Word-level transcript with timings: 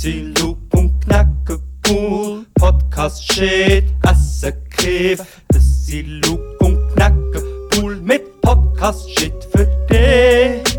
sind 0.00 0.40
Luke 0.40 0.78
und 0.78 0.98
Knacke 1.02 1.60
cool. 1.86 2.46
Podcast 2.54 3.22
shit, 3.22 3.84
Essen 4.02 4.54
Kiff. 4.70 5.20
Sind 5.58 6.24
Luke 6.24 6.56
und 6.60 6.94
Knacke 6.94 7.68
cool 7.76 7.96
mit 7.96 8.40
Podcast 8.40 9.10
shit 9.10 9.34
für 9.52 9.66
dich. 9.90 10.78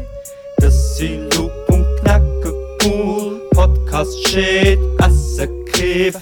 Sind 0.71 1.35
Luke 1.35 1.53
und 1.67 1.85
Knacke 1.99 2.51
cool. 2.83 3.41
Podcast 3.51 4.27
shit, 4.27 4.79
Essen 4.97 5.65
Kiff. 5.65 6.17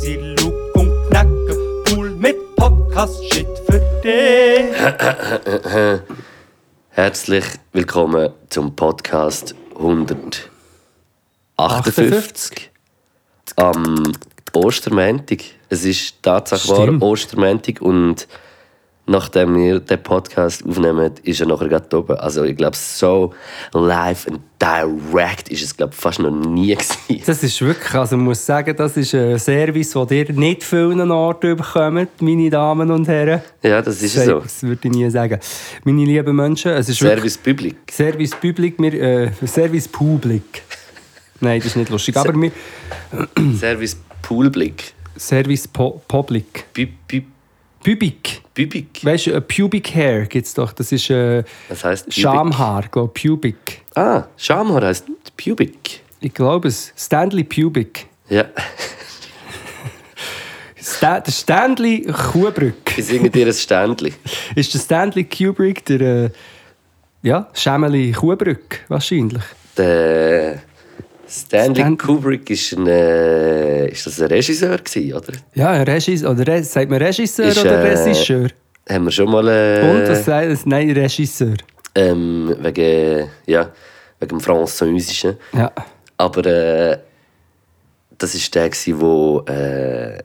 Sind 0.00 0.40
Luke 0.40 0.72
und 0.78 1.10
Knacke 1.10 1.58
cool 1.90 2.10
mit 2.12 2.36
Podcast 2.56 3.22
shit 3.34 3.48
für 3.68 3.80
dich. 4.02 6.00
Herzlich 6.88 7.44
willkommen 7.72 8.30
zum 8.48 8.74
Podcast 8.74 9.54
158 11.68 12.70
am 13.56 14.12
Ostermäntig. 14.52 15.56
Es 15.68 15.84
ist 15.84 16.22
tatsächlich 16.22 16.70
wahr. 16.70 17.02
Ostermäntig 17.02 17.80
und 17.80 18.26
nachdem 19.06 19.56
wir 19.56 19.80
den 19.80 20.02
Podcast 20.02 20.64
aufnehmen, 20.64 21.12
ist 21.22 21.40
er 21.40 21.46
nachher 21.46 21.68
gerade 21.68 21.98
oben. 21.98 22.16
Also 22.16 22.44
ich 22.44 22.56
glaube, 22.56 22.76
so 22.76 23.34
live 23.72 24.26
and 24.28 24.40
direct 24.60 25.48
ist 25.48 25.62
es 25.62 25.76
glaube 25.76 25.92
fast 25.92 26.20
noch 26.20 26.30
nie 26.30 26.74
gewesen. 26.74 27.22
Das 27.26 27.42
ist 27.42 27.60
wirklich, 27.60 27.94
also 27.94 28.16
ich 28.16 28.22
muss 28.22 28.44
sagen, 28.44 28.74
das 28.76 28.96
ist 28.96 29.14
ein 29.14 29.38
Service, 29.38 29.92
den 29.92 30.08
ihr 30.10 30.32
nicht 30.32 30.62
vielen 30.62 31.10
Orten 31.10 31.56
bekommt, 31.56 32.22
meine 32.22 32.50
Damen 32.50 32.90
und 32.90 33.08
Herren. 33.08 33.42
Ja, 33.62 33.82
das 33.82 34.02
ist 34.02 34.16
das, 34.16 34.26
so. 34.26 34.40
Das 34.40 34.62
würde 34.62 34.88
ich 34.88 34.94
nie 34.94 35.10
sagen. 35.10 35.38
Meine 35.84 36.04
lieben 36.04 36.36
Menschen, 36.36 36.72
es 36.72 36.88
ist 36.88 37.02
wirklich 37.02 37.32
Service 37.32 37.38
Public. 37.38 37.76
Service 37.90 38.30
Public, 38.30 38.74
wir, 38.78 38.94
äh, 38.94 39.46
Service 39.46 39.88
Public. 39.88 40.62
Nein, 41.40 41.58
das 41.60 41.68
ist 41.68 41.76
nicht 41.76 41.90
lustig. 41.90 42.16
Aber 42.16 42.34
wir, 42.34 42.52
Service 43.58 43.96
Poolblick. 44.22 44.92
Service 45.16 45.66
po 45.66 46.02
Public. 46.06 46.66
Pubic. 47.82 48.42
Public. 48.54 49.04
Weißt 49.04 49.26
du, 49.26 49.32
äh, 49.32 49.40
Pubic 49.40 49.94
Hair 49.94 50.26
gibt 50.26 50.46
es 50.46 50.54
doch. 50.54 50.72
Das 50.72 50.92
ist 50.92 51.08
äh, 51.10 51.42
Was 51.68 51.84
heißt 51.84 52.04
Pubic? 52.04 52.22
Schamhaar, 52.22 52.88
glaube. 52.90 53.12
Pubic. 53.12 53.82
Ah, 53.94 54.24
Schamhaar 54.36 54.82
heißt 54.82 55.06
Pubic. 55.36 56.00
Ich 56.20 56.34
glaube 56.34 56.68
es. 56.68 56.92
Stanley 56.96 57.44
Pubic. 57.44 58.06
Ja. 58.28 58.44
Sta 60.82 61.22
Stanley 61.26 62.02
Kubrick. 62.02 62.98
Ich 62.98 63.06
singe 63.06 63.30
dir 63.30 63.46
ein 63.46 63.52
Ständchen. 63.52 64.14
Ist 64.54 64.74
der 64.74 64.80
Stanley 64.80 65.24
Kubrick 65.24 65.84
der 65.86 66.00
äh, 66.00 66.30
ja, 67.22 67.48
Schämeli 67.52 68.12
Kubrick 68.12 68.84
wahrscheinlich? 68.88 69.42
Der 69.76 70.62
Stanley 71.30 71.76
Stan- 71.76 71.96
Kubrick 71.96 72.50
ist 72.50 72.72
ein, 72.72 72.86
äh, 72.88 73.88
ist 73.88 74.06
das 74.06 74.20
ein 74.20 74.28
Regisseur 74.28 74.76
gewesen, 74.78 75.14
oder? 75.14 75.32
Ja, 75.54 75.70
ein 75.70 75.82
Regisseur. 75.82 76.30
Oder 76.30 76.46
Re 76.46 76.64
sagt 76.64 76.90
man 76.90 77.00
Regisseur 77.00 77.46
Ist, 77.46 77.60
oder 77.60 77.70
äh, 77.82 77.92
Regisseur? 77.94 78.48
Haben 78.88 79.04
wir 79.04 79.10
schon 79.12 79.30
mal 79.30 79.46
äh, 79.46 79.80
Und 79.88 80.08
was 80.08 80.24
sagt 80.24 80.46
es? 80.48 80.66
Nein, 80.66 80.90
Regisseur. 80.90 81.54
ähm, 81.94 82.54
wegen 82.60 83.28
ja 83.46 83.70
wegen 84.18 84.28
dem 84.28 84.40
Französischen. 84.40 85.36
Ja. 85.52 85.70
Aber 86.16 86.44
äh, 86.46 86.98
das 88.18 88.34
ist 88.34 88.52
der 88.54 88.68
gewesen, 88.68 89.00
wo 89.00 89.44
äh, 89.48 90.18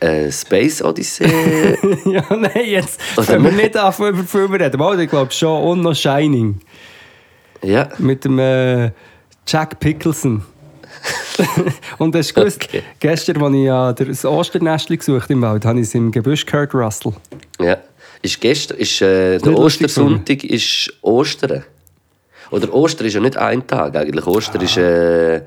äh, 0.00 0.30
Space 0.30 0.80
Odyssey. 0.82 1.26
ja, 2.06 2.24
nein, 2.30 2.64
jetzt 2.64 3.00
können 3.26 3.42
wir 3.44 3.50
nicht? 3.50 3.64
nicht 3.64 3.76
anfangen 3.76 4.14
über 4.14 4.24
Filme 4.24 4.60
reden. 4.60 4.78
Mal, 4.78 4.98
ich 5.00 5.10
glaube 5.10 5.32
schon. 5.32 5.62
Und 5.64 5.80
noch 5.82 5.94
Shining. 5.96 6.60
ja. 7.62 7.88
Mit 7.98 8.24
dem 8.24 8.38
äh, 8.38 8.90
Jack 9.48 9.80
Pickelson. 9.80 10.42
Und 11.98 12.14
hast 12.14 12.30
du 12.30 12.34
gewusst, 12.40 12.64
Okay. 12.64 12.82
gestern, 13.00 13.42
als 13.42 13.54
ich 13.54 13.62
ja 13.64 13.92
das 13.92 14.24
Osternestli 14.24 14.96
gesucht 14.96 15.30
im 15.30 15.42
Wald, 15.42 15.64
habe 15.64 15.78
ich 15.80 15.86
es 15.86 15.94
im 15.94 16.10
Gebüsch 16.10 16.44
gehört, 16.44 16.74
Russell. 16.74 17.12
Ja. 17.60 17.78
Ist 18.22 18.40
gestern, 18.40 18.78
ist, 18.78 19.00
äh, 19.00 19.38
der 19.38 19.48
nicht 19.50 19.58
lustig 19.58 19.86
Ostersonntag 19.86 20.44
ist 20.44 20.92
Ostern. 21.02 21.64
Oder 22.50 22.72
Ostern 22.74 23.06
ist 23.06 23.14
ja 23.14 23.20
nicht 23.20 23.36
ein 23.36 23.66
Tag 23.66 23.94
eigentlich. 23.96 24.26
Ostern 24.26 24.60
ist 24.62 24.76
äh, 24.76 25.42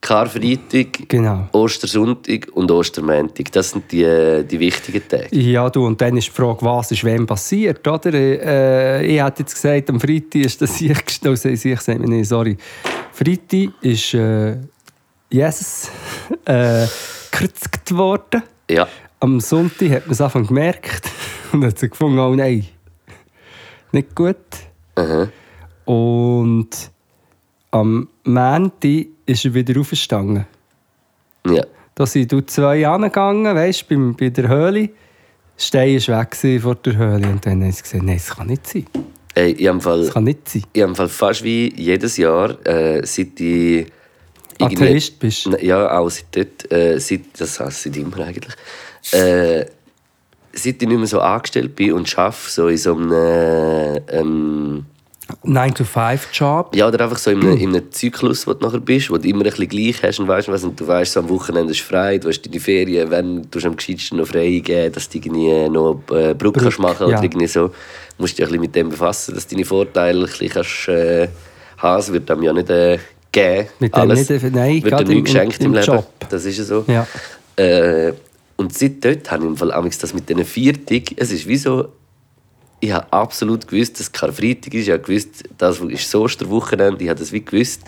Karfreitag, 0.00 1.08
Genau. 1.08 1.48
Ostersonntag 1.52 2.48
und 2.54 2.70
Ostermäntig. 2.70 3.50
Das 3.50 3.70
sind 3.70 3.90
die, 3.90 4.44
die 4.48 4.60
wichtigen 4.60 5.02
Tage. 5.08 5.28
Ja, 5.34 5.68
du, 5.70 5.86
und 5.86 6.00
dann 6.00 6.16
ist 6.16 6.28
die 6.28 6.32
Frage, 6.32 6.58
was 6.60 6.90
ist 6.92 7.04
wem 7.04 7.26
passiert, 7.26 7.86
oder? 7.88 8.12
Äh, 8.14 9.06
ich 9.06 9.22
hätte 9.22 9.40
jetzt 9.42 9.54
gesagt, 9.54 9.88
am 9.90 9.98
Freitag 9.98 10.34
ist 10.36 10.60
das 10.60 10.80
ich 10.80 11.04
gestellt. 11.04 11.44
Ich 11.44 11.80
sage 11.80 12.00
nicht, 12.08 12.28
sorry. 12.28 12.56
Freitag 13.18 13.72
ist 13.80 14.14
äh, 14.14 14.58
Jesus 15.28 15.90
äh, 16.44 16.86
gekreuzigt 17.32 17.96
worden. 17.96 18.44
Ja. 18.70 18.86
Am 19.18 19.40
Sonntag 19.40 19.90
hat 19.90 20.06
man 20.06 20.12
es 20.12 20.20
einfach 20.20 20.46
gemerkt 20.46 21.10
und 21.52 21.64
hat 21.64 21.80
sich 21.80 21.90
gefunden, 21.90 22.20
oh 22.20 22.32
nein, 22.36 22.64
nicht 23.90 24.14
gut. 24.14 24.36
Aha. 24.94 25.28
Und 25.84 26.68
am 27.72 28.08
Montag 28.22 29.06
ist 29.26 29.44
er 29.44 29.52
wieder 29.52 29.80
aufgestanden. 29.80 30.46
ja. 31.44 31.64
Da 31.96 32.06
sind 32.06 32.30
du 32.30 32.40
zwei 32.42 32.86
angegangen, 32.86 33.56
weißt 33.56 33.90
du, 33.90 34.12
bei 34.12 34.28
der 34.28 34.46
Höhle. 34.46 34.90
Stein 35.56 36.00
war 36.06 36.20
weg 36.20 36.62
vor 36.62 36.76
der 36.76 36.96
Höhle. 36.96 37.28
Und 37.28 37.44
dann 37.44 37.64
haben 37.64 37.72
sie 37.72 37.82
gesagt, 37.82 38.04
nein, 38.04 38.18
das 38.18 38.36
kann 38.36 38.46
nicht 38.46 38.64
sein. 38.68 38.86
Ey, 39.38 39.52
ich 39.52 39.68
habe 39.68 39.76
im 39.76 39.80
Fall, 39.80 40.00
Das 40.02 40.14
kann 40.14 40.24
nicht 40.24 40.48
sein. 40.48 40.64
ich 40.72 40.82
habe 40.82 40.94
Fall 40.96 41.08
fast 41.08 41.44
wie 41.44 41.72
jedes 41.76 42.16
Jahr, 42.16 42.58
äh, 42.66 43.06
seit 43.06 43.38
ich... 43.38 43.86
Atheist 44.60 45.20
bist. 45.20 45.48
Ja, 45.62 45.96
auch 45.96 46.10
seit 46.10 46.34
dort. 46.34 46.72
Äh, 46.72 46.98
seit, 46.98 47.20
das 47.38 47.60
heißt 47.60 47.84
seit 47.84 47.96
immer 47.96 48.18
eigentlich. 48.18 48.54
Äh, 49.12 49.66
seit 50.52 50.82
ich 50.82 50.88
nicht 50.88 50.98
mehr 50.98 51.06
so 51.06 51.20
angestellt 51.20 51.76
bin 51.76 51.92
und 51.92 52.18
arbeite, 52.18 52.50
so 52.50 52.66
in 52.66 52.76
so 52.78 52.96
einem... 52.96 54.02
Ähm, 54.08 54.86
9-to-5-Job. 55.44 56.74
ja, 56.74 56.88
oder 56.88 57.04
einfach 57.04 57.18
so 57.18 57.30
in 57.30 57.40
einem, 57.40 57.56
in 57.58 57.68
einem 57.70 57.92
Zyklus, 57.92 58.46
wo 58.46 58.54
du 58.54 58.64
nachher 58.64 58.80
bist, 58.80 59.10
wo 59.10 59.18
du 59.18 59.28
immer 59.28 59.44
ein 59.44 59.50
bisschen 59.50 59.68
gleich 59.68 60.02
hast 60.02 60.18
und 60.20 60.28
weißt, 60.28 60.48
was, 60.48 60.64
und 60.64 60.78
du 60.78 60.86
weißt, 60.86 61.12
so 61.12 61.20
am 61.20 61.28
Wochenende 61.28 61.72
ist 61.72 61.80
frei, 61.80 62.18
du 62.18 62.28
hast 62.28 62.42
deine 62.42 62.60
Ferien, 62.60 63.10
wenn 63.10 63.46
du 63.50 63.58
am 63.66 63.76
gescheitsten 63.76 64.18
noch 64.18 64.26
frei 64.28 64.60
geben, 64.64 64.92
dass 64.92 65.08
du 65.08 65.18
irgendwie 65.18 65.68
noch 65.68 66.00
äh, 66.12 66.34
Brücke 66.34 66.60
kannst 66.60 66.78
machen 66.78 67.06
oder 67.06 67.16
ja. 67.16 67.22
irgendwie 67.22 67.46
so. 67.46 67.68
Du 67.68 67.74
musst 68.18 68.38
dich 68.38 68.44
ein 68.44 68.48
bisschen 68.48 68.60
mit 68.62 68.74
dem 68.74 68.88
befassen, 68.88 69.34
dass 69.34 69.46
du 69.46 69.54
deine 69.54 69.64
Vorteile 69.64 70.20
ein 70.20 70.26
bisschen 70.26 70.48
kannst, 70.50 70.88
äh, 70.88 71.28
haben. 71.78 72.00
Es 72.00 72.12
wird 72.12 72.30
einem 72.30 72.42
ja 72.42 72.52
nicht 72.52 72.70
äh, 72.70 72.98
geben. 73.30 73.68
Mit 73.78 73.94
dem 73.94 74.00
alles. 74.00 74.28
nicht, 74.28 74.42
nein, 74.54 74.82
wird 74.82 75.08
dir 75.08 75.12
im- 75.12 75.24
geschenkt 75.24 75.60
im, 75.60 75.66
im 75.66 75.72
Leben. 75.74 75.86
Job. 75.86 76.06
Das 76.28 76.44
ist 76.44 76.58
ja 76.58 76.64
so. 76.64 76.84
Ja. 76.86 77.06
Äh, 77.56 78.12
und 78.56 78.76
seit 78.76 79.04
dort 79.04 79.30
habe 79.30 79.44
ich 79.44 79.50
im 79.50 79.56
Fall 79.56 79.72
amigs 79.72 79.98
das 79.98 80.12
mit 80.14 80.28
diesen 80.28 80.44
Viertig, 80.44 81.14
es 81.16 81.30
ist 81.30 81.46
wie 81.46 81.56
so, 81.56 81.88
ich 82.80 82.92
habe 82.92 83.12
absolut 83.12 83.66
gewusst, 83.66 83.98
dass 83.98 84.12
Karfreitag 84.12 84.74
ist. 84.74 84.86
Ich 84.86 84.90
habe 84.90 85.02
gewusst, 85.02 85.44
das 85.56 85.80
ist 85.80 86.06
das 86.06 86.14
Osterwochenende. 86.14 87.02
Ich 87.02 87.10
habe 87.10 87.18
das 87.18 87.32
wie 87.32 87.44
gewusst. 87.44 87.82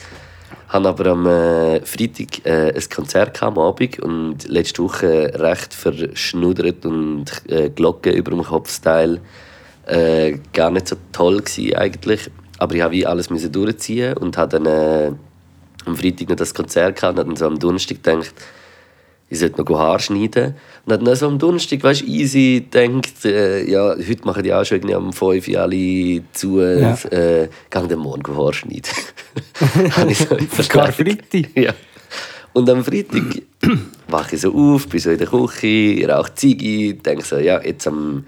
habe 0.68 0.88
aber 0.88 1.06
am 1.06 1.26
äh, 1.26 1.84
Freitag 1.84 2.44
äh, 2.44 2.72
ein 2.74 2.90
Konzert 2.94 3.42
am 3.42 3.58
Abend 3.58 3.98
und 4.00 4.48
letzte 4.48 4.82
Woche 4.82 5.32
recht 5.34 5.74
verschnuddert 5.74 6.86
und 6.86 7.26
äh, 7.48 7.70
Glocke 7.70 8.10
über 8.10 8.30
dem 8.30 8.42
Kopfstyle. 8.42 9.20
Äh, 9.86 10.38
gar 10.52 10.70
nicht 10.70 10.88
so 10.88 10.96
toll 11.12 11.38
gewesen 11.38 11.74
eigentlich. 11.76 12.30
Aber 12.58 12.74
ich 12.74 12.90
wie 12.90 13.06
alles 13.06 13.28
durchziehen 13.28 14.16
und 14.16 14.36
habe 14.36 14.58
dann 14.58 14.66
äh, 14.66 15.12
am 15.86 15.96
Freitag 15.96 16.28
noch 16.28 16.36
das 16.36 16.54
Konzert 16.54 16.96
gehabt 16.96 17.18
und 17.18 17.28
dann 17.28 17.36
so 17.36 17.46
am 17.46 17.58
Donnerstag 17.58 18.02
gedacht, 18.02 18.34
ich 19.30 19.38
sollte 19.38 19.62
noch 19.62 19.78
Haar 19.78 20.00
schneiden. 20.00 20.56
Und 20.84 21.06
dann 21.06 21.14
so 21.16 21.28
am 21.28 21.38
Donnerstag, 21.38 21.82
weißt 21.82 22.02
du, 22.02 22.06
easy 22.06 22.66
gedacht, 22.68 23.24
äh, 23.24 23.70
ja, 23.70 23.94
heute 23.96 24.24
machen 24.26 24.42
die 24.42 24.52
auch 24.52 24.64
schon 24.64 24.78
irgendwie 24.78 24.94
am 24.96 25.12
5 25.12 25.48
Uhr 25.48 25.60
alle 25.60 26.22
zu, 26.32 26.60
Ja. 26.60 26.94
äh, 27.10 27.48
geh 27.70 27.86
dann 27.88 27.98
morgen 28.00 28.36
Haar 28.36 28.52
schneiden. 28.52 28.90
Habe 29.96 30.10
ich 30.10 30.18
so. 30.18 30.36
Karfreitag. 30.68 31.56
Ja. 31.56 31.72
Und 32.52 32.68
am 32.68 32.84
Freitag 32.84 33.42
wache 34.08 34.34
ich 34.34 34.40
so 34.40 34.52
auf, 34.52 34.88
bin 34.88 34.98
so 34.98 35.10
in 35.10 35.18
der 35.18 35.28
Küche, 35.28 36.08
rauche 36.08 36.34
Ziege, 36.34 36.94
denke 36.94 37.24
so, 37.24 37.36
ja, 37.36 37.62
jetzt 37.62 37.86
am, 37.86 38.24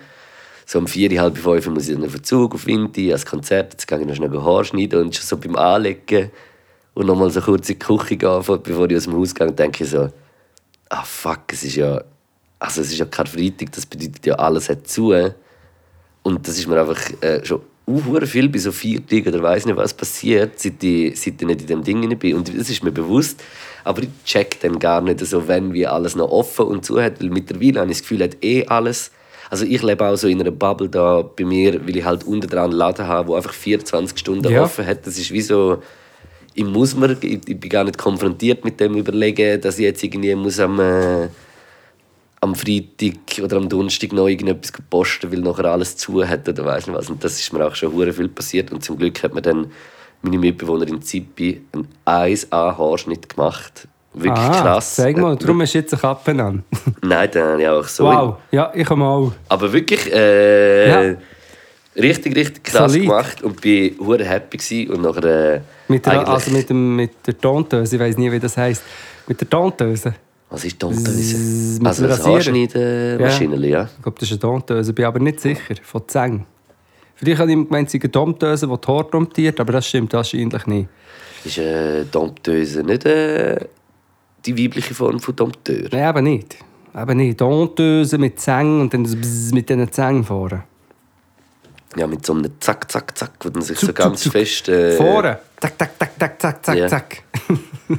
so 0.64 0.78
um 0.78 0.86
vier, 0.86 1.20
halb 1.20 1.36
fünf 1.36 1.66
muss 1.70 1.88
ich 1.88 1.96
auf 1.96 2.12
den 2.12 2.22
Zug, 2.22 2.54
auf 2.54 2.66
Winti, 2.66 3.08
ans 3.08 3.26
Konzert, 3.26 3.72
jetzt 3.72 3.88
gehe 3.88 3.98
ich 4.00 4.06
noch 4.06 4.14
schnell 4.14 4.30
Haar 4.30 4.62
schneiden 4.64 5.00
und 5.02 5.16
schon 5.16 5.24
so 5.26 5.36
beim 5.36 5.56
Anlegen 5.56 6.30
und 6.94 7.06
nochmal 7.06 7.30
so 7.30 7.40
kurz 7.40 7.68
in 7.68 7.78
die 7.80 7.84
Küche 7.84 8.16
gehen, 8.16 8.42
bevor 8.62 8.88
ich 8.88 8.96
aus 8.96 9.04
dem 9.04 9.14
Haus 9.16 9.34
gehe, 9.34 9.50
denke 9.50 9.82
ich 9.82 9.90
so, 9.90 10.08
ah 10.92 11.04
fuck, 11.04 11.40
es 11.52 11.64
ist 11.64 11.76
ja, 11.76 12.02
also 12.58 12.80
es 12.82 12.92
ist 12.92 12.98
ja 12.98 13.06
kein 13.06 13.26
Freitag, 13.26 13.72
das 13.72 13.86
bedeutet 13.86 14.24
ja, 14.26 14.34
alles 14.34 14.68
hat 14.68 14.86
zu. 14.86 15.14
Und 16.22 16.46
das 16.46 16.58
ist 16.58 16.68
mir 16.68 16.80
einfach 16.80 17.00
äh, 17.20 17.44
schon 17.44 17.62
uh, 17.88 18.26
viel 18.26 18.48
bei 18.48 18.58
so 18.58 18.70
vier 18.70 19.04
Tagen 19.04 19.28
oder 19.28 19.42
weiß 19.42 19.66
nicht, 19.66 19.76
was 19.76 19.94
passiert, 19.94 20.60
seit 20.60 20.82
ich, 20.84 21.18
seit 21.20 21.40
ich 21.40 21.46
nicht 21.46 21.62
in 21.62 21.66
dem 21.66 21.82
Ding 21.82 22.18
bin. 22.18 22.36
Und 22.36 22.48
das 22.48 22.70
ist 22.70 22.84
mir 22.84 22.92
bewusst. 22.92 23.42
Aber 23.84 24.02
ich 24.02 24.10
check 24.24 24.60
dann 24.60 24.78
gar 24.78 25.00
nicht 25.00 25.18
so, 25.20 25.48
wenn 25.48 25.72
wie 25.72 25.86
alles 25.86 26.14
noch 26.14 26.30
offen 26.30 26.66
und 26.66 26.84
zu 26.84 27.02
hat. 27.02 27.20
Weil 27.20 27.30
mittlerweile 27.30 27.80
habe 27.80 27.90
ich 27.90 27.98
das 27.98 28.02
Gefühl, 28.02 28.22
hat 28.22 28.36
eh 28.44 28.64
alles. 28.66 29.10
Also 29.50 29.64
ich 29.64 29.82
lebe 29.82 30.06
auch 30.06 30.16
so 30.16 30.28
in 30.28 30.40
einer 30.40 30.52
Bubble 30.52 30.88
da 30.88 31.22
bei 31.22 31.44
mir, 31.44 31.84
weil 31.86 31.96
ich 31.96 32.04
halt 32.04 32.24
unten 32.24 32.48
dran 32.48 32.70
einen 32.70 32.72
Laden 32.74 33.06
habe, 33.06 33.28
der 33.28 33.36
einfach 33.36 33.52
24 33.52 34.18
Stunden 34.18 34.50
Ja. 34.50 34.62
offen 34.62 34.86
hat. 34.86 35.06
Das 35.06 35.18
ist 35.18 35.32
wie 35.32 35.42
so... 35.42 35.82
ich 36.54 36.64
muss 36.64 36.94
mir, 36.96 37.16
ich, 37.20 37.40
ich 37.48 37.58
bin 37.60 37.70
gar 37.70 37.84
nicht 37.84 37.98
konfrontiert 37.98 38.64
mit 38.64 38.78
dem 38.80 38.94
Überlegen, 38.96 39.60
dass 39.60 39.78
ich 39.78 39.84
jetzt 39.84 40.02
irgendwie 40.02 40.34
muss 40.34 40.58
am, 40.60 40.78
äh, 40.80 41.28
am 42.40 42.54
Freitag 42.54 43.42
oder 43.42 43.56
am 43.56 43.68
Donnerstag 43.68 44.12
noch 44.12 44.28
irgendetwas 44.28 44.72
posten, 44.90 45.30
weil 45.32 45.40
nachher 45.40 45.66
alles 45.66 45.96
zu 45.96 46.26
hat 46.26 46.48
oder 46.48 46.64
weiss 46.64 46.86
nicht 46.86 46.96
was. 46.96 47.08
Und 47.10 47.22
das 47.22 47.38
ist 47.38 47.52
mir 47.52 47.64
auch 47.66 47.74
schon 47.74 47.92
hure 47.92 48.12
viel 48.12 48.28
passiert 48.28 48.72
und 48.72 48.82
zum 48.84 48.98
Glück 48.98 49.22
hat 49.22 49.34
mir 49.34 49.42
dann 49.42 49.70
meine 50.22 50.38
Mitbewohnerin 50.38 51.02
Zippi 51.02 51.62
einen 51.72 51.88
1A 52.06 52.76
Haarschnitt 52.78 53.28
gemacht. 53.28 53.88
Wirklich 54.14 54.38
Ah, 54.44 54.60
krass. 54.62 54.96
Zeig 54.96 55.16
mal, 55.16 55.36
darum 55.36 55.62
hast 55.62 55.72
du 55.74 55.78
jetzt 55.78 55.94
eine 55.94 56.00
Kappe 56.02 56.32
an. 56.32 56.62
Nein, 57.00 57.28
dann 57.32 57.52
habe 57.52 57.62
ich 57.62 57.68
auch 57.68 57.84
so. 57.88 58.04
Wow, 58.04 58.36
ja, 58.50 58.70
ich 58.74 58.86
komme 58.86 59.06
auch. 59.06 59.32
Aber 59.48 59.72
wirklich 59.72 60.12
äh, 60.12 61.12
Ja. 61.12 61.16
Richtig, 61.96 62.36
richtig 62.36 62.64
krass 62.64 62.92
Solid. 62.92 63.02
gemacht 63.08 63.42
und 63.42 63.60
bin 63.60 63.96
hure 63.98 64.24
happy 64.24 64.56
gewesen. 64.56 64.90
und 64.90 65.02
nachher 65.02 65.54
äh, 65.54 65.60
Mit 65.88 66.06
der, 66.06 66.28
also 66.28 66.50
mit, 66.50 66.68
dem, 66.70 66.96
mit 66.96 67.26
der 67.26 67.38
Tontöse, 67.38 67.96
ich 67.96 68.00
weiß 68.02 68.16
nie, 68.18 68.30
wie 68.30 68.40
das 68.40 68.56
heisst. 68.56 68.82
Mit 69.26 69.40
der 69.40 69.48
Tontöse. 69.48 70.14
was 70.50 70.64
ist 70.64 70.78
Tontöse? 70.78 71.80
Also 71.84 72.06
das 72.06 72.18
Rasierer. 72.18 72.34
Haarschneiden-Maschine, 72.34 73.66
ja. 73.68 73.88
Ich 73.96 74.02
glaube, 74.02 74.18
das 74.18 74.30
ist 74.30 74.32
eine 74.32 74.40
Tontöse, 74.40 74.90
ich 74.90 74.94
bin 74.94 75.04
aber 75.04 75.18
nicht 75.18 75.40
sicher. 75.40 75.74
Von 75.82 76.02
Zeng. 76.06 76.46
Vielleicht 77.14 77.40
habe 77.40 77.52
ich 77.52 77.56
gemeint, 77.56 77.86
es 77.86 77.92
sei 77.92 78.00
eine 78.00 78.10
Tontöse, 78.10 78.66
die 78.66 78.76
die 78.80 78.86
Haare 78.88 79.10
domptiert, 79.10 79.60
aber 79.60 79.72
das 79.72 79.86
stimmt 79.86 80.12
wahrscheinlich 80.12 80.66
nicht. 80.66 80.88
Ist 81.44 81.58
äh, 81.58 82.04
Dompteuse 82.04 82.82
nicht 82.82 83.04
äh, 83.04 83.56
die 84.44 84.58
weibliche 84.58 84.94
Form 84.94 85.20
von 85.20 85.36
Dompteur? 85.36 85.88
Nein, 85.92 86.08
eben 86.08 86.24
nicht. 86.24 86.56
Eben 86.96 87.16
nicht. 87.16 87.38
Tontöse 87.38 88.18
mit 88.18 88.40
Zeng 88.40 88.80
und 88.80 88.94
dann 88.94 89.02
mit 89.52 89.68
diesen 89.68 89.92
Zängen 89.92 90.24
vorne. 90.24 90.64
Ja, 91.96 92.06
mit 92.06 92.24
so 92.24 92.32
einem 92.32 92.50
Zack, 92.60 92.90
Zack, 92.90 93.16
Zack, 93.18 93.32
wo 93.42 93.50
dann 93.50 93.62
sich 93.62 93.78
so 93.78 93.88
Zuck, 93.88 93.96
ganz 93.96 94.22
zuck, 94.22 94.32
fest... 94.32 94.68
Äh, 94.68 94.96
Vorne. 94.96 95.38
Zack, 95.60 95.78
zack, 95.78 95.90
zack, 95.98 96.10
zack, 96.18 96.40
zack, 96.40 96.64
zack, 96.64 96.76
Ja. 96.76 96.88
zack. 96.88 97.22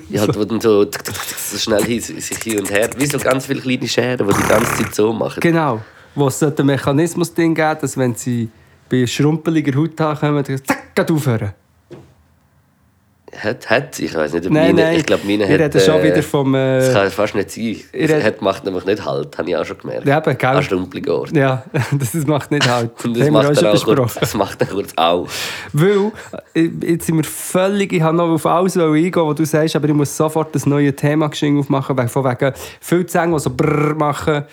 Ja, 0.09 0.21
halt, 0.21 0.35
wo 0.35 0.43
dann 0.45 0.59
so, 0.59 0.83
tick, 0.85 1.03
tick, 1.03 1.13
tick, 1.13 1.37
so 1.37 1.57
schnell 1.57 1.83
hin, 1.83 2.01
sich 2.01 2.37
hin 2.39 2.59
und 2.59 2.71
her... 2.71 2.89
Wie 2.97 3.05
so 3.05 3.19
ganz 3.19 3.45
viele 3.45 3.61
kleine 3.61 3.87
Scheren, 3.87 4.27
die 4.27 4.33
die 4.33 4.47
ganze 4.47 4.83
Zeit 4.83 4.95
so 4.95 5.13
machen. 5.13 5.39
Genau. 5.39 5.81
Wo 6.15 6.27
es 6.27 6.39
sollte 6.39 6.59
einen 6.63 6.67
Mechanismus 6.67 7.33
drin 7.33 7.53
geben, 7.53 7.77
dass 7.79 7.95
wenn 7.97 8.15
sie 8.15 8.49
bei 8.89 9.05
schrumpeliger 9.05 9.77
Haut 9.79 9.95
kommen, 9.97 10.43
dann 10.43 10.65
zack, 10.65 11.11
aufhören. 11.11 11.53
Hat, 13.41 13.69
hat, 13.69 13.99
ich 13.99 14.13
weiß 14.13 14.33
nicht, 14.33 14.45
ob 14.45 14.51
Nein, 14.51 14.75
meine, 14.75 14.87
nein. 14.89 14.99
ich 14.99 15.05
glaube, 15.05 15.23
meine 15.25 15.47
hat... 15.47 15.81
schon 15.81 15.95
äh, 15.99 16.03
wieder 16.03 16.23
vom... 16.23 16.53
Das 16.53 16.89
Äh, 16.89 16.93
kann 16.93 17.11
fast 17.11 17.35
nicht 17.35 17.51
sein. 17.51 17.77
Red- 17.93 18.23
hat, 18.23 18.41
macht 18.41 18.63
nämlich 18.65 18.85
nicht 18.85 19.03
Halt, 19.05 19.37
habe 19.37 19.49
ich 19.49 19.55
auch 19.57 19.65
schon 19.65 19.77
gemerkt. 19.77 20.07
Ja, 20.07 20.17
eben, 20.19 20.37
gell? 20.37 20.63
Strumpeligen 20.63 21.11
Orten. 21.13 21.35
ja, 21.37 21.63
das, 21.91 22.11
das 22.11 22.25
macht 22.27 22.51
nicht 22.51 22.69
halt. 22.69 22.91
Und 23.05 23.17
Das 23.17 23.25
das 23.25 23.31
macht, 23.31 23.57
dann 23.57 23.65
auch 23.67 23.85
kurz, 23.85 24.13
das 24.15 24.33
macht 24.33 24.61
dann 24.61 24.69
kurz 24.69 24.93
auch. 24.95 25.27
Weil, 25.73 26.11
äh, 26.53 26.69
jetzt 26.85 27.05
sind 27.07 27.17
wir 27.17 27.23
völlig, 27.23 27.91
ich 27.93 28.01
habe 28.01 28.15
noch 28.17 28.29
auf 28.29 28.45
alles 28.45 28.77
eingehen, 28.77 29.11
was 29.15 29.35
du 29.35 29.45
sagst, 29.45 29.75
aber 29.75 29.87
ich 29.87 29.93
muss 29.93 30.15
sofort 30.15 30.53
das 30.55 30.65
neue 30.65 30.95
Thema 30.95 31.27
geschenkt 31.29 31.59
aufmachen, 31.59 31.97
weil 31.97 32.07
von 32.07 32.23
wegen 32.25 32.53
viel 32.79 33.05
Zähne, 33.05 33.33
die 33.33 33.39
so 33.39 33.49
brrr 33.49 33.95
machen 33.95 34.43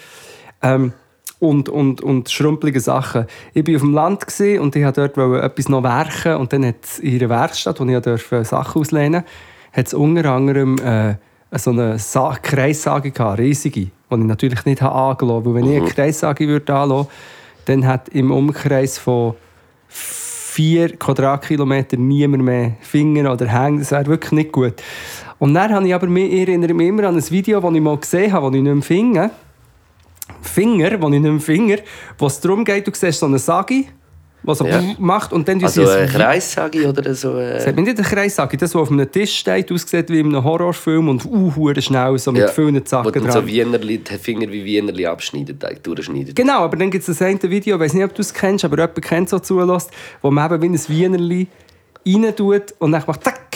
ähm, 0.63 0.93
und, 1.41 1.69
und, 1.69 2.03
und 2.03 2.31
schrumpelige 2.31 2.81
Sachen. 2.81 3.27
Ich 3.55 3.67
war 3.67 3.75
auf 3.75 3.81
dem 3.81 3.95
Land 3.95 4.25
und 4.61 4.77
ich 4.77 4.85
wollte 4.85 5.09
dort 5.09 5.43
etwas 5.43 5.69
noch 5.69 5.83
werken 5.83 6.37
und 6.37 6.53
dann 6.53 6.65
hat 6.65 6.77
es 6.85 6.99
in 7.01 7.15
ihrer 7.15 7.31
Werkstatt, 7.31 7.81
wo 7.81 7.85
ich 7.85 7.99
durfte 8.01 8.45
Sachen 8.45 8.81
auslehnen 8.81 9.25
hat 9.73 9.87
es 9.87 9.95
unter 9.95 10.31
anderem 10.31 10.77
äh, 10.79 11.15
so 11.53 11.71
eine 11.71 11.99
Sa 11.99 12.37
Kreissage 12.41 13.11
gehabt, 13.11 13.39
riesige, 13.39 13.81
die 13.81 13.91
ich 14.11 14.19
natürlich 14.19 14.65
nicht 14.65 14.83
habe 14.83 14.95
angelassen 14.95 15.37
habe. 15.37 15.55
Weil 15.55 15.63
wenn 15.63 15.71
ich 15.71 15.81
eine 15.81 15.91
Kreissage 15.91 16.49
würde 16.49 16.75
anlassen, 16.75 17.09
dann 17.67 17.87
hat 17.87 18.09
im 18.11 18.31
Umkreis 18.31 18.99
von 18.99 19.35
vier 19.89 20.97
Quadratkilometer 20.97 21.97
niemand 21.97 22.45
mehr 22.45 22.73
Finger 22.81 23.33
oder 23.33 23.47
Hänge. 23.47 23.81
Das 23.81 23.93
wäre 23.93 24.07
wirklich 24.07 24.33
nicht 24.33 24.53
gut. 24.53 24.75
Und 25.39 25.55
dann 25.55 25.73
habe 25.73 25.87
ich 25.87 25.95
aber 25.95 26.07
mich, 26.07 26.33
ich 26.33 26.41
erinnere 26.41 26.75
mich 26.75 26.89
immer 26.89 27.05
an 27.05 27.17
ein 27.17 27.31
Video, 27.31 27.61
das 27.61 27.73
ich 27.73 27.81
mal 27.81 27.97
gesehen 27.97 28.33
habe, 28.33 28.47
das 28.47 28.57
ich 28.57 28.63
nicht 28.63 28.75
mehr 28.75 28.83
finde. 28.83 29.31
Finger, 30.43 31.01
wo 31.01 31.07
ich 31.09 31.21
nicht 31.21 31.23
mehr 31.23 31.41
Finger, 31.41 31.77
wo 32.19 32.27
es 32.27 32.41
darum 32.41 32.65
geht, 32.65 32.87
du 32.87 32.93
siehst 32.95 33.21
so 33.21 33.27
eine 33.27 33.39
Sagi, 33.39 33.89
die 34.43 34.55
so 34.55 34.67
Ja. 34.67 34.81
macht 34.99 35.33
und 35.35 35.47
dann 35.47 35.59
du 35.59 35.67
Also 35.67 35.83
siehst- 35.85 35.97
ein 35.97 36.09
Kreis, 36.09 36.53
sage 36.53 36.81
ich, 36.81 36.87
oder 36.87 37.15
so... 37.15 37.37
Äh, 37.39 37.61
hat 37.67 37.77
mir 37.77 37.83
nicht 37.83 37.99
eine 37.99 38.07
Kreissagi, 38.07 38.57
das, 38.57 38.75
was 38.75 38.83
auf 38.83 38.91
einem 38.91 39.11
Tisch 39.13 39.37
steht, 39.37 39.71
aussieht 39.71 40.09
wie 40.09 40.21
in 40.21 40.27
einem 40.29 40.43
Horrorfilm 40.43 41.09
und 41.11 41.27
uh, 41.27 41.75
schnell, 41.79 42.19
so 42.19 42.33
mit 42.33 42.41
ja, 42.43 42.49
vielen 42.49 42.85
Zacken 42.87 43.13
dran. 43.23 43.31
so 43.33 43.47
Wienerli, 43.47 43.99
die 43.99 44.17
Finger 44.19 44.51
wie 44.51 44.65
Wienerli 44.65 45.05
abschneidet, 45.07 45.63
eigentlich 45.63 45.83
durchschneidet. 45.83 46.35
Genau, 46.35 46.61
aber 46.61 46.77
dann 46.79 46.91
gibt 46.91 47.07
es 47.07 47.19
das 47.19 47.27
eine 47.27 47.39
Video, 47.43 47.77
ich 47.77 47.83
weiß 47.83 47.93
nicht, 47.93 48.05
ob 48.05 48.15
du 48.15 48.23
es 48.23 48.33
kennst, 48.33 48.65
aber 48.65 48.79
jemand 48.79 49.03
kennt 49.03 49.29
so 49.29 49.39
zulässt, 49.39 49.91
wo 50.23 50.31
man 50.31 50.51
eben 50.55 50.63
wie 50.63 50.69
ein 50.69 50.89
Wienerli 50.89 51.47
rein 52.09 52.35
tut 52.35 52.75
und 52.79 52.93
dann 52.93 53.03
macht 53.07 53.23
zack 53.23 53.50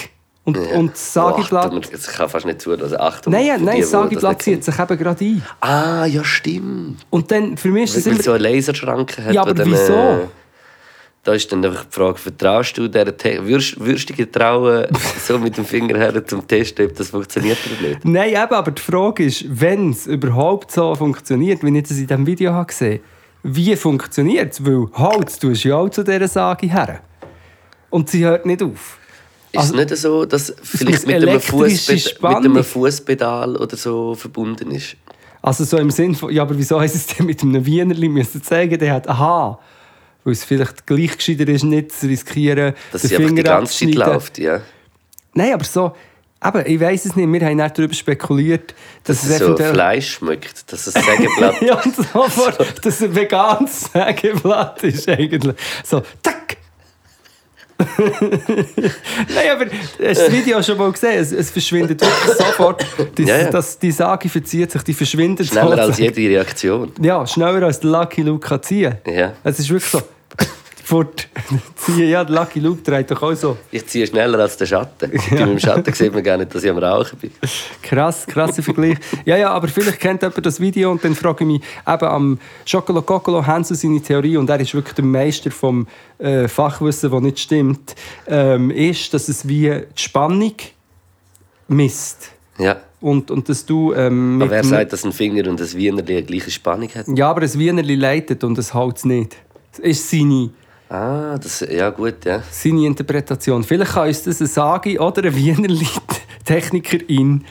und, 0.44 0.58
und 0.58 0.92
das 0.92 1.12
Sageblatt... 1.12 1.72
Oh, 1.72 1.78
Achtung, 1.78 1.98
ich 1.98 2.06
kann 2.06 2.28
fast 2.28 2.46
nicht 2.46 2.60
zulassen. 2.60 3.00
Achtung. 3.00 3.32
Nein, 3.32 3.46
ja, 3.46 3.58
nein, 3.58 3.82
die, 4.10 4.38
zieht 4.38 4.64
sich 4.64 4.78
eben 4.78 4.98
gerade 4.98 5.24
ein. 5.24 5.42
Ah, 5.60 6.04
ja, 6.04 6.22
stimmt. 6.22 6.98
Und 7.10 7.30
dann, 7.30 7.56
für 7.56 7.68
mich 7.68 7.84
ist 7.84 7.96
das 7.96 8.06
Weil 8.06 8.12
immer... 8.12 8.20
es 8.20 8.24
so 8.26 8.32
eine 8.32 8.42
Laserschranke 8.42 9.24
hat. 9.24 9.34
Ja, 9.34 9.42
aber 9.42 9.54
dann, 9.54 9.70
wieso? 9.70 9.92
Äh, 9.92 10.26
da 11.22 11.32
ist 11.32 11.50
dann 11.50 11.64
einfach 11.64 11.84
die 11.84 11.94
Frage, 11.94 12.18
vertraust 12.18 12.76
du 12.76 12.88
Te 12.88 13.46
würdest, 13.46 13.80
würdest 13.80 14.10
du 14.10 14.12
dir 14.12 14.30
trauen, 14.30 14.86
so 15.26 15.38
mit 15.38 15.56
dem 15.56 15.64
Finger 15.64 15.96
her 15.96 16.26
zum 16.26 16.46
Testen, 16.46 16.86
ob 16.86 16.94
das 16.94 17.08
funktioniert 17.08 17.58
oder 17.66 17.88
nicht? 17.88 18.04
Nein, 18.04 18.28
eben, 18.30 18.54
aber 18.54 18.70
die 18.70 18.82
Frage 18.82 19.24
ist, 19.24 19.46
wenn 19.48 19.90
es 19.90 20.06
überhaupt 20.06 20.70
so 20.70 20.94
funktioniert, 20.94 21.62
wie 21.62 21.78
ich 21.78 21.84
das 21.84 21.96
in 21.98 22.06
diesem 22.06 22.26
Video 22.26 22.52
habe 22.52 22.66
gesehen 22.66 23.00
wie 23.44 23.76
funktioniert 23.76 24.54
es? 24.54 24.64
Weil 24.64 24.88
Holz 24.94 25.38
tust 25.38 25.64
du 25.64 25.68
ja 25.68 25.76
auch 25.76 25.90
zu 25.90 26.02
dieser 26.02 26.26
Sage 26.26 26.66
her. 26.66 27.00
Und 27.90 28.08
sie 28.08 28.24
hört 28.24 28.46
nicht 28.46 28.62
auf. 28.62 28.98
Ist 29.54 29.60
Also- 29.60 29.74
es 29.74 29.90
nicht 29.90 29.96
so, 30.00 30.24
dass 30.24 30.54
vielleicht 30.62 31.06
mit 31.06 31.16
einem, 31.16 31.40
Fußpedal, 31.40 32.40
mit 32.40 32.50
einem 32.50 32.64
Fußpedal 32.64 33.56
oder 33.56 33.76
so 33.76 34.14
verbunden 34.14 34.72
ist? 34.72 34.96
Also 35.42 35.62
so 35.64 35.76
im 35.76 35.90
Sinn 35.90 36.14
von, 36.14 36.32
ja, 36.32 36.42
aber 36.42 36.56
wieso 36.58 36.80
heisst 36.80 36.96
es 36.96 37.06
denn 37.06 37.26
mit 37.26 37.42
einem 37.42 37.64
Wienerli 37.64 38.08
müssen 38.08 38.42
zeigen, 38.42 38.78
der 38.78 38.94
hat, 38.94 39.08
aha, 39.08 39.58
weil 40.24 40.32
es 40.32 40.42
vielleicht 40.42 40.86
gleich 40.86 41.16
gescheiter 41.16 41.46
ist, 41.48 41.64
nicht 41.64 41.92
zu 41.92 42.06
riskieren, 42.06 42.74
Dass 42.90 43.02
den 43.02 43.08
sie 43.08 43.16
einfach 43.16 43.28
die 43.28 43.36
Finger 43.36 43.42
ganze 43.42 43.86
Zeit 43.86 43.94
läuft, 43.94 44.38
ja. 44.38 44.60
Nein, 45.34 45.52
aber 45.52 45.64
so, 45.64 45.92
aber 46.40 46.66
ich 46.66 46.80
weiß 46.80 47.04
es 47.04 47.14
nicht, 47.14 47.30
wir 47.30 47.40
haben 47.46 47.56
nicht 47.56 47.78
darüber 47.78 47.94
spekuliert, 47.94 48.74
dass, 49.04 49.22
Dass 49.22 49.30
es 49.30 49.38
so 49.38 49.56
Fleisch 49.56 50.14
schmeckt, 50.14 50.72
dass 50.72 50.86
es 50.86 50.94
Sägeblatt... 50.94 51.60
ja, 51.62 51.80
und 51.80 51.94
sofort, 51.94 52.58
dass 52.84 52.96
es 52.96 53.02
ein 53.02 53.14
veganes 53.14 53.90
Sägeblatt 53.92 54.82
ist 54.82 55.08
eigentlich. 55.08 55.56
So, 55.84 56.02
tack! 56.22 56.56
Nein, 57.98 59.50
aber 59.52 59.66
hast 59.66 59.98
du 59.98 60.04
das 60.04 60.32
Video 60.32 60.62
schon 60.62 60.78
mal 60.78 60.92
gesehen? 60.92 61.18
Es, 61.20 61.32
es 61.32 61.50
verschwindet 61.50 62.00
wirklich 62.00 62.36
sofort. 62.36 62.86
Die, 63.18 63.24
Ja, 63.24 63.38
ja. 63.38 63.50
Das, 63.50 63.78
die 63.78 63.90
Sage 63.90 64.28
verzieht 64.28 64.70
sich, 64.70 64.82
die 64.82 64.94
verschwindet 64.94 65.48
Schneller 65.48 65.82
als 65.82 65.98
jede 65.98 66.20
Reaktion. 66.20 66.92
Ja, 67.00 67.26
schneller 67.26 67.66
als 67.66 67.82
Lucky 67.82 68.22
Luke 68.22 68.46
kann 68.46 68.62
ziehen. 68.62 68.96
Ja. 69.06 69.32
Es 69.42 69.58
ist 69.58 69.70
wirklich 69.70 69.90
so. 69.90 70.02
Fort 70.84 71.28
ziehen. 71.76 72.10
Ja, 72.10 72.22
der 72.24 72.36
Lucky 72.36 72.60
Luke 72.60 72.82
dreht 72.82 73.10
doch 73.10 73.22
auch 73.22 73.34
so. 73.34 73.56
Ich 73.70 73.86
ziehe 73.86 74.06
schneller 74.06 74.38
als 74.38 74.58
der 74.58 74.66
Schatten. 74.66 75.10
Bei 75.30 75.40
meinem 75.40 75.58
Schatten 75.58 75.90
sieht 75.94 76.12
man 76.12 76.22
gar 76.22 76.36
nicht, 76.36 76.54
dass 76.54 76.62
ich 76.62 76.70
am 76.70 76.76
Rauchen 76.76 77.18
bin. 77.18 77.30
Krass, 77.82 78.26
krasser 78.26 78.62
Vergleich. 78.62 78.98
Ja, 79.24 79.38
ja, 79.38 79.50
aber 79.50 79.68
vielleicht 79.68 79.98
kennt 79.98 80.20
jemand 80.20 80.44
das 80.44 80.60
Video 80.60 80.90
und 80.90 81.02
dann 81.02 81.14
frage 81.14 81.44
ich 81.44 81.48
mich, 81.48 81.62
eben 81.88 82.06
am 82.06 82.38
Chocolo 82.70 83.00
Cocolo 83.00 83.46
haben 83.46 83.64
sie 83.64 83.74
seine 83.74 84.02
Theorie 84.02 84.36
und 84.36 84.50
er 84.50 84.60
ist 84.60 84.74
wirklich 84.74 84.94
der 84.94 85.06
Meister 85.06 85.50
vom 85.50 85.86
äh, 86.18 86.48
Fachwissen, 86.48 87.10
das 87.10 87.20
nicht 87.22 87.38
stimmt, 87.38 87.94
ähm, 88.26 88.70
ist, 88.70 89.14
dass 89.14 89.28
es 89.28 89.48
wie 89.48 89.70
die 89.70 90.02
Spannung 90.02 90.54
misst. 91.66 92.30
Ja. 92.58 92.76
Und, 93.00 93.30
und 93.30 93.48
dass 93.48 93.64
du 93.64 93.94
ähm, 93.94 94.40
Aber 94.42 94.50
wer 94.50 94.64
sagt, 94.64 94.92
dass 94.92 95.04
ein 95.04 95.12
Finger 95.12 95.48
und 95.48 95.60
ein 95.60 95.72
Wienerli 95.72 96.18
eine 96.18 96.26
gleiche 96.26 96.50
Spannung 96.50 96.90
hat? 96.94 97.06
Ja, 97.08 97.30
aber 97.30 97.40
ein 97.40 97.54
Wienerli 97.54 97.94
leitet 97.94 98.44
und 98.44 98.58
es 98.58 98.74
hält 98.74 98.98
es 98.98 99.04
nicht. 99.06 99.36
Das 99.72 99.80
ist 99.80 100.10
seine, 100.10 100.50
Ah, 100.88 101.38
das, 101.38 101.60
ja 101.60 101.90
gut, 101.90 102.24
ja. 102.24 102.42
seine 102.50 102.86
Interpretation. 102.86 103.64
Vielleicht 103.64 103.92
kann 103.92 104.08
uns 104.08 104.22
das 104.22 104.40
eine 104.40 104.48
Sage 104.48 104.98
oder 104.98 105.24
ein 105.24 105.34
Wienerli-Technikerin 105.34 107.44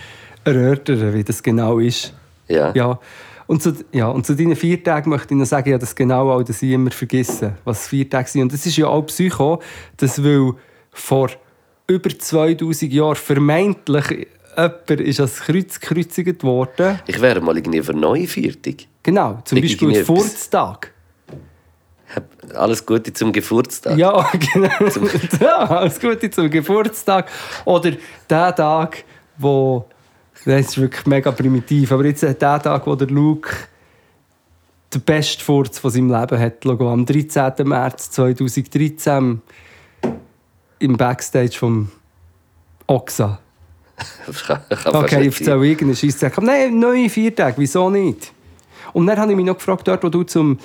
erörtern, 0.44 1.14
wie 1.14 1.24
das 1.24 1.42
genau 1.42 1.80
ist. 1.80 2.14
Ja. 2.48 2.72
Ja. 2.74 3.00
Und 3.48 3.62
zu, 3.62 3.74
ja, 3.92 4.08
und 4.08 4.26
zu 4.26 4.36
deinen 4.36 4.56
vier 4.56 4.84
Tagen 4.84 5.10
möchte 5.10 5.34
ich 5.34 5.40
noch 5.40 5.46
sagen, 5.46 5.70
ja, 5.70 5.78
das 5.78 5.96
genau 5.96 6.32
auch, 6.32 6.44
dass 6.44 6.62
ich 6.62 6.72
immer 6.72 6.92
vergesse, 6.92 7.56
was 7.66 7.88
vier 7.88 8.10
Tage 8.10 8.30
sind. 8.30 8.44
Und 8.44 8.54
das 8.54 8.66
ist 8.66 8.78
ja 8.78 8.88
auch 8.88 9.02
Psycho, 9.04 9.62
dass 9.98 10.24
weil 10.24 10.54
vor 10.92 11.30
über 11.88 12.18
2000 12.18 12.94
Jahren 12.94 13.16
vermeintlich 13.16 14.28
jemand 14.56 14.90
ist 14.90 15.20
als 15.20 15.42
Kreuz 15.42 15.80
gekreuzigt 15.80 16.44
worden. 16.44 17.00
Ich 17.08 17.20
wäre 17.20 17.42
mal 17.42 17.58
irgendwie 17.58 17.82
für 17.82 17.94
neue 17.94 18.28
Viertig. 18.28 18.88
Genau, 19.02 19.42
zum 19.44 19.60
Beispiel. 19.60 20.06
Furztag. 20.06 20.93
Alles 22.54 22.86
Gute 22.86 23.14
zum 23.14 23.32
Geburtstag. 23.32 23.98
Ja, 23.98 24.30
genau. 24.54 24.70
ja, 25.40 25.58
alles 25.58 26.00
Gute 26.00 26.30
zum 26.30 26.50
Geburtstag. 26.50 27.30
Oder 27.66 27.94
der 28.30 28.56
Tag, 28.56 29.04
wo. 29.38 29.86
Das 30.46 30.68
ist 30.68 30.78
wirklich 30.78 31.06
mega 31.06 31.32
primitiv. 31.32 31.92
Aber 31.92 32.06
jetzt 32.06 32.22
der 32.24 32.38
Tag, 32.38 32.86
wo 32.86 32.96
der 32.96 33.08
Luke 33.08 33.50
den 34.94 35.02
besten 35.02 35.42
Furz 35.42 35.80
von 35.80 35.90
seinem 35.90 36.12
Leben 36.12 36.40
hat. 36.40 36.66
Am 36.66 37.06
13. 37.06 37.54
März 37.68 38.12
2013 38.12 39.42
im 40.80 40.98
Backstage 40.98 41.58
vom 41.58 41.90
Oxa. 42.88 43.40
Okay, 44.86 45.28
ich 45.28 45.40
erzähle 45.40 45.66
irgendeinen. 45.66 46.32
Aber 46.36 46.46
nein, 46.46 46.80
neue 46.80 47.10
vier 47.10 47.34
Tage, 47.34 47.56
wieso 47.58 47.90
nicht? 47.90 48.34
Und 48.92 49.08
dann 49.08 49.18
habe 49.18 49.32
ich 49.32 49.36
mich 49.36 49.46
noch 49.46 49.56
gefragt, 49.56 49.88
dort, 49.88 50.04
wo 50.04 50.10
du 50.10 50.24
zum, 50.24 50.60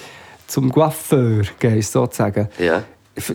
zum 0.49 0.73
Coiffeur 0.73 1.43
gehst, 1.61 1.93
sozusagen. 1.93 2.49
Ja. 2.59 2.83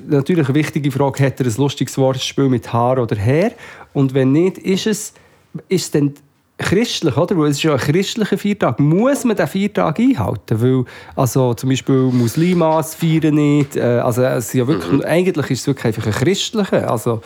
Natürlich 0.08 0.46
eine 0.48 0.56
wichtige 0.56 0.92
Frage, 0.92 1.26
hat 1.26 1.40
er 1.40 1.46
ein 1.46 1.54
lustiges 1.58 1.98
Wortspiel 1.98 2.50
mit 2.50 2.72
Haar 2.72 2.98
oder 3.00 3.16
Hair? 3.16 3.52
Und 3.94 4.14
wenn 4.14 4.32
nicht, 4.32 4.58
ist 4.58 4.88
es, 4.88 5.14
ist 5.68 5.84
es 5.84 5.92
denn 5.92 6.14
christlich, 6.58 7.18
oder? 7.18 7.38
Weil 7.38 7.50
es 7.50 7.58
ist 7.58 7.64
ja 7.64 7.74
ein 7.74 7.80
christlicher 7.80 8.38
Viertag. 8.38 8.80
Muss 8.80 9.26
man 9.26 9.36
den 9.36 9.48
Viertag 9.48 10.00
einhalten? 10.00 10.62
Weil, 10.62 10.86
also 11.16 11.54
zum 11.54 11.70
Beispiel 11.70 11.96
Muslimas 11.96 12.96
feiern 12.96 13.36
nicht. 13.36 13.76
Äh, 13.76 13.82
also 13.82 14.24
es 14.24 14.48
ist 14.48 14.54
ja 14.54 14.68
wirklich, 14.68 14.92
Mhm. 14.92 15.02
eigentlich 15.02 15.50
ist 15.52 15.62
es 15.62 15.68
wirklich 15.68 15.86
einfach 15.86 16.06
ein 16.06 16.14
christlicher. 16.14 16.90
Also, 16.90 17.22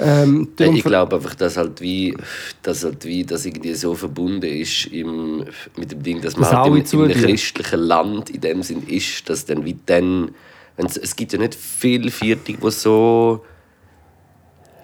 ähm, 0.00 0.48
darum- 0.56 0.76
Ich 0.76 0.84
glaube 0.84 1.16
einfach, 1.16 1.34
dass 1.34 1.56
halt 1.56 1.80
wie, 1.80 2.16
dass 2.62 2.84
halt 2.84 3.04
wie 3.04 3.24
das 3.24 3.44
irgendwie 3.46 3.74
so 3.74 3.94
verbunden 3.94 4.42
ist 4.46 4.86
im, 4.86 5.44
mit 5.76 5.92
dem 5.92 6.02
Ding, 6.02 6.20
dass 6.20 6.34
man 6.36 6.42
Dass 6.44 6.52
halt 6.52 6.66
alle 6.70 6.78
in, 6.78 6.84
in 6.84 7.00
einem 7.02 7.20
christlichen 7.28 7.80
Land 7.80 8.30
in 8.30 8.40
dem 8.40 8.62
Sinn 8.62 8.82
ist, 8.86 9.28
dass 9.28 9.44
dann 9.44 9.64
wie 9.64 9.76
dann, 9.86 10.32
es 10.76 11.14
gibt 11.14 11.32
ja 11.32 11.38
nicht 11.38 11.54
viel 11.54 12.10
Viertig, 12.10 12.56
wo 12.60 12.70
so, 12.70 13.44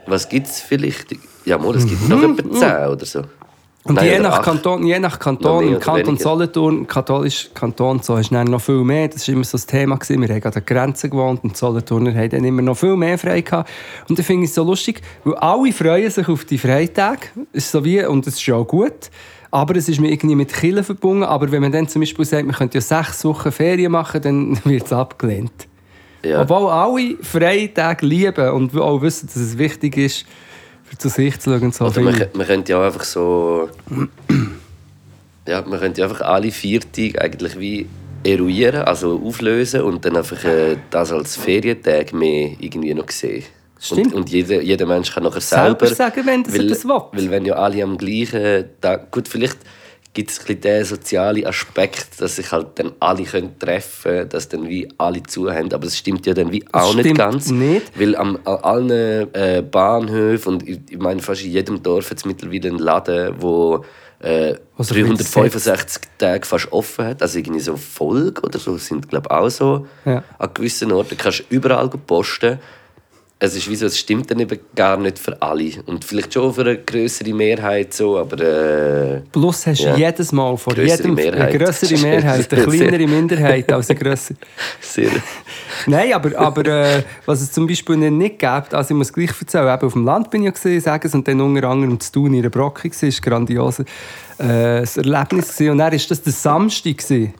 was 0.06 0.28
gibt 0.28 0.46
es 0.46 0.60
vielleicht? 0.60 1.06
Ja, 1.44 1.58
mal, 1.58 1.74
es 1.76 1.86
gibt 1.86 2.08
noch 2.08 2.22
etwa 2.22 2.50
10 2.52 2.88
oder 2.92 3.06
so. 3.06 3.22
Und 3.86 3.94
Nein, 3.94 4.06
je 4.06 4.18
nach. 4.18 4.42
Kanton, 4.42 4.84
je 4.84 4.98
nach 4.98 5.18
Kanton, 5.18 5.64
im 5.64 5.78
Kanton 5.78 6.06
weniger. 6.06 6.22
Solothurn, 6.22 6.86
katholisch 6.86 7.50
Kanton, 7.54 8.00
so 8.02 8.16
ist 8.16 8.32
dann 8.32 8.48
noch 8.48 8.60
viel 8.60 8.82
mehr. 8.82 9.08
Das 9.08 9.28
war 9.28 9.34
immer 9.34 9.44
so 9.44 9.52
das 9.52 9.66
Thema. 9.66 9.96
Gewesen. 9.96 10.20
Wir 10.20 10.28
haben 10.34 10.42
an 10.42 10.52
der 10.52 10.62
Grenze 10.62 11.08
gewohnt 11.08 11.44
und 11.44 11.52
die 11.52 11.58
Solothurner 11.58 12.12
haben 12.14 12.30
dann 12.30 12.44
immer 12.44 12.62
noch 12.62 12.76
viel 12.76 12.96
mehr 12.96 13.16
frei 13.16 13.42
gehabt. 13.42 13.70
Und 14.08 14.18
ich 14.18 14.26
finde 14.26 14.46
es 14.46 14.54
so 14.54 14.64
lustig, 14.64 15.02
weil 15.22 15.34
alle 15.34 15.72
freuen 15.72 16.10
sich 16.10 16.28
auf 16.28 16.44
die 16.44 16.58
Freitage. 16.58 17.28
Ist 17.52 17.70
so 17.70 17.84
wie, 17.84 18.04
und 18.04 18.26
das 18.26 18.34
ist 18.34 18.46
ja 18.46 18.56
auch 18.56 18.66
gut. 18.66 19.10
Aber 19.52 19.76
es 19.76 19.88
ist 19.88 20.00
mir 20.00 20.10
irgendwie 20.10 20.34
mit 20.34 20.52
Killen 20.52 20.82
verbunden. 20.82 21.22
Aber 21.22 21.50
wenn 21.52 21.62
man 21.62 21.70
dann 21.70 21.86
zum 21.86 22.00
Beispiel 22.00 22.24
sagt, 22.24 22.44
man 22.44 22.56
könnte 22.56 22.78
ja 22.78 22.82
sechs 22.82 23.24
Wochen 23.24 23.52
Ferien 23.52 23.92
machen, 23.92 24.20
dann 24.20 24.58
wird 24.64 24.86
es 24.86 24.92
abgelehnt. 24.92 25.68
Ja. 26.24 26.42
Obwohl 26.42 26.68
alle 26.70 27.16
Freitage 27.22 28.04
lieben 28.04 28.50
und 28.50 28.76
auch 28.76 29.00
wissen, 29.00 29.28
dass 29.28 29.36
es 29.36 29.58
wichtig 29.58 29.96
ist, 29.96 30.26
zu 30.98 31.08
sich 31.08 31.38
zu 31.38 31.50
schauen. 31.50 31.72
So 31.72 31.86
Oder 31.86 32.00
man, 32.00 32.26
man 32.34 32.46
könnte 32.46 32.72
ja 32.72 32.84
einfach 32.84 33.04
so. 33.04 33.68
ja, 35.46 35.62
man 35.62 35.80
könnte 35.80 36.00
ja 36.00 36.08
einfach 36.08 36.22
alle 36.22 36.50
Viertage 36.50 37.20
eigentlich 37.20 37.58
wie 37.58 37.86
eruieren, 38.24 38.82
also 38.82 39.20
auflösen 39.24 39.82
und 39.82 40.04
dann 40.04 40.16
einfach 40.16 40.42
äh, 40.44 40.76
das 40.90 41.12
als 41.12 41.36
Ferientag 41.36 42.12
mehr 42.12 42.56
irgendwie 42.58 42.92
noch 42.94 43.10
sehen. 43.10 43.44
Stimmt. 43.78 44.06
Und, 44.06 44.14
und 44.14 44.30
jeder, 44.30 44.62
jeder 44.62 44.86
Mensch 44.86 45.12
kann 45.12 45.22
nachher 45.22 45.40
Selber 45.40 45.86
selber. 45.86 45.94
sagen, 45.94 46.26
wenn 46.26 46.44
er 46.44 46.52
weil, 46.52 46.68
das 46.68 46.84
will. 46.84 47.02
Weil 47.12 47.30
wenn 47.30 47.44
ja 47.44 47.54
alle 47.54 47.82
am 47.82 47.98
gleichen 47.98 48.64
Tag. 48.80 49.10
Gut, 49.10 49.28
vielleicht 49.28 49.58
gibt 50.16 50.30
es 50.30 50.38
den 50.46 50.82
sozialen 50.84 51.44
Aspekt, 51.46 52.20
dass 52.22 52.36
sich 52.36 52.50
halt 52.50 52.68
dann 52.76 52.92
alle 53.00 53.24
können 53.24 53.58
treffen 53.58 54.02
können, 54.02 54.28
dass 54.30 54.48
dann 54.48 54.66
wie 54.66 54.88
alle 54.96 55.22
zu 55.22 55.52
haben. 55.52 55.70
Aber 55.74 55.84
es 55.86 55.98
stimmt 55.98 56.24
ja 56.24 56.32
dann 56.32 56.50
wie 56.50 56.64
auch 56.72 56.94
nicht 56.94 57.00
stimmt 57.04 57.18
ganz. 57.18 57.50
nicht. 57.50 57.92
Weil 58.00 58.16
am, 58.16 58.36
an 58.44 58.56
allen 58.62 58.90
äh, 59.34 59.62
Bahnhöfen 59.70 60.54
und 60.54 60.66
ich, 60.68 60.80
ich 60.88 60.98
meine 60.98 61.20
fast 61.20 61.44
in 61.44 61.50
jedem 61.50 61.82
Dorf 61.82 62.08
jetzt 62.10 62.24
mittlerweile 62.24 62.68
einen 62.70 62.78
Laden, 62.78 63.34
wo 63.40 63.84
äh, 64.20 64.54
bisschen 64.78 65.04
365 65.18 66.02
Tage 66.16 66.46
fast 66.46 66.72
offen 66.72 67.04
hat. 67.04 67.20
Also 67.20 67.38
irgendwie 67.38 67.60
so 67.60 67.76
Folge 67.76 68.40
oder 68.40 68.58
so 68.58 68.78
sind 68.78 69.10
glaube 69.10 69.30
auch 69.30 69.50
so 69.50 69.86
Ja. 70.06 70.24
an 70.38 70.50
gewissen 70.54 70.92
Orten. 70.92 71.18
kannst 71.18 71.40
du 71.40 71.44
überall 71.50 71.90
posten. 71.90 72.58
Es 73.38 73.54
ist 73.54 73.68
wie 73.68 73.76
so, 73.76 73.84
es 73.84 73.98
stimmt 73.98 74.30
dann 74.30 74.40
eben 74.40 74.58
gar 74.74 74.96
nicht 74.96 75.18
für 75.18 75.40
alle. 75.42 75.70
Und 75.84 76.06
vielleicht 76.06 76.32
schon 76.32 76.54
für 76.54 76.62
eine 76.62 76.78
größere 76.78 77.34
Mehrheit 77.34 77.92
so, 77.92 78.16
aber 78.16 78.40
äh, 78.40 79.20
Plus 79.30 79.66
hast 79.66 79.80
du 79.80 79.88
Ja. 79.88 79.94
jedes 79.96 80.32
Mal 80.32 80.56
vor 80.56 80.72
Grössere 80.72 81.08
jedem 81.08 81.14
Mehrheit. 81.16 81.40
eine 81.54 81.58
größere 81.58 81.98
Mehrheit, 82.00 82.50
eine 82.52 82.64
kleinere 82.64 83.06
Minderheit 83.06 83.70
als 83.70 83.90
eine 83.90 83.98
grössere. 83.98 84.38
sehr... 84.80 85.10
Nein, 85.86 86.14
aber, 86.14 86.38
aber 86.38 86.64
äh, 86.66 87.02
was 87.26 87.42
es 87.42 87.52
zum 87.52 87.66
Beispiel 87.66 87.96
nicht 87.98 88.38
gibt, 88.38 88.72
also 88.72 88.94
ich 88.94 88.96
muss 88.96 89.12
gleich 89.12 89.32
erzählen, 89.38 89.68
eben 89.74 89.86
auf 89.86 89.92
dem 89.92 90.04
Land 90.06 90.30
bin 90.30 90.40
ich 90.40 90.46
ja 90.46 90.50
gesehen, 90.52 90.80
sagen 90.80 91.06
sie, 91.06 91.14
und 91.18 91.28
dann 91.28 91.38
unter 91.42 91.68
anderem 91.68 92.00
zu 92.00 92.12
tun 92.12 92.32
in 92.32 92.40
einer 92.40 92.48
Brocke 92.48 92.88
war, 92.88 93.02
war 93.02 93.20
grandios. 93.20 93.80
Äh, 93.80 93.84
das 94.38 94.96
Erlebnis 94.96 95.52
gewesen. 95.52 95.70
und 95.72 95.78
dann 95.78 95.92
war 95.92 95.98
das 96.08 96.22
der 96.22 96.32
Samstag. 96.32 96.96
Gewesen. 96.96 97.34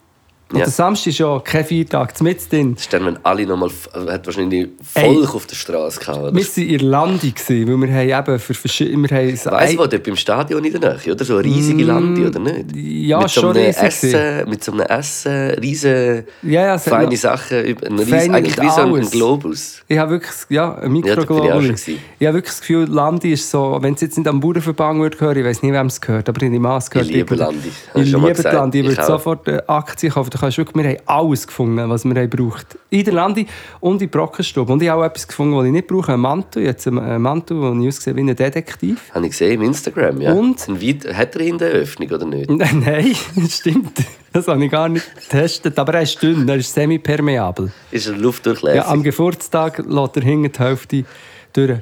Und 0.52 0.58
Ja. 0.58 0.64
der 0.64 0.72
Samstag 0.72 1.08
ist 1.08 1.18
ja 1.18 1.40
kein 1.40 1.64
Viertag, 1.64 2.20
mit 2.20 2.52
drin. 2.52 2.74
Das 2.74 2.84
ist 2.84 2.92
dann, 2.92 3.04
wenn 3.04 3.18
alle 3.24 3.44
nochmal... 3.46 3.68
hat 4.08 4.26
wahrscheinlich 4.26 4.68
Volk 4.80 5.34
auf 5.34 5.44
der 5.46 5.56
Straße 5.56 5.98
gehabt? 5.98 6.36
Wir 6.36 6.44
waren 6.44 6.62
in 6.62 6.70
Irlandi, 6.70 7.34
weil 7.48 7.66
wir 7.66 8.14
haben 8.16 8.30
eben 8.30 8.38
für 8.38 8.54
verschiedene... 8.54 9.10
Weißt 9.10 9.46
du, 9.74 9.78
wo 9.78 9.86
dort 9.86 10.04
beim 10.04 10.14
Stadion 10.14 10.64
in 10.64 10.80
der 10.80 10.98
Nähe, 10.98 11.12
oder? 11.12 11.24
So 11.24 11.38
eine 11.38 11.44
riesige 11.44 11.82
Lande, 11.82 12.28
oder 12.28 12.38
nicht? 12.38 12.76
Mm, 12.76 12.78
ja, 12.78 13.18
mit 13.18 13.30
so 13.30 13.40
schon 13.40 13.56
riesig 13.56 13.82
Essen, 13.82 14.48
Mit 14.48 14.62
so 14.62 14.70
einem 14.70 14.82
Essen, 14.82 15.50
riesen 15.60 16.24
Ja, 16.42 16.66
ja, 16.66 16.78
feine 16.78 17.16
Sachen, 17.16 17.58
ein 17.58 17.98
riesen, 17.98 18.06
Feine 18.06 18.34
eigentlich 18.36 18.60
wie 18.60 18.70
so 18.70 18.82
ein. 18.82 19.10
Globus. 19.10 19.82
Ich 19.88 19.98
habe 19.98 20.12
wirklich, 20.12 20.32
ja, 20.50 20.76
ein 20.76 20.94
Ja, 20.94 21.16
da 21.16 21.24
bin 21.24 21.74
ich 21.74 21.88
ich, 21.88 22.26
habe 22.26 22.36
wirklich 22.36 22.52
das 22.52 22.60
Gefühl, 22.60 22.86
Landi 22.88 23.32
ist 23.32 23.50
so, 23.50 23.78
wenn 23.80 23.94
es 23.94 24.00
jetzt 24.00 24.16
nicht 24.16 24.28
am 24.28 24.38
Bauernverband 24.38 25.00
würde 25.00 25.16
gehören, 25.16 25.38
ich 25.38 25.44
weiß 25.44 25.62
nicht, 25.62 25.72
wem 25.72 25.86
es 25.86 26.00
gehört, 26.00 26.28
aber 26.28 26.40
in 26.42 26.52
dem 26.52 26.62
Maß 26.62 26.88
gehört. 26.88 27.08
Ich 27.08 27.16
liebe 27.16 27.34
Landi. 27.34 27.68
Ich 27.94 28.02
ich 28.02 28.12
liebe. 28.12 28.42
Landi. 28.42 28.80
Ich 28.80 28.86
würde 28.86 29.04
sofort 29.04 29.48
eine 29.48 29.68
Aktie 29.68 30.10
kaufen. 30.10 30.35
Du 30.36 30.40
kannst 30.40 30.58
wirklich, 30.58 30.84
wir 30.84 30.90
haben 30.90 31.02
alles 31.06 31.46
gefunden, 31.46 31.88
was 31.88 32.04
wir 32.04 32.14
haben 32.14 32.28
gebraucht. 32.28 32.76
In 32.90 33.04
der 33.06 33.14
Landi 33.14 33.46
und 33.80 34.02
in 34.02 34.10
Brockenstube. 34.10 34.70
Und 34.70 34.82
ich 34.82 34.90
habe 34.90 35.00
auch 35.00 35.06
etwas 35.06 35.26
gefunden, 35.26 35.56
was 35.56 35.64
ich 35.64 35.72
nicht 35.72 35.86
brauche, 35.86 36.12
einen 36.12 36.20
Mantel. 36.20 36.62
Jetzt 36.62 36.86
einen 36.86 37.22
Mantel, 37.22 37.58
der 37.58 37.72
ich 37.80 37.88
aussehe 37.88 38.14
wie 38.14 38.20
ein 38.20 38.36
Detektiv. 38.36 39.00
Habe 39.14 39.24
ich 39.24 39.30
gesehen 39.30 39.52
im 39.52 39.62
Instagram, 39.62 40.20
ja. 40.20 40.34
Und? 40.34 40.68
Ein 40.68 41.16
hat 41.16 41.36
er 41.36 41.40
in 41.40 41.56
der 41.56 41.70
Öffnung, 41.70 42.10
oder 42.10 42.26
nicht? 42.26 42.50
Nein, 42.50 43.16
das 43.34 43.56
stimmt. 43.56 43.92
Das 44.30 44.46
habe 44.46 44.62
ich 44.62 44.70
gar 44.70 44.90
nicht 44.90 45.06
getestet. 45.14 45.78
Aber 45.78 45.94
er 45.94 46.02
ist 46.02 46.22
dünn, 46.22 46.46
er 46.46 46.56
ist 46.56 46.74
semi-permeabel. 46.74 47.72
Ist 47.90 48.06
er 48.06 48.16
luftdurchlässig? 48.18 48.76
Ja, 48.76 48.88
am 48.88 49.02
Geburtstag 49.02 49.82
lässt 49.88 50.16
er 50.18 50.22
hinten 50.22 50.52
die 50.52 50.58
Hälfte 50.58 51.04
durch. 51.54 51.80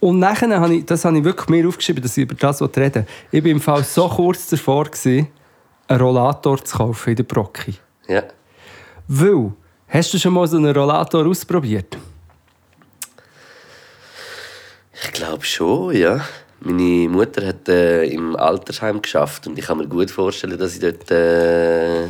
Und 0.00 0.20
nachher 0.20 0.58
habe 0.58 0.74
ich, 0.74 0.86
das 0.86 1.04
habe 1.04 1.18
ich 1.18 1.24
wirklich 1.24 1.50
mir 1.50 1.68
aufgeschrieben, 1.68 2.02
dass 2.02 2.16
ich 2.16 2.22
über 2.22 2.34
das 2.34 2.62
reden. 2.62 3.06
Ich 3.30 3.44
war 3.44 3.50
im 3.50 3.60
Fall 3.60 3.84
so 3.84 4.08
kurz 4.08 4.46
davor, 4.46 4.84
gewesen, 4.84 5.28
einen 5.88 6.00
Rollator 6.00 6.62
zu 6.64 6.76
kaufen 6.76 7.10
in 7.10 7.16
der 7.16 7.24
Brocki. 7.24 7.74
ja. 8.08 8.22
Weil, 9.10 9.52
hast 9.88 10.12
du 10.12 10.18
schon 10.18 10.34
mal 10.34 10.46
so 10.46 10.58
einen 10.58 10.76
Rollator 10.76 11.26
ausprobiert? 11.26 11.96
Ich 15.02 15.12
glaube 15.12 15.44
schon, 15.44 15.96
ja. 15.96 16.20
Meine 16.60 17.08
Mutter 17.08 17.46
hat 17.46 17.68
äh, 17.68 18.04
im 18.04 18.36
Altersheim 18.36 19.00
geschafft 19.00 19.46
und 19.46 19.58
ich 19.58 19.64
kann 19.64 19.78
mir 19.78 19.86
gut 19.86 20.10
vorstellen, 20.10 20.58
dass 20.58 20.74
ich 20.74 20.80
dort 20.80 21.10
äh, 21.10 22.08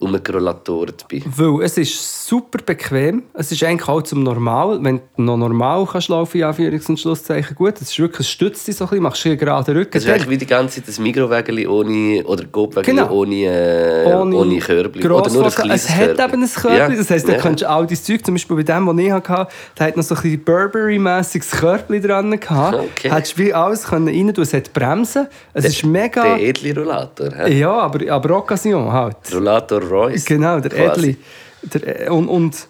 umgerollatort 0.00 1.08
bin. 1.08 1.24
Weil 1.36 1.62
es 1.64 1.76
ist 1.76 2.26
super 2.28 2.58
bequem. 2.64 3.24
Es 3.34 3.50
ist 3.50 3.62
eigentlich 3.64 3.88
auch 3.88 4.02
zum 4.02 4.22
Normal. 4.22 4.78
Wenn 4.82 5.00
du 5.16 5.22
noch 5.22 5.36
normal 5.36 5.86
kannst 5.90 6.08
laufen, 6.08 6.38
in 6.38 6.44
Anführungs- 6.44 6.88
und 6.88 7.00
Schlusszeichen, 7.00 7.56
gut. 7.56 7.74
Es 7.80 7.90
ist 7.90 7.98
wirklich, 7.98 8.20
es 8.20 8.30
stützt 8.30 8.66
dich 8.68 8.76
so 8.76 8.84
ein 8.84 8.90
bisschen, 8.90 9.02
machst 9.02 9.26
einen 9.26 9.38
geraden 9.38 9.76
Rücken. 9.76 9.96
Es 9.96 10.04
ist 10.04 10.10
eigentlich 10.10 10.28
wie 10.30 10.38
die 10.38 10.46
ganze 10.46 10.82
Zeit 10.82 10.96
ein 10.98 11.02
Mikrowägeli 11.02 11.66
ohne, 11.66 12.24
oder 12.24 12.44
Gobwägeli 12.44 12.96
Genau. 12.96 13.12
ohne, 13.12 13.34
äh, 13.44 14.14
ohne, 14.14 14.58
Körbli. 14.58 15.04
Oder 15.08 15.30
nur 15.32 15.44
ein 15.44 15.50
kleines 15.50 15.84
Es 15.84 15.90
hat 15.90 16.10
eben 16.10 16.42
ein 16.42 16.48
Körbli, 16.48 16.76
Ja. 16.78 16.88
das 16.88 17.10
heisst, 17.10 17.28
ja. 17.28 17.34
kannst 17.38 17.62
du 17.62 17.68
all 17.68 17.86
dein 17.86 17.96
Zeug, 17.96 18.24
zum 18.24 18.34
Beispiel 18.34 18.56
bei 18.56 18.62
dem, 18.62 18.86
den 18.86 18.98
ich 18.98 19.12
hatte, 19.12 19.48
der 19.78 19.86
hat 19.86 19.96
noch 19.96 20.04
so 20.04 20.14
ein 20.14 20.22
bisschen 20.22 20.44
Burberry-mässiges 20.44 21.50
Körbli 21.50 22.00
dran 22.00 22.38
gehabt. 22.38 22.74
Okay. 22.78 23.10
Hättest 23.10 23.38
du 23.38 23.42
wie 23.42 23.52
alles 23.54 23.84
können 23.84 24.08
rein 24.08 24.32
tun, 24.34 24.42
es 24.44 24.52
hat 24.54 24.72
Bremsen. 24.72 25.26
Es 25.54 25.64
ist 25.64 25.84
mega... 25.84 26.22
Der 26.22 26.40
edle 26.42 26.74
Rollator. 26.74 27.46
Ja, 27.48 27.72
aber, 27.72 28.10
aber 28.12 28.36
Occasion 28.36 28.92
halt. 28.92 29.16
Rollator 29.34 29.82
Royce. 29.88 30.24
Genau, 30.24 30.60
der 30.60 30.70
quasi. 30.70 31.10
Edli. 31.10 31.16
Der, 31.62 32.06
äh, 32.06 32.10
und, 32.10 32.28
und, 32.28 32.68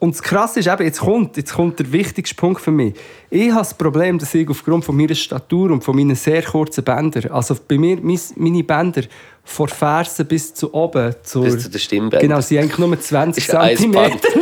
und 0.00 0.14
das 0.14 0.22
Krasse 0.22 0.60
ist 0.60 0.68
eben, 0.68 0.84
jetzt 0.84 1.00
kommt, 1.00 1.36
jetzt 1.36 1.52
kommt 1.52 1.78
der 1.78 1.90
wichtigste 1.90 2.36
Punkt 2.36 2.60
für 2.60 2.70
mich. 2.70 2.94
Ich 3.30 3.50
habe 3.50 3.60
das 3.60 3.74
Problem, 3.74 4.18
dass 4.18 4.32
ich 4.34 4.48
aufgrund 4.48 4.84
von 4.84 4.96
meiner 4.96 5.16
Statur 5.16 5.72
und 5.72 5.82
von 5.82 5.96
meinen 5.96 6.14
sehr 6.14 6.42
kurzen 6.42 6.84
Bändern, 6.84 7.32
also 7.32 7.56
bei 7.66 7.78
mir, 7.78 7.98
meine 8.00 8.62
Bänder 8.62 9.02
von 9.48 9.66
Fersen 9.66 10.26
bis 10.26 10.52
zu 10.54 10.72
oben, 10.74 11.14
zur, 11.22 11.44
Bis 11.44 11.62
zu 11.62 11.70
den 11.70 11.80
Stimmbändern. 11.80 12.20
Genau, 12.20 12.40
sie 12.40 12.54
sind 12.54 12.58
eigentlich 12.58 12.78
nur 12.78 13.00
20 13.00 13.48
Ist 13.48 13.54
ein 13.54 13.76
cm 13.76 13.92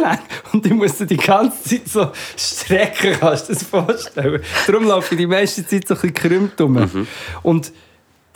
lang. 0.03 0.19
Und 0.53 0.67
ich 0.67 0.73
muss 0.73 0.99
die 0.99 1.17
ganze 1.17 1.63
Zeit 1.63 1.89
so 1.89 2.11
strecken, 2.37 3.15
kannst 3.19 3.49
du 3.49 3.53
dir 3.53 3.59
das 3.59 3.69
vorstellen? 3.69 4.43
Darum 4.67 4.85
laufe 4.85 5.15
ich 5.15 5.19
die 5.19 5.27
meiste 5.27 5.67
Zeit 5.67 5.87
so 5.87 5.95
ein 5.95 6.01
bisschen 6.01 6.15
gekrümmt 6.15 6.61
rum. 6.61 6.73
Mhm. 6.73 7.07
Und 7.43 7.73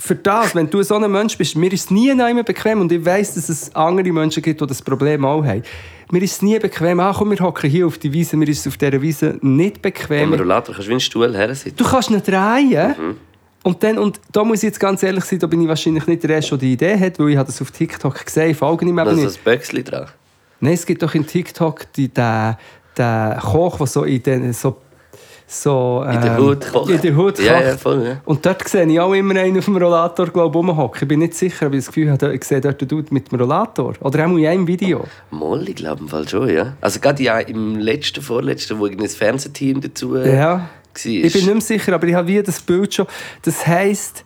für 0.00 0.14
das, 0.14 0.54
wenn 0.54 0.68
du 0.68 0.82
so 0.82 0.94
ein 0.96 1.10
Mensch 1.10 1.36
bist, 1.36 1.56
mir 1.56 1.70
ist 1.72 1.84
es 1.84 1.90
nie 1.90 2.14
mehr 2.14 2.42
bequem 2.42 2.80
und 2.80 2.90
ich 2.90 3.04
weiß, 3.04 3.34
dass 3.34 3.48
es 3.48 3.74
andere 3.74 4.10
Menschen 4.10 4.42
gibt, 4.42 4.60
die 4.60 4.66
das 4.66 4.80
Problem 4.80 5.24
auch 5.24 5.44
haben. 5.44 5.62
Mir 6.10 6.22
ist 6.22 6.32
es 6.32 6.42
nie 6.42 6.58
bequem, 6.58 6.98
ach 7.00 7.18
komm, 7.18 7.30
wir 7.30 7.38
hocken 7.38 7.70
hier 7.70 7.86
auf 7.86 7.98
die 7.98 8.12
Wiese, 8.12 8.36
mir 8.36 8.48
ist 8.48 8.60
es 8.60 8.66
auf 8.66 8.78
dieser 8.78 9.00
Wiese 9.00 9.38
nicht 9.42 9.82
bequem. 9.82 10.32
Am 10.32 10.38
Rollator 10.38 10.74
kannst 10.74 10.86
du 10.86 10.88
wie 10.88 10.94
einen 10.94 11.00
Stuhl 11.00 11.36
her 11.36 11.54
sitzen. 11.54 11.76
Du 11.76 11.84
kannst 11.84 12.10
ihn 12.10 12.22
drehen. 12.22 12.94
Mhm. 12.98 13.16
Und, 13.62 13.82
dann, 13.82 13.98
und 13.98 14.18
da 14.32 14.42
muss 14.42 14.58
ich 14.58 14.68
jetzt 14.68 14.80
ganz 14.80 15.02
ehrlich 15.02 15.24
sein, 15.24 15.38
da 15.38 15.46
bin 15.46 15.60
ich 15.60 15.68
wahrscheinlich 15.68 16.06
nicht 16.06 16.22
der 16.22 16.30
Erste, 16.30 16.56
der 16.56 16.58
die 16.58 16.72
Idee 16.72 16.98
hat, 16.98 17.18
weil 17.18 17.28
ich 17.28 17.36
das 17.36 17.60
auf 17.60 17.70
TikTok 17.70 18.24
gesehen, 18.24 18.54
folge 18.54 18.86
ihm 18.86 18.98
eben 18.98 19.16
nicht. 19.16 19.26
ein 19.26 19.44
Böckchen 19.44 19.84
dran. 19.84 20.06
Nein, 20.60 20.72
es 20.72 20.86
gibt 20.86 21.02
doch 21.02 21.14
in 21.14 21.26
TikTok 21.26 21.92
die, 21.92 22.08
den, 22.08 22.56
den 22.96 23.38
Koch, 23.38 23.76
der 23.76 23.86
so 23.86 24.04
in 24.04 24.22
den, 24.22 24.52
so, 24.54 24.78
so 25.52 26.04
In 26.06 26.20
der 26.20 26.36
ähm, 26.36 26.44
Hut. 26.44 26.88
In 26.88 27.00
der 27.00 27.16
Hut 27.16 27.38
Ja, 27.40 27.54
kocht. 27.54 27.64
ja, 27.66 27.76
voll, 27.76 28.04
ja. 28.06 28.20
Und 28.24 28.46
dort 28.46 28.68
sehe 28.68 28.86
ich 28.86 29.00
auch 29.00 29.12
immer 29.12 29.34
einen 29.34 29.58
auf 29.58 29.64
dem 29.64 29.76
Rollator 29.76 30.26
glaub, 30.28 30.54
rumhocken. 30.54 31.02
Ich 31.02 31.08
bin 31.08 31.18
nicht 31.18 31.34
sicher, 31.34 31.66
aber 31.66 31.74
ich 31.74 31.80
das 31.84 31.88
Gefühl 31.88 32.10
habe, 32.12 32.32
ich 32.34 32.44
sehe 32.44 32.60
dort 32.60 32.80
einen 32.80 32.88
Dude 32.88 33.12
mit 33.12 33.32
dem 33.32 33.40
Rollator. 33.40 33.94
Oder 34.00 34.26
auch 34.26 34.36
in 34.36 34.46
einem 34.46 34.66
Video. 34.68 35.04
Mal, 35.30 35.68
ich 35.68 35.74
glaube 35.74 36.02
im 36.02 36.08
Fall 36.08 36.28
schon, 36.28 36.48
ja. 36.48 36.74
Also 36.80 37.00
gerade 37.00 37.20
ja, 37.22 37.40
im 37.40 37.76
letzten, 37.80 38.22
vorletzten, 38.22 38.78
wo 38.78 38.86
das 38.86 39.16
Fernsehteam 39.16 39.80
dazu 39.80 40.14
äh, 40.14 40.36
Ja. 40.36 40.50
war. 40.52 40.70
Ich 41.04 41.32
bin 41.32 41.44
nicht 41.44 41.46
mehr 41.46 41.60
sicher, 41.60 41.94
aber 41.94 42.06
ich 42.06 42.14
habe 42.14 42.28
wie 42.28 42.42
das 42.42 42.60
Bild 42.60 42.94
schon. 42.94 43.06
Das 43.42 43.66
heisst, 43.66 44.24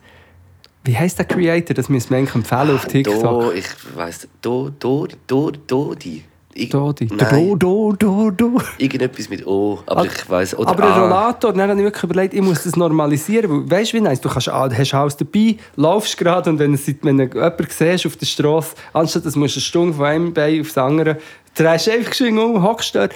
wie 0.83 0.95
heisst 0.95 1.17
der 1.17 1.25
Creator? 1.25 1.73
Das 1.73 1.89
müssen 1.89 2.11
wir 2.11 2.17
eigentlich 2.17 2.35
empfehlen 2.35 2.75
auf 2.75 2.85
TikTok. 2.85 3.21
Do, 3.21 3.51
ich 3.51 3.65
weiss, 3.95 4.27
Do, 4.41 4.69
Do, 4.79 5.07
Do, 5.25 5.51
Dodi. 5.51 6.23
Ich, 6.57 6.69
Dodi. 6.69 7.09
Nein, 7.11 7.27
Do, 7.29 7.55
do, 7.57 7.91
do, 7.99 8.31
do. 8.31 8.61
irgendetwas 8.77 9.27
mit 9.27 9.45
O, 9.45 9.79
aber 9.85 10.03
Ah, 10.03 10.05
ich 10.05 10.29
weiss. 10.29 10.57
Oder 10.57 10.69
Aber 10.69 10.83
ein 10.85 10.91
A. 10.93 11.01
Rollator, 11.01 11.51
dann 11.51 11.69
habe 11.69 11.79
ich 11.79 11.83
wirklich 11.85 12.03
überlegt, 12.03 12.33
ich 12.33 12.41
muss 12.41 12.63
das 12.63 12.77
normalisieren. 12.77 13.67
Weil, 13.69 13.79
weißt 13.81 13.91
du, 13.91 13.97
wie 13.97 14.01
nice? 14.01 14.21
Du 14.21 14.29
kannst, 14.29 14.47
hast 14.47 14.93
alles 14.93 15.17
dabei, 15.17 15.57
laufst 15.75 16.17
gerade 16.17 16.49
und 16.49 16.57
wenn 16.59 16.71
du, 16.71 16.79
wenn 17.01 17.17
du 17.17 17.23
jemanden 17.25 17.67
siehst 17.69 18.05
auf 18.05 18.15
der 18.15 18.25
Straße, 18.25 18.75
anstatt 18.93 19.25
dass 19.25 19.33
du 19.33 19.39
eine 19.41 19.49
Stunde 19.49 19.95
von 19.95 20.05
einem 20.05 20.33
Bein 20.33 20.61
aufs 20.61 20.77
andere 20.77 21.17
drehst 21.55 21.89
einfach 21.89 22.13
schön 22.13 22.37
um, 22.37 22.61
hockst 22.63 22.95
dort, 22.95 23.13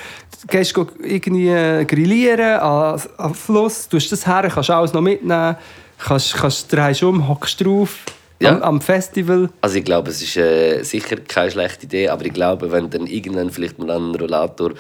gehst 0.48 0.74
go 0.74 0.88
irgendwie 1.02 1.50
äh, 1.50 1.86
grillieren 1.86 2.60
an, 2.60 3.02
an 3.18 3.34
Fluss, 3.34 3.88
tust 3.88 4.12
das 4.12 4.26
her, 4.26 4.50
kannst 4.54 4.70
alles 4.70 4.94
noch 4.94 5.02
mitnehmen, 5.02 5.56
kannst, 5.98 6.36
kannst, 6.36 6.72
drehst 6.72 7.04
um, 7.04 7.28
hockst 7.28 7.64
drauf 7.64 8.00
Ja. 8.42 8.56
am, 8.56 8.62
am 8.64 8.82
Festival. 8.82 9.50
Also 9.62 9.78
ich 9.78 9.86
glaube, 9.86 10.10
es 10.12 10.22
ist 10.22 10.38
äh, 10.38 10.82
sicher 10.84 11.18
keine 11.18 11.52
schlechte 11.52 11.86
Idee, 11.86 12.08
aber 12.08 12.26
ich 12.26 12.34
glaube, 12.34 12.72
wenn 12.72 12.90
dann 12.90 13.06
irgendwann 13.06 13.50
vielleicht 13.50 13.80
mal 13.80 13.92
an 13.92 14.04
einen 14.04 14.16
Rollator 14.16 14.72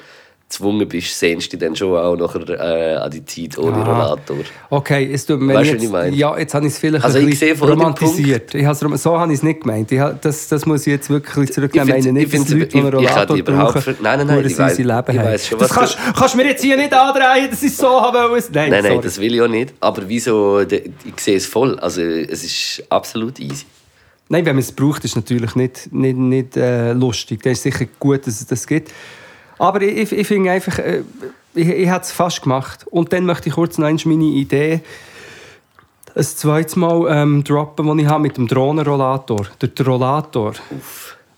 gezwungen 0.49 0.87
bist, 0.87 1.17
sehnst 1.17 1.53
du 1.53 1.57
dich 1.57 1.67
dann 1.67 1.75
schon 1.75 1.95
auch 1.95 2.15
nachher 2.15 2.49
äh, 2.49 2.95
an 2.95 3.11
die 3.11 3.23
Zeit 3.23 3.55
ohne 3.59 3.77
Ah. 3.77 3.83
Rollator. 3.83 4.37
Okay, 4.71 5.07
es 5.13 5.23
tut 5.25 5.39
mir 5.41 5.53
Weißt 5.53 5.71
jetzt, 5.73 5.83
ich 5.83 5.89
meine? 5.91 6.15
Ja, 6.15 6.35
jetzt 6.39 6.55
habe 6.55 6.65
ich 6.65 6.73
es 6.73 6.79
vielleicht 6.79 7.05
Also 7.05 7.19
ein 7.19 7.27
ich 7.29 7.39
bisschen 7.39 7.61
romantisiert. 7.69 8.55
Ich 8.55 8.65
rom- 8.65 8.97
so 8.97 9.19
habe 9.19 9.31
ich 9.31 9.37
es 9.37 9.43
nicht 9.43 9.61
gemeint. 9.61 9.91
Ich 9.91 10.01
das, 10.21 10.47
das 10.47 10.65
muss 10.65 10.81
ich 10.87 10.91
jetzt 10.93 11.09
wirklich 11.11 11.51
zurücknehmen. 11.51 11.89
Ich 11.89 11.95
Ich 11.97 12.05
meine 12.05 12.19
nicht, 12.19 12.33
dass 12.33 12.41
ich 12.41 12.49
Leute, 12.49 12.65
die 12.67 12.77
einen 12.79 12.87
ich- 12.87 12.93
ich 13.03 13.09
Rollator 13.09 13.35
überhaupt 13.37 13.73
brauchen, 13.73 13.81
ver- 13.83 13.95
Nein, 14.01 14.17
nein, 14.19 14.27
nein, 14.27 14.45
ich 14.47 14.59
easy 14.59 14.81
Leben 14.83 15.03
ich 15.11 15.17
weiss 15.17 15.47
schon, 15.47 15.59
das 15.59 15.69
kannst, 15.71 15.97
kannst 16.17 16.33
du 16.33 16.37
mir 16.39 16.47
jetzt 16.47 16.63
hier 16.63 16.77
nicht 16.77 16.93
andrehen, 16.93 17.49
dass 17.51 17.61
ich 17.61 17.75
so 17.75 18.01
haben 18.01 18.31
wollte. 18.31 18.47
Nein, 18.51 18.71
Nein, 18.71 18.83
nein, 18.83 19.01
das 19.03 19.19
will 19.19 19.35
ich 19.35 19.41
auch 19.41 19.47
nicht. 19.47 19.73
Aber 19.79 20.01
wieso, 20.07 20.61
ich 20.61 20.73
sehe 21.19 21.37
es 21.37 21.45
voll. 21.45 21.77
Also 21.79 22.01
es 22.01 22.43
ist 22.43 22.83
absolut 22.89 23.39
easy. 23.39 23.65
Nein, 24.29 24.45
wenn 24.45 24.55
man 24.55 24.61
es 24.63 24.71
braucht, 24.71 25.03
ist 25.05 25.11
es 25.11 25.15
natürlich 25.15 25.55
nicht, 25.55 25.91
nicht, 25.93 26.17
nicht 26.17 26.57
äh, 26.57 26.93
lustig. 26.93 27.41
Dann 27.43 27.53
ist 27.53 27.63
sicher 27.63 27.85
gut, 27.99 28.25
dass 28.27 28.39
es 28.41 28.45
das 28.47 28.65
gibt. 28.67 28.91
Aber 29.59 29.81
ich, 29.81 29.97
ich, 29.97 30.11
ich 30.19 30.27
finde 30.27 30.51
einfach, 30.51 30.79
äh, 30.79 31.03
ich, 31.53 31.67
ich 31.67 31.87
hätte 31.89 32.01
es 32.01 32.11
fast 32.11 32.41
gemacht. 32.41 32.85
Und 32.89 33.13
dann 33.13 33.25
möchte 33.25 33.49
ich 33.49 33.55
kurz 33.55 33.77
noch 33.77 33.89
meine 34.05 34.23
Idee 34.23 34.81
ein 36.15 36.23
zweites 36.23 36.75
Mal 36.75 37.05
ähm, 37.09 37.43
droppen, 37.43 37.95
die 37.97 38.03
ich 38.03 38.09
habe 38.09 38.21
mit 38.21 38.35
dem 38.37 38.47
Drohnenrollator. 38.47 39.45
Der 39.61 39.85
Rollator. 39.85 40.53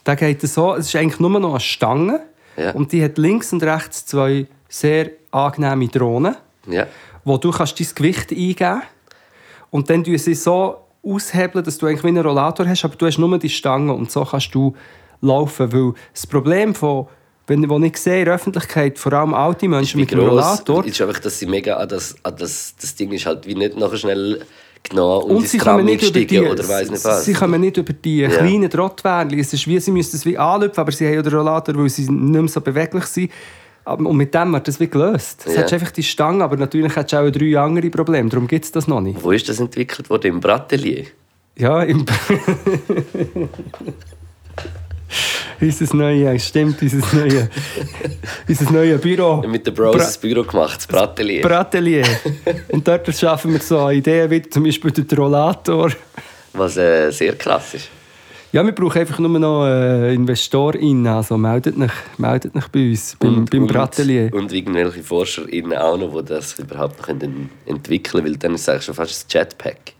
Der 0.06 0.16
geht 0.16 0.42
so, 0.42 0.76
es 0.76 0.88
ist 0.88 0.96
eigentlich 0.96 1.20
nur 1.20 1.30
noch 1.40 1.52
eine 1.52 1.60
Stange. 1.60 2.22
Ja. 2.58 2.72
Und 2.72 2.92
die 2.92 3.04
hat 3.04 3.18
links 3.18 3.52
und 3.54 3.64
rechts 3.64 4.06
zwei 4.06 4.48
sehr 4.70 5.12
angenehme 5.32 5.88
Drohnen 5.88 6.36
Ja. 6.68 6.88
wo 7.24 7.38
du 7.38 7.52
kannst 7.52 7.80
dein 7.80 7.88
Gewicht 7.94 8.32
eingeben 8.32 8.82
und 9.70 9.90
dann 9.90 10.04
tun 10.04 10.18
sie 10.18 10.34
so 10.34 10.78
aushebeln, 11.04 11.64
dass 11.64 11.78
du 11.78 11.88
eigentlich 11.88 12.04
wie 12.04 12.10
einen 12.10 12.26
Rollator 12.26 12.68
hast, 12.68 12.84
aber 12.86 12.96
du 12.96 13.06
hast 13.06 13.18
nur 13.18 13.38
die 13.38 13.50
Stange 13.50 13.94
und 13.94 14.12
so 14.12 14.24
kannst 14.26 14.54
du 14.54 14.76
laufen. 15.22 15.72
Weil 15.72 15.94
das 16.14 16.28
Problem 16.28 16.76
von 16.76 17.08
wenn, 17.52 17.70
wo 17.70 17.78
ich 17.80 17.98
sehe 17.98 18.20
in 18.20 18.26
der 18.26 18.36
Öffentlichkeit, 18.36 18.98
vor 18.98 19.14
allem 19.14 19.34
alte 19.34 19.68
Menschen 19.68 20.00
mit 20.00 20.10
dem 20.12 20.20
Rollator, 20.20 20.86
ist 20.86 21.00
einfach, 21.02 21.20
dass 21.20 21.38
sie 21.38 21.46
mega 21.46 21.76
an 21.76 21.88
das, 21.90 22.16
an 22.24 22.36
das, 22.38 22.74
das 22.80 22.96
Ding 22.96 23.12
ist 23.12 23.26
halt 23.26 23.46
wie 23.46 23.56
nicht 23.56 23.78
nachher 23.78 23.98
schnell 23.98 24.42
genau 24.82 25.20
und, 25.20 25.36
und 25.38 25.48
sie 25.48 25.58
kommen 25.60 25.86
nicht 25.86 26.02
über 26.02 26.20
die, 26.20 26.40
oder 26.40 26.68
weiss 26.68 26.90
nicht 26.90 27.04
was. 27.06 27.26
sie 27.26 27.34
kommen 27.34 27.62
nicht 27.62 27.78
über 27.78 27.94
die 27.94 28.20
Ja. 28.22 28.30
kleinen 28.30 28.70
Trottwärli. 28.70 29.40
Es 29.40 29.54
ist 29.54 29.68
wie, 29.68 29.80
sie 29.80 29.92
müssen 29.92 30.16
es 30.16 30.26
wie 30.26 30.38
anlüpfen, 30.38 30.80
aber 30.82 30.92
sie 30.92 31.06
haben 31.08 31.14
ja 31.16 31.22
den 31.22 31.34
Rollator, 31.34 31.76
weil 31.76 31.90
sie 31.90 32.04
nicht 32.10 32.12
mehr 32.14 32.48
so 32.48 32.62
beweglich 32.62 33.06
sind. 33.06 33.32
Und 33.84 34.16
mit 34.16 34.34
dem 34.34 34.54
wird 34.54 34.68
das 34.68 34.80
wie 34.80 34.88
gelöst. 34.88 35.44
Es 35.46 35.56
Ja. 35.56 35.62
hat 35.64 35.74
einfach 35.74 35.92
die 35.92 36.04
Stange, 36.04 36.44
aber 36.44 36.56
natürlich 36.56 36.96
hat 36.96 37.12
es 37.12 37.18
auch 37.20 37.30
drei 37.32 37.58
andere 37.60 37.90
Probleme. 37.90 38.30
Darum 38.30 38.48
gibt 38.48 38.64
es 38.66 38.72
das 38.72 38.88
noch 38.88 39.02
nicht. 39.02 39.22
Wo 39.24 39.32
ist 39.32 39.50
das 39.50 39.60
entwickelt 39.60 40.10
worden? 40.10 40.28
Im 40.28 40.40
Bratelier? 40.40 41.06
Ja, 41.58 41.82
im. 41.84 42.06
unser 45.62 45.96
neue, 45.96 46.40
stimmt, 46.40 46.82
unser 46.82 47.16
neue, 47.16 47.50
unser 48.48 48.72
neue 48.72 48.98
Büro. 48.98 49.44
Mit 49.48 49.66
den 49.66 49.74
Bros 49.74 49.98
das 49.98 50.18
Büro 50.18 50.44
gemacht, 50.44 50.78
das 50.78 50.88
Bratelier. 50.88 51.42
Bratelier. 51.42 52.06
Und 52.70 52.88
dort 52.88 53.14
schaffen 53.16 53.54
wir 53.54 53.60
so 53.60 53.90
Ideen 53.90 54.30
wie 54.30 54.42
zum 54.44 54.64
Beispiel 54.64 54.92
den 54.92 55.18
Rollator. 55.18 55.92
was 56.54 56.78
äh, 56.78 57.12
sehr 57.12 57.36
krass 57.36 57.74
ist. 57.76 57.90
Ja, 58.54 58.66
wir 58.66 58.74
brauchen 58.74 59.00
einfach 59.00 59.18
nur 59.20 59.40
noch 59.40 59.66
äh, 59.66 60.14
InvestorInnen. 60.14 61.08
Also 61.08 61.38
meldet 61.38 61.78
euch, 61.78 61.92
meldet 62.18 62.54
euch 62.54 62.68
bei 62.68 62.90
uns, 62.90 63.16
beim, 63.18 63.46
beim 63.46 63.66
Bratelier. 63.66 64.26
Und, 64.34 64.42
und 64.42 64.54
irgendwelche 64.54 65.02
ForscherInnen 65.04 65.78
auch 65.78 65.98
noch, 65.98 66.22
die 66.22 66.26
das 66.26 66.60
überhaupt 66.60 67.00
noch 67.00 67.08
entwickeln 67.08 68.04
können, 68.04 68.26
weil 68.26 68.36
dann 68.36 68.56
ist 68.56 68.62
es 68.62 68.70
eigentlich 68.70 68.84
schon 68.84 68.96
fast 68.96 69.26
ein 69.26 69.40
Jetpack. 69.40 69.94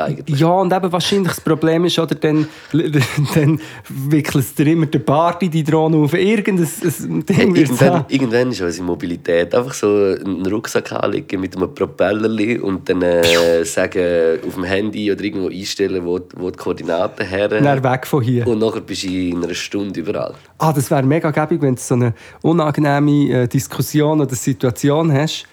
Eigentlich. 0.00 0.38
Ja, 0.38 0.48
und 0.48 0.72
eben 0.72 0.92
wahrscheinlich 0.92 1.28
das 1.28 1.40
Problem 1.40 1.84
ist, 1.84 1.98
oder 1.98 2.14
dann, 2.14 2.48
dann 3.34 3.60
wickelt 3.88 4.58
dir 4.58 4.66
immer 4.66 4.86
der 4.86 5.00
Bart 5.00 5.42
in 5.42 5.50
die 5.50 5.62
Drohne 5.62 5.98
auf. 5.98 6.14
Irgendein 6.14 6.66
ein 6.66 7.26
Ding 7.26 7.54
wird 7.54 7.70
Irgendwann, 7.70 8.04
irgendwann 8.08 8.50
ist 8.50 8.60
unsere 8.60 8.84
Mobilität 8.84 9.54
einfach 9.54 9.74
so 9.74 9.86
einen 9.86 10.46
Rucksack 10.46 10.92
anlegen 10.92 11.40
mit 11.40 11.56
einem 11.56 11.74
Propellerli 11.74 12.58
und 12.58 12.88
dann 12.88 13.02
äh, 13.02 13.64
sagen, 13.64 14.38
auf 14.46 14.54
dem 14.54 14.64
Handy 14.64 15.12
oder 15.12 15.22
irgendwo 15.22 15.48
einstellen, 15.48 16.04
wo, 16.04 16.20
wo 16.36 16.50
die 16.50 16.56
Koordinaten 16.56 17.26
her. 17.26 17.48
Dann 17.48 17.82
weg 17.82 18.06
von 18.06 18.22
hier. 18.22 18.46
Und 18.46 18.58
nachher 18.58 18.80
bist 18.80 19.04
du 19.04 19.08
in 19.08 19.44
einer 19.44 19.54
Stunde 19.54 20.00
überall. 20.00 20.34
Ah, 20.58 20.72
das 20.72 20.90
wäre 20.90 21.02
mega 21.02 21.30
gäbig, 21.30 21.60
wenn 21.62 21.74
du 21.74 21.80
so 21.80 21.94
eine 21.94 22.14
unangenehme 22.42 23.42
äh, 23.42 23.48
Diskussion 23.48 24.20
oder 24.20 24.34
Situation 24.34 25.12
hast. 25.12 25.46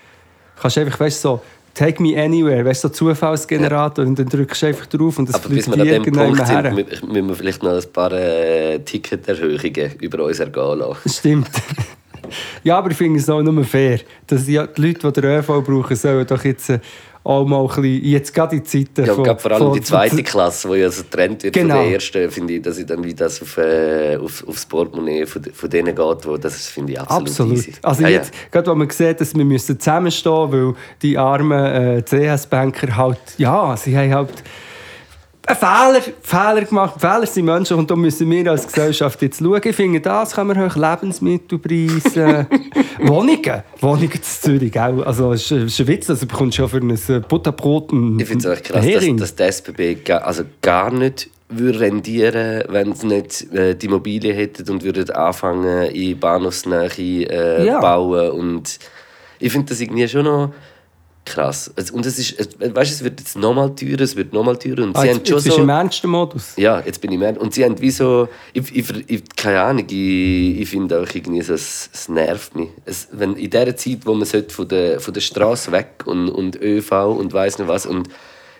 Kannst 0.59 0.77
du 0.77 0.81
einfach, 0.81 0.99
weißt 0.99 1.23
du, 1.23 1.29
so 1.29 1.41
«Take 1.77 2.01
me 2.01 2.19
anywhere», 2.19 2.65
weißt 2.65 2.85
du, 2.85 2.87
so 2.87 2.93
Zufallsgenerator 2.93 4.03
und 4.03 4.17
dann 4.17 4.27
drückst 4.27 4.63
du 4.63 4.65
einfach 4.65 4.87
drauf 4.87 5.19
und 5.19 5.29
das 5.29 5.35
Aber 5.35 5.49
bis 5.49 5.67
wir 5.67 5.79
an 5.79 5.87
dem 5.87 6.11
Punkt 6.11 6.37
sind, 6.37 6.49
her. 6.49 6.71
müssen 6.71 7.27
wir 7.27 7.35
vielleicht 7.35 7.61
noch 7.61 7.73
ein 7.73 7.93
paar 7.93 8.11
äh, 8.13 8.79
Ticketerhöhungen 8.79 9.91
über 10.01 10.23
uns 10.23 10.39
ergehen 10.39 10.79
lassen. 10.79 11.09
Stimmt. 11.09 11.51
ja, 12.63 12.79
aber 12.79 12.89
ich 12.89 12.97
finde 12.97 13.19
es 13.19 13.29
auch 13.29 13.43
nur 13.43 13.63
fair, 13.63 13.99
dass 14.25 14.47
ja, 14.47 14.65
die 14.65 14.81
Leute, 14.81 15.11
die 15.11 15.21
den 15.21 15.37
ÖV 15.37 15.47
brauchen, 15.63 15.95
sollen 15.95 16.25
doch 16.25 16.43
jetzt 16.43 16.71
äh, 16.71 16.79
auch 17.27 17.45
mal 17.45 17.59
ein 17.61 17.67
bisschen, 17.67 18.03
jetzt 18.05 18.33
gerade 18.33 18.55
in 18.55 18.65
Zeiten 18.65 19.05
Ja, 19.05 19.13
von... 19.13 19.25
vor 19.37 19.51
allem 19.51 19.63
von- 19.65 19.73
die 19.73 19.81
zweite 19.81 20.23
Klasse, 20.23 20.69
die 20.69 20.75
ja 20.79 20.89
so 20.89 21.03
getrennt 21.03 21.43
wird 21.43 21.53
Genau. 21.53 21.75
von 21.75 21.83
der 21.83 21.93
ersten, 21.93 22.31
finde 22.31 22.53
ich, 22.53 22.61
dass 22.61 22.77
ich 22.77 22.85
dann 22.85 23.03
wieder 23.03 23.25
das 23.25 23.41
auf, 23.41 23.57
äh, 23.57 24.17
auf, 24.17 24.47
aufs 24.47 24.65
Portemonnaie 24.65 25.25
von, 25.25 25.43
von 25.43 25.69
denen 25.69 25.93
geht, 25.95 26.25
wo 26.27 26.37
das 26.37 26.67
finde 26.67 26.93
ich 26.93 26.99
absolut, 27.01 27.27
Absolut. 27.27 27.53
easy. 27.57 27.73
Also 27.81 28.01
ja, 28.03 28.09
jetzt, 28.09 28.31
gerade 28.51 28.71
wo 28.71 28.75
man 28.75 28.89
sieht, 28.89 29.19
dass 29.19 29.35
wir 29.35 29.43
müssen 29.45 29.79
zusammenstehen 29.79 30.49
müssen, 30.49 30.67
weil 30.67 30.75
die 31.01 31.17
armen 31.17 31.97
äh, 31.97 32.01
CS-Banker 32.03 32.95
halt, 32.95 33.19
ja, 33.37 33.75
sie 33.77 33.97
haben 33.97 34.13
halt 34.13 34.29
einen 35.47 35.57
Fehler, 35.57 36.01
Fehler 36.21 36.65
gemacht. 36.65 36.99
Fehler 36.99 37.25
sind 37.25 37.45
Menschen 37.45 37.77
und 37.77 37.89
da 37.89 37.95
müssen 37.95 38.29
wir 38.29 38.51
als 38.51 38.67
Gesellschaft 38.67 39.21
jetzt 39.21 39.39
schauen. 39.39 39.61
Ich 39.63 39.75
finde, 39.75 40.01
das 40.01 40.31
kann 40.35 40.47
man 40.47 40.59
hoch 40.59 40.75
Lebensmittelpreise. 40.75 42.47
Wohnungen. 42.99 43.63
Wohnungen 43.79 44.11
in 44.11 44.23
Zürich 44.23 44.79
auch. 44.79 45.05
Also, 45.05 45.31
es 45.33 45.49
ist, 45.51 45.79
ein 45.79 45.87
Witz, 45.87 46.09
also, 46.09 46.25
du 46.25 46.31
bekommst 46.31 46.57
ja 46.57 46.67
für 46.67 46.77
ein 46.77 46.89
äh, 46.89 47.19
Butterbrot 47.27 47.91
einen 47.91 48.19
Ich 48.19 48.27
finde 48.27 48.49
es 48.51 48.59
echt 48.59 48.65
krass, 48.65 48.85
dass, 48.85 49.35
dass 49.35 49.35
die 49.35 49.43
SBB 49.43 50.11
also 50.11 50.43
gar 50.61 50.91
nicht 50.91 51.29
würde 51.49 51.79
rendieren 51.79 52.63
wenn 52.67 52.93
sie 52.93 53.07
nicht 53.07 53.53
äh, 53.53 53.73
die 53.73 53.85
Immobilie 53.85 54.33
hätten 54.33 54.69
und 54.69 54.83
würden 54.83 55.09
anfangen, 55.11 55.89
in 55.91 56.19
Bahnhofsnähe 56.19 56.89
äh, 57.29 57.65
Ja. 57.65 57.79
bauen. 57.79 58.31
Und 58.31 58.79
ich 59.39 59.51
finde 59.51 59.69
das 59.69 59.79
irgendwie 59.79 60.07
schon 60.09 60.25
noch 60.25 60.51
krass. 61.27 61.71
Und 61.91 62.05
es 62.05 62.17
ist, 62.17 62.35
weißt, 62.59 62.91
es 62.91 63.03
wird 63.03 63.19
jetzt 63.19 63.37
nochmal 63.37 63.75
teurer, 63.75 64.01
es 64.01 64.15
wird 64.15 64.33
nochmal 64.33 64.57
teurer. 64.57 64.83
Und 64.83 64.95
Ah, 64.97 65.01
sie 65.01 65.07
jetzt, 65.07 65.17
haben 65.17 65.25
schon 65.25 65.35
jetzt 65.35 65.43
bist 65.45 65.55
so... 65.57 65.61
im 65.63 65.69
ernsten 65.69 66.09
Modus. 66.09 66.53
Ja, 66.57 66.81
jetzt 66.85 66.99
bin 67.01 67.11
ich 67.11 67.19
mehr. 67.19 67.39
Und 67.39 67.53
sie 67.53 67.63
haben 67.65 67.79
wie 67.81 67.91
so. 67.91 68.27
Ich, 68.53 68.75
ich, 68.75 68.85
ich, 69.07 69.23
keine 69.35 69.61
Ahnung, 69.61 69.85
ich, 69.89 70.61
ich 70.61 70.69
finde 70.69 70.99
auch 71.01 71.07
irgendwie 71.13 71.41
so, 71.41 71.53
es, 71.53 71.89
es 71.93 72.09
nervt 72.09 72.55
mich. 72.55 72.69
Es, 72.85 73.07
wenn, 73.11 73.35
in 73.35 73.49
dieser 73.49 73.75
Zeit, 73.75 73.99
wo 74.05 74.13
man 74.13 74.25
sollte 74.25 74.53
von 74.53 74.67
der, 74.67 74.99
von 74.99 75.13
der 75.13 75.21
Straße 75.21 75.71
weg 75.71 76.03
und, 76.05 76.29
und 76.29 76.55
ÖV 76.61 76.91
und 77.17 77.31
weiß 77.33 77.59
nicht 77.59 77.67
was. 77.67 77.85
Und 77.85 78.07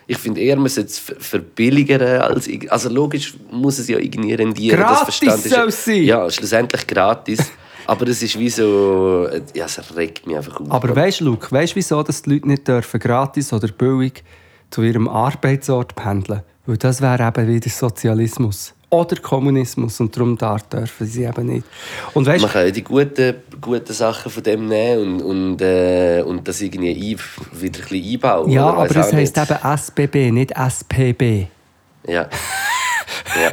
ich 0.06 0.18
finde 0.18 0.40
eher, 0.40 0.56
man 0.56 0.68
sollte 0.68 0.90
es 0.90 0.98
ver- 0.98 1.16
verbilligern. 1.18 2.22
Als, 2.22 2.48
also 2.68 2.88
logisch 2.88 3.34
muss 3.50 3.78
es 3.78 3.88
ja 3.88 3.98
irgendwie 3.98 4.34
rendieren. 4.34 4.78
Gratis 4.80 5.18
soll 5.50 5.68
es 5.68 5.84
sein. 5.84 6.02
Ja, 6.04 6.30
schlussendlich 6.30 6.86
gratis. 6.86 7.40
Aber 7.88 8.06
es 8.06 8.22
ist 8.22 8.38
wie 8.38 8.50
so. 8.50 9.26
Ja, 9.54 9.64
es 9.64 9.96
regt 9.96 10.26
mich 10.26 10.36
einfach 10.36 10.60
auf. 10.60 10.70
Aber 10.70 10.94
weißt 10.94 11.20
du, 11.20 11.24
Luke, 11.24 11.50
weißt 11.50 11.72
du, 11.72 11.76
wieso 11.76 12.02
dass 12.02 12.20
die 12.20 12.34
Leute 12.34 12.46
nicht 12.46 12.68
dürfen, 12.68 13.00
gratis 13.00 13.50
oder 13.50 13.68
billig 13.68 14.22
zu 14.70 14.82
ihrem 14.82 15.08
Arbeitsort 15.08 15.94
pendeln? 15.94 16.42
Weil 16.66 16.76
das 16.76 17.00
wäre 17.00 17.26
eben 17.26 17.48
wieder 17.48 17.70
Sozialismus. 17.70 18.74
oder 18.90 19.16
Kommunismus 19.16 20.00
und 20.00 20.14
darum 20.14 20.36
da 20.36 20.56
dürfen 20.56 21.06
sie 21.06 21.24
eben 21.24 21.46
nicht. 21.46 21.64
Und 22.12 22.26
weißt, 22.26 22.42
Man 22.42 22.52
kann 22.52 22.66
ja 22.66 22.70
die 22.70 22.84
guten, 22.84 23.36
guten 23.58 23.92
Sachen 23.94 24.30
von 24.30 24.42
dem 24.42 24.66
nehmen 24.66 25.20
und, 25.20 25.22
und, 25.22 25.62
äh, 25.62 26.22
und 26.26 26.46
das 26.46 26.60
irgendwie 26.60 26.90
ein, 26.90 27.18
wieder 27.58 27.80
ein 27.80 27.88
bisschen 27.88 28.12
einbauen. 28.14 28.50
ja, 28.50 28.66
aber 28.66 28.96
es 28.96 29.12
heisst 29.14 29.36
nicht. 29.36 29.50
eben 29.50 29.76
SBB, 29.78 30.30
nicht 30.30 30.52
SPB. 30.52 31.46
Ja. 32.06 32.28
ja. 33.42 33.50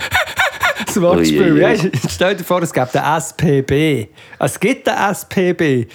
Das 0.96 1.04
Wortspiel. 1.04 1.92
Stell 2.10 2.36
dir 2.36 2.44
vor, 2.44 2.62
es 2.64 2.74
gibt 2.74 2.94
den 2.94 3.02
SPB. 3.18 4.08
Es 4.40 4.60
gibt 4.60 4.88
den 4.88 4.94
SPB. 5.12 5.88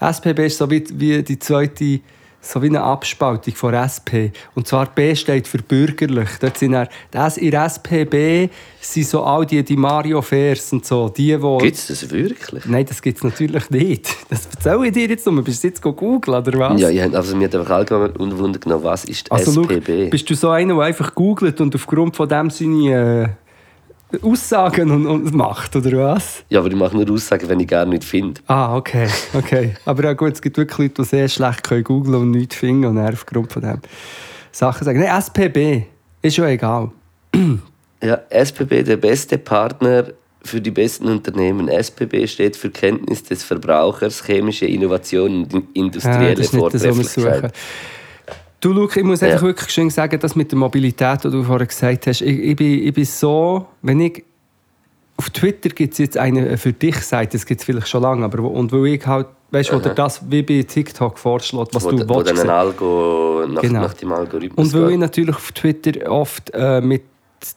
SPB 0.00 0.46
ist 0.46 0.58
so 0.58 0.70
wie, 0.70 0.84
wie 0.92 1.22
die 1.22 1.38
zweite, 1.38 2.00
so 2.40 2.62
wie 2.62 2.66
eine 2.68 2.80
Abspaltung 2.82 3.54
von 3.54 3.74
SP. 3.74 4.30
Und 4.54 4.68
zwar 4.68 4.86
B 4.86 5.14
steht 5.16 5.48
für 5.48 5.58
bürgerlich. 5.58 6.28
Dort 6.40 6.56
sind 6.58 6.72
dann, 6.72 6.86
das 7.10 7.36
in 7.36 7.52
SPB 7.52 8.48
sind 8.80 9.06
so 9.08 9.24
all 9.24 9.44
die, 9.44 9.62
die 9.64 9.76
Mario 9.76 10.22
Fairs 10.22 10.72
und 10.72 10.86
so, 10.86 11.08
die, 11.08 11.36
die... 11.36 11.58
Gibt 11.58 11.76
es 11.76 11.88
das 11.88 12.10
wirklich? 12.10 12.64
Nein, 12.66 12.86
das 12.86 13.02
gibt 13.02 13.18
es 13.18 13.24
natürlich 13.24 13.68
nicht. 13.70 14.16
Das 14.30 14.46
erzähle 14.46 14.86
ich 14.86 14.92
dir 14.92 15.08
jetzt 15.08 15.26
nur. 15.26 15.42
Bist 15.42 15.64
du 15.64 15.68
jetzt 15.68 15.82
googeln 15.82 16.36
oder 16.38 16.58
was? 16.58 16.80
Ja, 16.80 16.88
ich 16.90 17.02
hab- 17.02 17.14
also 17.14 17.36
mir 17.36 17.46
hat 17.48 17.56
einfach 17.56 17.74
allgemein 17.74 18.10
unwunder 18.12 18.58
genommen, 18.60 18.84
was 18.84 19.04
ist 19.04 19.30
Also, 19.32 19.52
schau, 19.52 19.62
SPB? 19.70 20.08
bist 20.10 20.30
du 20.30 20.34
so 20.34 20.50
einer, 20.50 20.74
der 20.74 20.84
einfach 20.84 21.14
googelt 21.14 21.60
und 21.60 21.74
aufgrund 21.74 22.14
von 22.16 22.28
dem 22.28 22.50
seine 22.50 23.24
äh, 23.24 23.28
Aussagen 24.22 24.90
und, 24.90 25.06
und 25.06 25.34
macht, 25.34 25.76
oder 25.76 25.98
was? 25.98 26.42
ja, 26.48 26.60
aber 26.60 26.68
ich 26.68 26.74
mache 26.76 26.96
nur 26.96 27.10
Aussagen, 27.10 27.48
wenn 27.48 27.60
ich 27.60 27.68
gar 27.68 27.84
nicht 27.84 28.04
finde. 28.04 28.40
Ah, 28.46 28.76
okay, 28.76 29.06
okay. 29.34 29.74
Aber 29.84 30.02
ja 30.04 30.12
gut, 30.14 30.32
es 30.32 30.40
gibt 30.42 30.56
wirklich 30.56 30.78
Leute, 30.78 31.02
die 31.02 31.08
sehr 31.08 31.28
schlecht 31.28 31.62
können 31.62 31.84
googlen 31.84 32.14
und 32.14 32.30
nichts 32.30 32.56
finden 32.56 32.86
und 32.86 32.96
dann 32.96 33.12
aufgrund 33.12 33.52
von 33.52 33.62
dem 33.62 33.78
Sachen 34.50 34.84
sagen. 34.84 35.00
Nein, 35.00 35.18
SPB 35.18 35.82
ist 36.22 36.36
schon 36.36 36.46
egal. 36.46 36.90
Ja, 38.00 38.16
SPB, 38.30 38.84
der 38.84 38.96
beste 38.96 39.38
Partner 39.38 40.04
für 40.44 40.60
die 40.60 40.70
besten 40.70 41.06
Unternehmen. 41.08 41.66
SPB 41.66 42.28
steht 42.28 42.56
für 42.56 42.70
Kenntnis 42.70 43.24
des 43.24 43.42
Verbrauchers, 43.42 44.24
chemische 44.24 44.66
Innovation 44.66 45.42
und 45.42 45.52
in- 45.52 45.60
Ja, 45.62 45.68
industrielle 45.82 46.30
Ah, 46.30 46.34
das. 46.36 46.46
Vortrefflichkeit. 46.50 47.52
Du, 48.60 48.72
Luke, 48.72 48.98
ich 48.98 49.06
muss 49.06 49.22
einfach 49.22 49.40
Ja. 49.42 49.46
wirklich 49.48 49.70
schön 49.70 49.88
sagen, 49.90 50.18
dass 50.18 50.34
mit 50.34 50.50
der 50.50 50.58
Mobilität, 50.58 51.22
die 51.24 51.30
du 51.30 51.44
vorher 51.44 51.66
gesagt 51.66 52.06
hast, 52.08 52.22
ich, 52.22 52.38
ich, 52.40 52.56
bin, 52.56 52.82
ich 52.86 52.92
bin 52.92 53.04
so, 53.04 53.66
wenn 53.82 54.00
ich 54.00 54.24
auf 55.16 55.30
Twitter 55.30 55.68
gibt 55.70 55.92
es 55.92 55.98
jetzt 55.98 56.16
eine 56.18 56.56
für 56.58 56.72
dich 56.72 56.96
Seite, 56.96 57.36
das 57.36 57.46
gibt 57.46 57.60
es 57.60 57.64
vielleicht 57.64 57.88
schon 57.88 58.02
lange, 58.02 58.24
aber 58.24 58.42
wo- 58.42 58.48
und 58.48 58.72
weil 58.72 58.86
ich 58.86 59.06
halt, 59.06 59.26
weißt 59.50 59.70
du, 59.70 59.74
wo 59.84 59.88
das 59.88 60.28
wie 60.30 60.42
bei 60.42 60.62
TikTok 60.62 61.18
vorschlägt, 61.18 61.74
was 61.74 61.84
wo, 61.84 61.90
du 61.92 62.08
wo 62.08 62.16
willst 62.16 62.30
ein 62.32 62.36
sehen. 62.36 62.50
Algo 62.50 63.44
nach, 63.48 63.62
Genau. 63.62 63.80
nach 63.82 63.94
dem 63.94 64.12
Algorithmus 64.12 64.72
Und 64.74 64.80
weil 64.82 64.90
ich 64.92 64.98
natürlich 64.98 65.34
auf 65.36 65.52
Twitter 65.52 66.10
oft 66.10 66.50
äh, 66.54 66.80
mit 66.80 67.02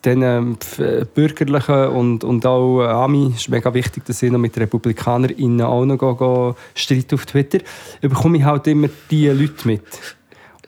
den 0.06 0.22
ähm, 0.22 0.58
F- 0.62 1.08
Bürgerlichen 1.16 1.88
und, 1.88 2.24
und 2.24 2.46
auch 2.46 2.82
äh, 2.84 2.88
Ami, 2.88 3.34
ist 3.36 3.50
mega 3.50 3.74
wichtig, 3.74 4.06
dass 4.06 4.22
ich 4.22 4.32
noch 4.32 4.38
mit 4.40 4.56
RepublikanerInnen 4.58 5.62
auch 5.62 5.86
noch 5.86 5.98
go, 5.98 6.16
go 6.16 6.56
streite 6.76 7.16
auf 7.16 7.26
Twitter, 7.26 7.60
bekomme 8.02 8.38
ich 8.38 8.44
halt 8.44 8.68
immer 8.68 8.90
diese 9.10 9.34
Leute 9.34 9.68
mit. 9.68 9.82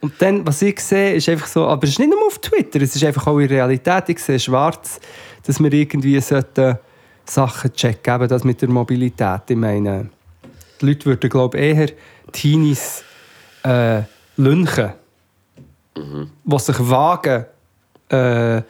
Und 0.04 0.22
dann, 0.22 0.46
was 0.46 0.62
ich 0.62 0.82
sehe, 0.82 1.14
ist 1.14 1.30
einfach 1.30 1.48
so, 1.48 1.66
aber 1.66 1.86
es 1.86 1.92
ist 1.92 2.00
nicht 2.00 2.10
nur 2.10 2.28
auf 2.28 2.38
Twitter, 2.38 2.82
es 2.82 2.94
ist 2.94 3.06
einfach 3.06 3.26
auch 3.26 3.40
in 3.40 3.48
Realität, 3.48 4.10
ich 4.10 4.20
sehe 4.20 4.38
schwarz, 4.38 5.00
dass 5.46 5.64
wir 5.64 5.72
irgendwie 5.72 6.20
sollten 6.20 6.78
Sachen 7.24 7.72
checken, 7.72 8.16
eben 8.16 8.28
das 8.28 8.44
mit 8.44 8.62
der 8.62 8.68
Mobilität. 8.68 9.44
Ich 9.48 9.56
meine, 9.56 10.10
die 10.82 10.88
Leute 10.88 11.06
würden, 11.06 11.30
glaube 11.30 11.58
ich, 11.58 11.78
eher 11.78 11.90
Teenies 12.34 13.02
äh, 13.64 14.02
lünchen 14.36 14.92
die 15.96 16.60
sich 16.60 16.90
wagen, 16.90 17.46
äh, 18.10 18.62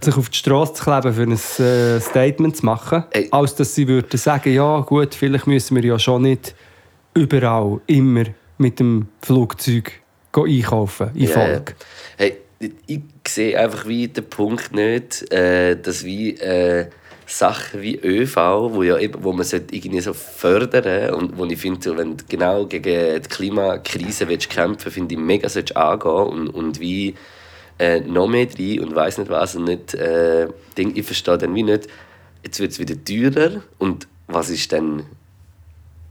sich 0.00 0.16
auf 0.16 0.30
die 0.30 0.38
Straße 0.38 0.72
zu 0.72 0.84
kleben, 0.84 1.12
für 1.12 1.22
ein 1.22 1.32
äh, 1.32 2.00
Statement 2.00 2.56
zu 2.56 2.64
machen, 2.64 3.04
Ey. 3.10 3.28
als 3.30 3.54
dass 3.54 3.74
sie 3.74 3.86
würden 3.86 4.16
sagen, 4.16 4.54
ja 4.54 4.80
gut, 4.80 5.14
vielleicht 5.14 5.46
müssen 5.46 5.76
wir 5.76 5.84
ja 5.84 5.98
schon 5.98 6.22
nicht 6.22 6.54
überall 7.12 7.80
immer 7.86 8.24
mit 8.58 8.80
dem 8.80 9.08
Flugzeug 9.22 9.92
einkaufen 10.32 11.10
in 11.14 11.28
ja. 11.28 11.62
Hey, 12.16 12.38
ich 12.86 13.00
sehe 13.26 13.58
einfach 13.58 13.86
wie 13.86 14.08
den 14.08 14.24
Punkt 14.24 14.74
nicht, 14.74 15.30
äh, 15.32 15.76
dass 15.80 16.04
wie 16.04 16.36
äh, 16.36 16.86
Sachen 17.26 17.80
wie 17.80 17.96
ÖV, 17.96 18.36
wo, 18.36 18.82
ja 18.82 18.96
wo 19.20 19.32
man 19.32 19.46
irgendwie 19.70 20.00
so 20.00 20.12
fördern 20.12 21.14
und 21.14 21.38
wo 21.38 21.44
ich 21.46 21.58
finde, 21.58 21.96
wenn 21.96 22.16
du 22.16 22.24
genau 22.28 22.66
gegen 22.66 23.22
die 23.22 23.28
Klimakrise 23.28 24.28
willst 24.28 24.50
kämpfen 24.50 24.92
finde 24.92 25.14
ich 25.14 25.20
mega 25.20 25.48
solltest 25.48 25.76
angehen 25.76 26.10
und, 26.10 26.48
und 26.48 26.80
wie 26.80 27.14
äh, 27.78 28.00
noch 28.00 28.28
mehr 28.28 28.46
rein 28.58 28.80
und 28.80 28.94
weiß 28.94 29.18
nicht 29.18 29.30
was 29.30 29.56
und 29.56 29.64
nicht 29.64 29.94
äh, 29.94 30.48
Ding, 30.76 30.92
ich 30.94 31.06
verstehe 31.06 31.38
dann 31.38 31.54
wie 31.54 31.62
nicht, 31.62 31.88
jetzt 32.44 32.60
wird 32.60 32.72
es 32.72 32.78
wieder 32.78 32.94
teurer 33.02 33.62
und 33.78 34.06
was 34.26 34.50
ist 34.50 34.72
dann 34.72 35.04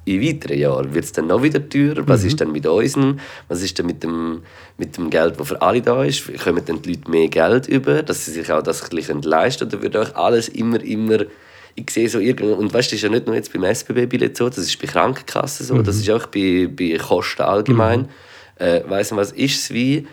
in 0.05 0.21
weiteren 0.21 0.57
Jahren 0.57 0.93
wird 0.93 1.05
es 1.05 1.11
dann 1.13 1.27
noch 1.27 1.41
wieder 1.43 1.67
teurer. 1.67 2.05
Was 2.07 2.23
ist 2.23 2.41
dann 2.41 2.51
mit 2.51 2.65
unseren? 2.65 3.21
Was 3.47 3.61
ist 3.61 3.79
dann 3.79 3.85
mit 3.85 4.03
dem, 4.03 4.43
mit 4.77 4.97
dem 4.97 5.09
Geld, 5.09 5.39
das 5.39 5.47
für 5.47 5.61
alle 5.61 5.81
da 5.81 6.03
ist? 6.03 6.25
Kommen 6.43 6.63
dann 6.65 6.81
die 6.81 6.93
Leute 6.93 7.09
mehr 7.09 7.29
Geld 7.29 7.67
über, 7.67 8.03
dass 8.03 8.25
sie 8.25 8.31
sich 8.31 8.51
auch 8.51 8.61
das 8.61 8.83
ein 8.83 8.95
bisschen 8.95 9.21
leisten 9.21 9.69
können? 9.69 9.81
Oder 9.81 9.83
wird 9.83 9.95
euch 9.95 10.15
alles 10.15 10.49
immer, 10.49 10.83
immer... 10.83 11.19
Ich 11.75 11.89
sehe 11.89 12.09
so 12.09 12.19
irgendwie... 12.19 12.51
Und 12.51 12.73
weißt 12.73 12.91
du, 12.91 12.95
das 12.95 12.97
ist 12.97 13.01
ja 13.03 13.09
nicht 13.09 13.25
nur 13.27 13.35
jetzt 13.35 13.53
beim 13.53 13.63
SBB-Billett 13.63 14.35
so, 14.35 14.49
das 14.49 14.59
ist 14.59 14.79
bei 14.79 14.87
Krankenkassen 14.87 15.65
so, 15.65 15.81
das 15.81 15.95
ist 15.95 16.09
auch 16.09 16.27
bei, 16.27 16.67
bei 16.67 16.97
Kosten 16.97 17.41
allgemein. 17.41 18.09
Äh, 18.57 18.81
weiss 18.87 19.11
nicht, 19.11 19.19
was 19.19 19.31
ist 19.31 19.59
es 19.59 19.73
wie... 19.73 20.07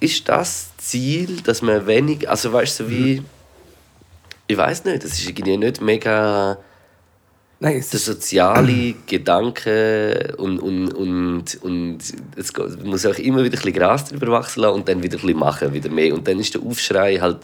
Ist 0.00 0.28
das 0.28 0.70
Ziel, 0.76 1.38
dass 1.44 1.62
man 1.62 1.86
wenig... 1.86 2.28
Also 2.28 2.52
weißt 2.52 2.80
du, 2.80 2.84
so 2.84 2.90
wie... 2.90 3.22
Ich 4.46 4.56
weiß 4.56 4.84
nicht, 4.84 5.02
das 5.02 5.12
ist 5.12 5.28
irgendwie 5.28 5.56
nicht 5.56 5.80
mega 5.80 6.58
Nein, 7.62 7.76
es 7.76 7.90
der 7.90 8.00
soziale 8.00 8.94
Gedanke 9.06 10.34
und, 10.38 10.60
und, 10.60 10.94
und, 10.94 11.62
und 11.62 11.98
es 12.34 12.52
muss 12.82 13.04
auch 13.04 13.18
immer 13.18 13.44
wieder 13.44 13.58
ein 13.58 13.62
bisschen 13.62 13.74
Gras 13.74 14.06
drüber 14.06 14.28
wachsen 14.32 14.62
lassen 14.62 14.76
und 14.76 14.88
dann 14.88 15.02
wieder 15.02 15.18
ein 15.18 15.20
bisschen 15.20 15.38
machen, 15.38 15.74
wieder 15.74 15.90
mehr. 15.90 16.14
Und 16.14 16.26
dann 16.26 16.38
ist 16.38 16.54
der 16.54 16.62
Aufschrei 16.62 17.18
halt 17.18 17.40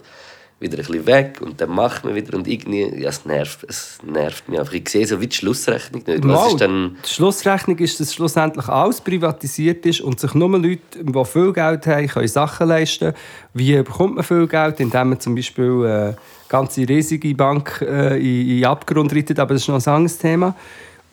wieder 0.59 0.73
ein 0.73 0.85
bisschen 0.85 1.05
weg 1.05 1.39
und 1.41 1.61
dann 1.61 1.69
macht 1.69 2.03
man 2.03 2.15
wieder 2.15 2.35
und 2.35 2.47
irgendwie, 2.47 2.99
ja, 2.99 3.09
es 3.09 3.25
nervt, 3.25 3.63
es 3.67 3.99
nervt 4.03 4.49
mich 4.49 4.59
einfach. 4.59 4.73
Ich 4.73 4.89
sehe 4.89 5.05
so 5.05 5.21
wie 5.21 5.27
die 5.27 5.35
Schlussrechnung 5.35 6.01
nicht. 6.07 6.27
Was 6.27 6.53
ist 6.53 6.61
dann... 6.61 6.97
die 7.05 7.09
Schlussrechnung 7.13 7.77
ist, 7.77 7.99
dass 7.99 8.11
schlussendlich 8.11 8.67
alles 8.67 8.99
privatisiert 9.01 9.85
ist 9.85 10.01
und 10.01 10.19
sich 10.19 10.33
nur 10.33 10.49
Leute, 10.49 10.81
die 10.99 11.25
viel 11.25 11.53
Geld 11.53 11.85
haben, 11.85 12.07
können 12.07 12.27
Sachen 12.27 12.69
leisten 12.69 13.13
Wie 13.53 13.75
bekommt 13.75 14.15
man 14.15 14.23
viel 14.23 14.47
Geld? 14.47 14.79
Indem 14.79 15.09
man 15.09 15.19
zum 15.19 15.35
Beispiel 15.35 15.85
eine 15.85 16.17
ganze 16.49 16.87
riesige 16.87 17.33
Bank 17.35 17.85
äh, 17.87 18.17
in, 18.17 18.59
in 18.59 18.65
Abgrund 18.65 19.13
reitet, 19.13 19.39
aber 19.39 19.53
das 19.53 19.63
ist 19.63 19.67
noch 19.69 19.85
ein 19.85 19.93
anderes 19.93 20.17
Thema. 20.17 20.55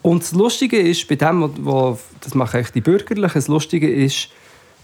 Und 0.01 0.21
das 0.21 0.33
Lustige 0.33 0.77
ist, 0.77 1.07
bei 1.07 1.15
dem, 1.15 1.41
wo, 1.41 1.49
wo, 1.61 1.99
das 2.21 2.35
machen 2.35 2.59
echt 2.59 2.75
die 2.75 2.81
Bürgerlichen, 2.81 3.33
das 3.33 3.47
Lustige 3.47 3.91
ist, 3.91 4.29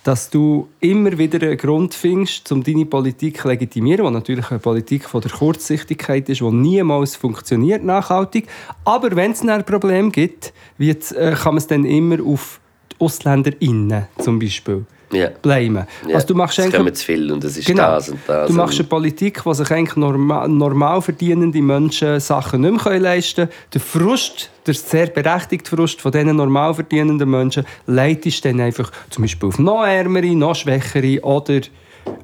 dass 0.04 0.30
du 0.32 0.68
immer 0.80 1.16
wieder 1.18 1.46
einen 1.46 1.58
Grund 1.58 1.94
findest, 1.94 2.52
um 2.52 2.64
deine 2.64 2.86
Politik 2.86 3.40
zu 3.40 3.48
legitimieren, 3.48 4.06
die 4.06 4.12
natürlich 4.12 4.50
eine 4.50 4.60
Politik 4.60 5.06
von 5.06 5.22
der 5.22 5.30
Kurzsichtigkeit 5.30 6.28
ist, 6.28 6.42
die 6.42 6.52
niemals 6.52 7.16
funktioniert 7.16 7.84
nachhaltig. 7.84 8.48
Aber 8.84 9.16
wenn 9.16 9.32
es 9.32 9.48
ein 9.48 9.64
Problem 9.64 10.12
gibt, 10.12 10.54
wird, 10.78 11.12
äh, 11.12 11.34
kann 11.34 11.54
man 11.54 11.58
es 11.58 11.68
dann 11.68 11.86
immer 11.86 12.18
auf 12.26 12.60
die 12.92 13.00
AusländerInnen 13.00 14.08
zum 14.18 14.40
Beispiel 14.40 14.86
Ja. 15.12 15.30
blamen. 15.42 15.86
Ja, 16.08 16.16
Also 16.16 16.28
du 16.28 16.36
machst 16.36 16.58
es 16.60 16.72
kommen 16.72 16.94
zu 16.94 17.06
viel 17.06 17.32
und 17.32 17.44
es 17.44 17.58
ist 17.58 17.66
Genau. 17.68 17.84
das 17.84 18.10
und 18.10 18.20
das. 18.28 18.48
Du 18.48 18.54
machst 18.56 18.80
eine 18.80 18.88
Politik, 18.88 19.46
wo 19.46 19.54
sich 19.54 19.70
eigentlich 19.72 19.96
normal, 19.98 20.48
normal 20.48 21.02
verdienende 21.02 21.62
Menschen 21.62 22.20
Sachen 22.20 22.62
nicht 22.62 22.86
mehr 22.86 23.00
leisten 23.00 23.48
können. 23.48 23.52
Der 23.74 23.82
Frust, 23.82 24.50
der 24.66 24.74
sehr 24.74 25.08
berechtigte 25.08 25.70
Frust 25.76 26.00
von 26.02 26.12
diesen 26.12 26.36
normal 26.36 26.74
verdienenden 26.74 27.30
Menschen 27.30 27.66
leitest 27.88 28.46
dann 28.46 28.60
einfach 28.62 28.92
zum 29.10 29.24
Beispiel 29.24 29.50
auf 29.50 29.60
noch 29.60 29.84
ärmere, 29.84 30.34
noch 30.36 30.56
schwächere 30.56 31.22
oder 31.24 31.62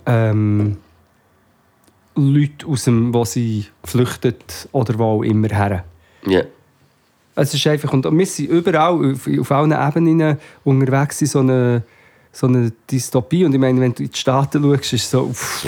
ähm, 0.06 0.78
Leute, 2.16 2.66
aus 2.68 2.86
dem, 2.86 3.14
wo 3.14 3.26
sie 3.26 3.66
flüchtet 3.84 4.68
oder 4.72 4.98
wo 4.98 5.04
auch 5.04 5.24
immer 5.24 5.50
her. 5.50 5.84
ja. 6.26 6.42
Es 7.40 7.54
ist 7.54 7.68
einfach, 7.68 7.94
und 7.94 8.04
wir 8.04 8.26
sind 8.26 8.50
überall, 8.50 9.12
auf, 9.14 9.30
auf 9.40 9.52
allen 9.52 9.72
Ebenen 9.72 10.40
unterwegs 10.64 11.22
in 11.22 11.28
so 11.28 11.38
eine, 11.38 11.84
so 12.38 12.46
eine 12.46 12.72
Dystopie. 12.92 13.46
Und 13.46 13.54
ich 13.54 13.60
meine, 13.60 13.82
wenn 13.82 13.94
du 13.94 14.04
in 14.04 14.12
die 14.12 14.18
Staaten 14.18 14.62
schaust, 14.62 14.94
ist 14.94 15.04
es 15.04 15.12
so... 15.12 15.24
Uff. 15.24 15.66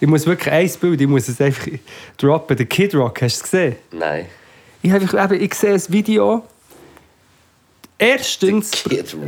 Ich 0.00 0.08
muss 0.08 0.26
wirklich 0.26 0.52
ein 0.52 0.70
Bild, 0.80 1.00
ich 1.00 1.06
muss 1.06 1.28
es 1.28 1.40
einfach 1.40 1.66
droppen. 2.16 2.56
Der 2.56 2.66
Kid 2.66 2.94
Rock, 2.94 3.20
hast 3.20 3.40
du 3.40 3.44
es 3.44 3.50
gesehen? 3.50 3.76
Nein. 3.92 4.26
Ich, 4.80 4.90
habe 4.90 5.02
einfach, 5.02 5.32
eben, 5.32 5.42
ich 5.42 5.54
sehe 5.54 5.74
ein 5.74 5.82
Video. 5.88 6.42
Erstens... 7.96 8.72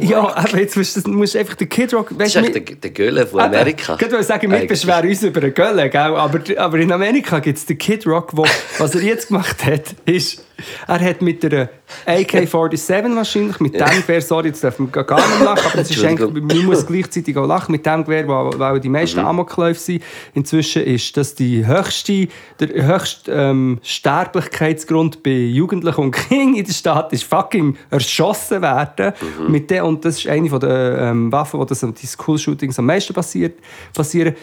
Ja, 0.01 0.37
aber 0.37 0.59
jetzt 0.59 0.77
musst 0.77 1.07
du, 1.07 1.11
musst 1.11 1.37
einfach 1.37 1.55
den 1.55 1.69
Kid 1.69 1.95
Rock... 1.95 2.11
Das 2.19 2.29
ist 2.29 2.37
echt 2.37 2.55
der, 2.55 2.63
der 2.63 2.91
Gölle 2.91 3.27
von 3.27 3.41
Amerika. 3.41 3.95
ich 3.95 4.11
würde 4.11 4.23
sagen, 4.25 4.51
wir 4.51 4.67
beschweren 4.67 5.09
uns 5.09 5.23
über 5.23 5.41
einen 5.41 5.55
Gölle, 5.55 5.89
gell? 5.89 6.01
Aber, 6.01 6.41
aber 6.57 6.79
in 6.79 6.91
Amerika 6.91 7.39
gibt 7.39 7.59
es 7.59 7.67
den 7.67 7.79
Kid 7.79 8.07
Rock, 8.07 8.37
wo, 8.37 8.45
was 8.79 8.95
er 8.95 9.03
jetzt 9.03 9.29
gemacht 9.29 9.65
hat, 9.65 9.95
ist... 10.05 10.43
Er 10.87 11.01
hat 11.01 11.21
mit 11.21 11.43
der 11.43 11.69
AK-47 12.07 13.15
wahrscheinlich, 13.15 13.61
mit 13.61 13.75
dem 13.75 13.87
Gewehr, 13.87 14.23
sorry, 14.23 14.49
jetzt 14.49 14.63
dürfen 14.63 14.89
wir 14.91 15.05
gar 15.05 15.19
nicht 15.29 15.43
lachen, 15.43 15.67
aber 15.71 15.83
es 15.83 15.91
ist 15.91 16.03
eigentlich, 16.03 16.43
man 16.43 16.65
muss 16.65 16.87
gleichzeitig 16.87 17.37
auch 17.37 17.47
lachen, 17.47 17.73
mit 17.73 17.85
dem 17.85 18.05
Gewehr, 18.05 18.27
weil, 18.27 18.59
weil 18.59 18.81
die 18.81 18.89
meisten 18.89 19.21
Mhm. 19.21 19.27
Amokläufe 19.27 19.79
sind. 19.79 20.03
Inzwischen 20.33 20.83
ist 20.85 21.15
das 21.15 21.35
die 21.35 21.67
höchste, 21.67 22.29
der 22.59 22.87
höchste 22.87 23.31
ähm, 23.33 23.81
Sterblichkeitsgrund 23.83 25.23
bei 25.23 25.31
Jugendlichen 25.31 26.01
und 26.01 26.13
Kindern 26.13 26.55
in 26.57 26.65
der 26.65 26.73
Stadt 26.73 27.13
ist 27.13 27.25
fucking 27.25 27.77
erschossen 27.91 28.56
werden. 28.62 29.12
Mhm. 29.38 29.51
Mit 29.51 29.71
der, 29.71 29.85
und 29.85 30.05
das 30.05 30.19
ist 30.19 30.27
eine 30.27 30.49
von 30.49 30.61
der 30.61 30.99
ähm, 30.99 31.31
Waffen, 31.33 31.61
wo 31.61 31.64
das, 31.64 31.81
die 31.81 32.07
School-Shootings 32.07 32.79
am 32.79 32.87
meisten 32.87 33.14
passiert, 33.14 33.59
passieren. 33.95 34.35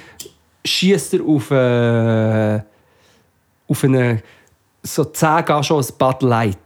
Schießt 0.65 1.15
er 1.15 1.25
auf, 1.25 1.51
äh, 1.51 2.61
auf 3.67 3.83
eine 3.83 4.23
so 4.81 5.05
10 5.05 5.45
Gage 5.45 5.63
schon 5.63 5.83
ein 5.83 5.87
Bud 5.97 6.21
Light. 6.23 6.57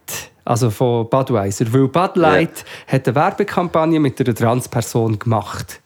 Also 0.43 0.69
von 0.69 1.09
Budweiser. 1.09 1.65
Weil 1.73 1.87
Bud 1.89 2.15
Light 2.15 2.63
hat 2.87 3.05
eine 3.05 3.15
Werbekampagne 3.15 3.99
mit 3.99 4.19
einer 4.21 4.33
Transperson 4.33 5.19
gemacht. 5.19 5.81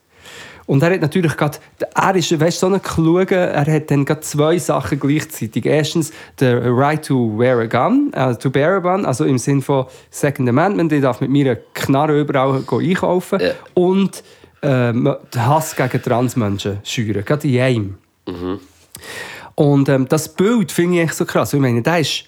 Und 0.72 0.82
er 0.84 0.94
hat 0.94 1.02
natürlich 1.02 1.36
gerade, 1.36 1.58
er 1.96 2.16
ist 2.16 2.40
weißt, 2.40 2.62
so 2.62 2.68
ein 2.68 2.82
Kluge, 2.82 3.36
er 3.36 3.66
hat 3.66 3.92
dann 3.92 4.06
gerade 4.06 4.22
zwei 4.22 4.58
Sachen 4.58 5.02
gleichzeitig. 5.02 5.66
Erstens 5.66 6.14
der 6.40 6.64
Right 6.64 7.04
to 7.04 7.38
wear 7.38 7.60
a 7.60 7.66
gun, 7.66 8.14
äh, 8.14 8.34
to 8.36 8.50
bear 8.50 8.78
a 8.78 8.80
gun, 8.80 9.06
also 9.06 9.26
im 9.26 9.38
Sinne 9.38 9.62
von 9.62 9.88
Second 10.12 10.48
Amendment, 10.48 10.94
ich 10.94 11.02
darf 11.02 11.20
mit 11.20 11.30
mir 11.30 11.58
Knarre 11.74 12.22
überall 12.22 12.64
einkaufen. 12.72 13.42
Ja. 13.42 13.52
Und 13.74 14.24
ähm, 14.62 15.14
den 15.34 15.46
Hass 15.46 15.76
gegen 15.76 16.02
Transmenschen 16.02 16.80
schüren, 16.86 17.26
gerade 17.26 17.50
in 17.50 17.60
einem. 17.60 17.98
Und 19.56 19.90
ähm, 19.90 20.08
das 20.08 20.34
Bild 20.34 20.72
finde 20.72 21.00
ich 21.00 21.04
echt 21.04 21.16
so 21.16 21.26
krass. 21.26 21.54
Ich 21.54 21.60
meine, 21.60 21.82
da 21.82 21.98
ist, 21.98 22.24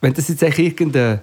wenn 0.00 0.14
das 0.14 0.28
jetzt 0.28 0.42
eigentlich 0.42 0.66
irgendein 0.66 1.20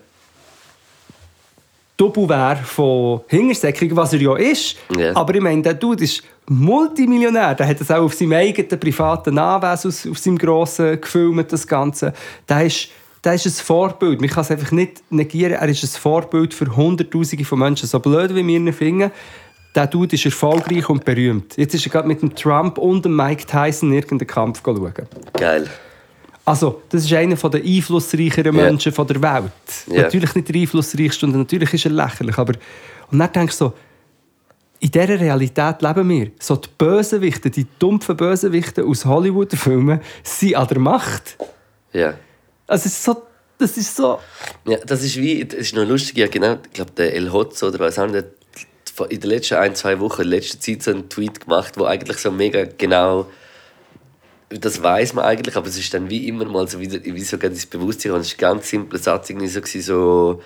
Double 1.98 2.30
wäre 2.30 2.58
von 2.58 3.22
Hintersäckung, 3.28 3.96
was 3.96 4.14
er 4.14 4.22
ja 4.22 4.36
ist, 4.36 4.78
Ja. 4.96 5.16
aber 5.16 5.34
ich 5.36 5.42
meine, 5.42 5.64
der 5.64 5.74
Dude 5.74 6.04
ist 6.04 6.24
Multimillionär. 6.48 7.56
Der 7.56 7.68
hat 7.68 7.82
das 7.82 7.90
auch 7.92 8.04
auf 8.04 8.14
seinem 8.14 8.34
eigenen 8.34 8.80
privaten 8.80 9.38
Anwesen, 9.38 9.90
aus, 9.90 10.08
auf 10.08 10.18
seinem 10.20 10.38
grossen 10.38 11.02
gefilmt, 11.02 11.52
das 11.52 11.68
Ganze. 11.68 12.14
Der 12.48 12.66
ist, 12.66 12.90
der 13.24 13.34
ist 13.34 13.46
ein 13.48 13.52
Vorbild. 13.52 14.22
Man 14.22 14.30
kann 14.30 14.44
es 14.44 14.52
einfach 14.52 14.72
nicht 14.72 15.04
negieren. 15.10 15.54
Er 15.54 15.68
ist 15.68 15.84
ein 15.84 15.90
Vorbild 16.00 16.54
für 16.54 16.74
Hunderttausende 16.76 17.44
von 17.44 17.60
Menschen. 17.60 17.88
So 17.88 18.00
blöd 18.00 18.34
wie 18.36 18.46
wir 18.46 18.56
ihn 18.58 18.72
finden, 18.72 19.12
der 19.76 19.88
Dude 19.88 20.16
ist 20.16 20.26
erfolgreich 20.26 20.88
und 20.90 21.04
berühmt. 21.04 21.58
Jetzt 21.58 21.74
ist 21.76 21.86
er 21.86 21.92
gerade 21.92 22.08
mit 22.08 22.22
dem 22.22 22.34
Trump 22.34 22.78
und 22.78 23.04
dem 23.06 23.16
Mike 23.16 23.46
Tyson 23.46 23.92
irgendeinen 23.92 24.28
Kampf 24.28 24.62
schauen. 24.64 24.94
Geil. 25.34 25.68
Also, 26.48 26.82
das 26.88 27.04
ist 27.04 27.12
einer 27.12 27.36
der 27.36 27.62
einflussreicheren. 27.62 28.56
Menschen 28.56 28.94
von 28.94 29.06
der 29.06 29.22
Welt. 29.22 29.52
Ja. 29.88 30.04
Natürlich 30.04 30.34
nicht 30.34 30.48
der 30.48 30.56
einflussreichste 30.62 31.26
und 31.26 31.36
natürlich 31.36 31.74
ist 31.74 31.84
er 31.84 31.92
lächerlich, 31.92 32.38
aber... 32.38 32.54
Und 33.12 33.20
dann 33.20 33.34
denkst 33.34 33.58
du 33.58 33.66
so, 33.66 33.74
in 34.80 34.90
dieser 34.90 35.20
Realität 35.20 35.82
leben 35.82 36.08
wir. 36.08 36.32
So 36.40 36.56
die 36.56 36.70
Bösewichte, 36.78 37.50
die 37.50 37.68
dumpfen 37.78 38.16
Bösewichte 38.16 38.86
aus 38.86 39.04
Hollywood-Filmen 39.04 40.00
sind 40.24 40.56
an 40.56 40.68
der 40.70 40.80
Macht. 40.80 41.36
Ja. 41.92 42.14
Also, 42.66 42.86
es 42.86 42.94
ist 42.94 43.04
so... 43.04 43.24
Das 43.58 43.76
ist 43.76 43.94
so... 43.94 44.20
Ja, 44.66 44.78
das 44.86 45.04
ist 45.04 45.18
wie, 45.18 45.44
das 45.44 45.60
ist 45.60 45.76
noch 45.76 45.86
lustig, 45.86 46.18
ja 46.18 46.28
genau, 46.28 46.60
ich 46.64 46.72
glaube 46.72 46.92
der 46.96 47.14
El 47.14 47.34
Hotzo 47.34 47.68
oder 47.68 47.80
was 47.80 48.00
auch 48.00 48.08
nicht, 48.08 48.26
der 48.98 49.12
in 49.12 49.20
den 49.20 49.30
letzten 49.32 49.56
ein, 49.56 49.76
zwei 49.76 50.00
Wochen, 50.00 50.22
in 50.22 50.30
letzter 50.30 50.62
Zeit 50.62 50.82
so 50.82 50.92
einen 50.92 51.10
Tweet 51.10 51.42
gemacht, 51.42 51.74
wo 51.76 51.84
eigentlich 51.84 52.20
so 52.20 52.32
mega 52.32 52.64
genau, 52.78 53.26
das 54.50 54.82
weiß 54.82 55.14
man 55.14 55.26
eigentlich, 55.26 55.56
aber 55.56 55.68
es 55.68 55.78
ist 55.78 55.94
dann 55.94 56.10
wie 56.10 56.28
immer 56.28 56.46
mal 56.46 56.68
so 56.68 56.80
wieder, 56.80 57.00
wie 57.04 57.20
so 57.22 57.38
ins 57.38 57.66
Bewusstsein 57.66 58.14
und 58.14 58.22
es 58.22 58.28
ist 58.28 58.36
ein 58.36 58.40
ganz 58.40 58.70
simpler 58.70 59.00
Satz, 59.00 59.30
irgendwie 59.30 59.48
so, 59.48 59.62
so 59.82 60.42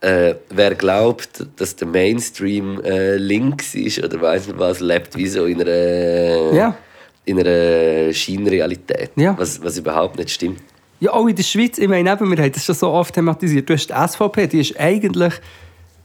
äh, 0.00 0.34
wer 0.50 0.74
glaubt, 0.74 1.46
dass 1.56 1.76
der 1.76 1.86
Mainstream 1.88 2.80
äh, 2.82 3.16
links 3.16 3.74
ist 3.74 4.02
oder 4.02 4.20
weiß 4.20 4.48
nicht 4.48 4.58
was, 4.58 4.80
lebt 4.80 5.16
wie 5.16 5.28
so 5.28 5.44
in 5.44 5.60
einer, 5.60 6.52
Ja. 6.54 6.76
in 7.24 7.38
einer 7.40 8.12
Scheinrealität, 8.12 9.10
Ja. 9.16 9.36
was, 9.38 9.62
was 9.62 9.76
überhaupt 9.78 10.18
nicht 10.18 10.30
stimmt. 10.30 10.60
Ja, 11.00 11.12
auch 11.12 11.26
in 11.26 11.34
der 11.36 11.42
Schweiz, 11.42 11.78
ich 11.78 11.88
meine, 11.88 12.10
eben, 12.12 12.30
wir 12.36 12.42
haben 12.42 12.52
das 12.52 12.64
schon 12.64 12.74
so 12.76 12.88
oft 12.88 13.12
thematisiert. 13.14 13.68
Du 13.68 13.74
hast 13.74 13.88
die 13.88 13.92
SVP, 13.92 14.46
die 14.46 14.60
ist 14.60 14.78
eigentlich 14.78 15.34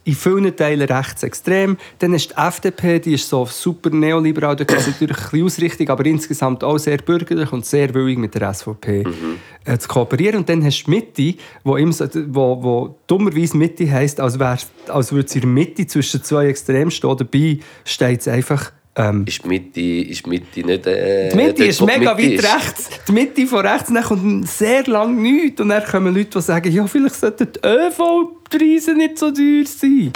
in 0.07 0.15
vielen 0.15 0.55
Teilen 0.55 0.87
rechtsextrem. 0.87 1.77
Dann 1.99 2.13
du 2.13 2.33
die 2.35 2.41
FDP, 2.41 2.99
die 2.99 3.13
ist 3.15 3.27
so 3.27 3.45
super 3.45 3.89
neoliberal, 3.89 4.55
da 4.55 4.63
geht 4.63 4.87
natürlich 4.87 5.17
ein 5.17 5.23
bisschen 5.23 5.45
Ausrichtung, 5.45 5.89
aber 5.89 6.05
insgesamt 6.05 6.63
auch 6.63 6.77
sehr 6.77 6.97
bürgerlich 6.97 7.51
und 7.51 7.65
sehr 7.65 7.93
willig 7.93 8.17
mit 8.17 8.33
der 8.33 8.53
SVP 8.53 9.03
äh, 9.65 9.77
zu 9.77 9.87
kooperieren. 9.89 10.37
Und 10.37 10.49
dann 10.49 10.63
hast 10.63 10.83
du 10.83 10.91
die 10.91 10.91
Mitte, 10.91 11.37
wo, 11.65 11.91
so, 11.91 12.07
wo, 12.27 12.63
wo 12.63 12.95
dummerweise 13.05 13.57
Mitte 13.57 13.91
heisst, 13.91 14.21
als, 14.21 14.39
als 14.87 15.11
würde 15.11 15.27
sie 15.27 15.39
in 15.39 15.41
der 15.41 15.49
Mitte 15.51 15.85
zwischen 15.85 16.23
zwei 16.23 16.47
Extremen 16.47 16.89
stehen. 16.89 17.17
Dabei 17.17 17.59
steht 17.83 18.21
es 18.21 18.27
einfach... 18.29 18.71
Ähm, 18.99 19.25
Ist 19.27 19.43
die 19.43 19.47
Mitte, 19.47 19.79
ist 19.79 20.25
die 20.25 20.29
Mitte 20.29 20.60
nicht. 20.62 20.88
Äh, 20.88 21.29
die 21.29 21.36
Mitte 21.36 21.65
ist 21.65 21.81
mega 21.81 22.15
Mitte 22.15 22.31
weit 22.31 22.39
ist? 22.39 22.55
rechts. 22.55 22.89
Die 23.07 23.12
Mitte 23.12 23.45
von 23.45 23.65
rechts, 23.65 23.93
dann 23.93 24.03
kommt 24.03 24.47
sehr 24.49 24.83
lang 24.88 25.21
nichts. 25.21 25.62
Und 25.62 25.69
dann 25.69 25.83
kommen 25.86 26.15
Leute, 26.15 26.29
die 26.31 26.41
sagen, 26.41 26.71
ja, 26.71 26.88
vielleicht 26.88 27.13
sollten 27.15 27.47
die 27.53 27.60
ÖV-Preise 27.67 28.95
nicht 28.95 29.19
so 29.19 29.29
teuer 29.31 29.65
sein. 29.65 30.12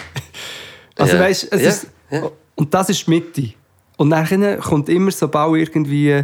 Also 0.97 1.15
Ja. 1.15 1.21
weißt, 1.21 1.47
es 1.51 1.61
Ja, 1.61 1.69
ist, 1.69 1.87
ja. 2.09 2.31
Und 2.55 2.73
das 2.73 2.89
ist 2.89 3.05
die 3.05 3.09
Mitte. 3.11 3.49
Und 3.97 4.09
dann 4.09 4.59
kommt 4.61 4.89
immer, 4.89 5.11
sobald 5.11 5.55
irgendwie 5.61 6.23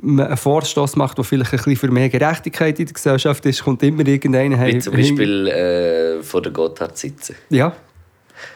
einen 0.00 0.36
Vorstoß 0.36 0.94
macht, 0.94 1.18
der 1.18 1.24
vielleicht 1.24 1.52
ein 1.52 1.56
bisschen 1.56 1.76
für 1.76 1.90
mehr 1.90 2.08
Gerechtigkeit 2.08 2.78
in 2.78 2.86
der 2.86 2.94
Gesellschaft 2.94 3.44
ist, 3.46 3.64
kommt 3.64 3.82
immer 3.82 4.06
irgendeiner... 4.06 4.56
Wie 4.58 4.60
hey, 4.72 4.78
zum 4.78 4.94
Beispiel 4.94 5.48
äh, 5.48 6.22
vor 6.22 6.40
der 6.40 6.52
Gotthard 6.52 6.96
sitzen. 6.96 7.34
Ja. 7.48 7.74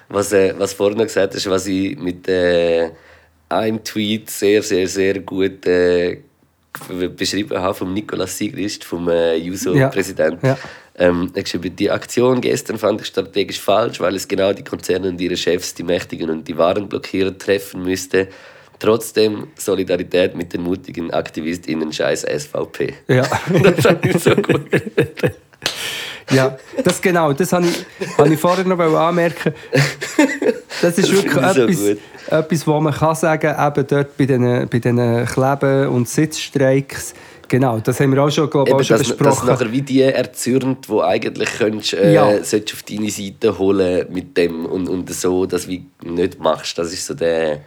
Was, 0.08 0.32
äh, 0.32 0.54
was 0.56 0.72
vorhin 0.72 0.98
gesagt 0.98 1.34
hast, 1.34 1.50
was 1.50 1.66
ich 1.66 1.98
mit 1.98 2.28
äh, 2.28 2.90
einem 3.58 3.82
Tweet 3.82 4.30
sehr, 4.30 4.62
sehr, 4.62 4.88
sehr 4.88 5.20
gut 5.20 5.66
äh, 5.66 6.18
beschrieben 7.16 7.58
habe 7.58 7.74
vom 7.74 7.92
Nikolaus 7.92 8.36
Sigrist, 8.36 8.84
vom 8.84 9.08
äh, 9.08 9.36
JUSO-Präsidenten. 9.36 10.46
Ja. 10.46 10.58
Ähm, 10.96 11.30
er 11.34 11.42
geschrieben, 11.42 11.74
die 11.74 11.90
Aktion 11.90 12.40
gestern 12.40 12.78
fand 12.78 13.00
ich 13.00 13.08
strategisch 13.08 13.60
falsch, 13.60 14.00
weil 14.00 14.14
es 14.14 14.28
genau 14.28 14.52
die 14.52 14.62
Konzerne 14.62 15.08
und 15.08 15.20
ihre 15.20 15.36
Chefs, 15.36 15.74
die 15.74 15.82
Mächtigen 15.82 16.30
und 16.30 16.46
die 16.46 16.56
Warenblockierer 16.56 17.36
treffen 17.36 17.82
müsste. 17.82 18.28
Trotzdem 18.78 19.48
Solidarität 19.56 20.36
mit 20.36 20.52
den 20.52 20.62
mutigen 20.62 21.12
AktivistInnen, 21.12 21.92
scheiß 21.92 22.22
SVP. 22.22 22.94
Ja. 23.08 23.22
das 23.62 23.80
fand 23.80 24.04
ich 24.04 24.18
so 24.18 24.34
gut. 24.36 24.66
Ja, 26.30 26.56
das 26.82 27.00
genau, 27.02 27.32
das 27.32 27.52
habe 27.52 27.66
ich, 27.66 27.84
habe 28.18 28.32
ich 28.32 28.40
vorher 28.40 28.64
noch 28.64 28.78
anmerken. 28.80 29.52
Das 30.80 30.98
ist 30.98 31.12
wirklich 31.12 31.32
finde 31.32 31.66
ich 31.70 31.78
so 31.78 31.86
etwas, 31.88 31.98
etwas, 32.44 32.66
was 32.66 32.82
man 32.82 32.92
kann 32.94 33.14
sagen 33.14 33.54
eben 33.58 33.86
dort 33.86 34.16
bei 34.16 34.26
diesen, 34.26 34.68
bei 34.68 34.78
diesen 34.78 35.26
Kleben- 35.26 35.88
und 35.88 36.08
Sitzstreiks. 36.08 37.14
Genau, 37.46 37.78
das 37.78 38.00
haben 38.00 38.14
wir 38.14 38.22
auch 38.24 38.30
schon, 38.30 38.48
glaube 38.48 38.70
ich, 38.70 38.74
auch 38.74 38.82
schon 38.82 38.98
dass 38.98 39.08
besprochen. 39.08 39.48
nachher 39.48 39.70
wie 39.70 39.82
die 39.82 40.00
erzürnt, 40.00 40.88
die 40.88 41.00
eigentlich 41.00 41.50
könntest, 41.58 41.92
äh, 41.92 42.14
Ja. 42.14 42.24
auf 42.26 42.82
deine 42.88 43.10
Seite 43.10 43.58
holen 43.58 44.06
mit 44.10 44.36
dem 44.36 44.64
und, 44.64 44.88
und 44.88 45.12
so, 45.12 45.44
dass 45.44 45.66
du 45.66 45.78
nicht 46.04 46.40
machst. 46.40 46.78
Das 46.78 46.92
ist 46.92 47.06
so 47.06 47.12
der 47.14 47.60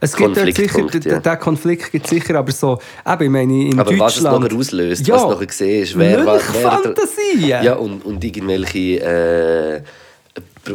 es 0.00 0.16
gibt 0.16 0.36
dort 0.36 0.54
sicher, 0.54 0.86
ja. 1.10 1.20
den 1.20 1.38
Konflikt 1.38 1.92
gibt 1.92 2.04
es 2.06 2.10
sicher, 2.10 2.34
aber 2.36 2.52
so, 2.52 2.78
eben, 3.06 3.22
ich 3.24 3.30
meine, 3.30 3.64
in 3.68 3.78
Aber 3.78 3.90
was 3.98 4.16
es 4.16 4.22
Deutschland... 4.22 4.44
nachher 4.44 4.58
auslöst, 4.58 5.06
Ja. 5.06 5.14
was 5.14 5.22
du 5.22 5.28
nachher 5.30 5.46
siehst, 5.50 5.98
wer, 5.98 6.24
wer 6.26 6.40
Fantasien! 6.40 7.62
Ja, 7.64 7.74
und, 7.74 8.04
und 8.04 8.22
irgendwelche. 8.24 8.78
Äh, 9.00 9.82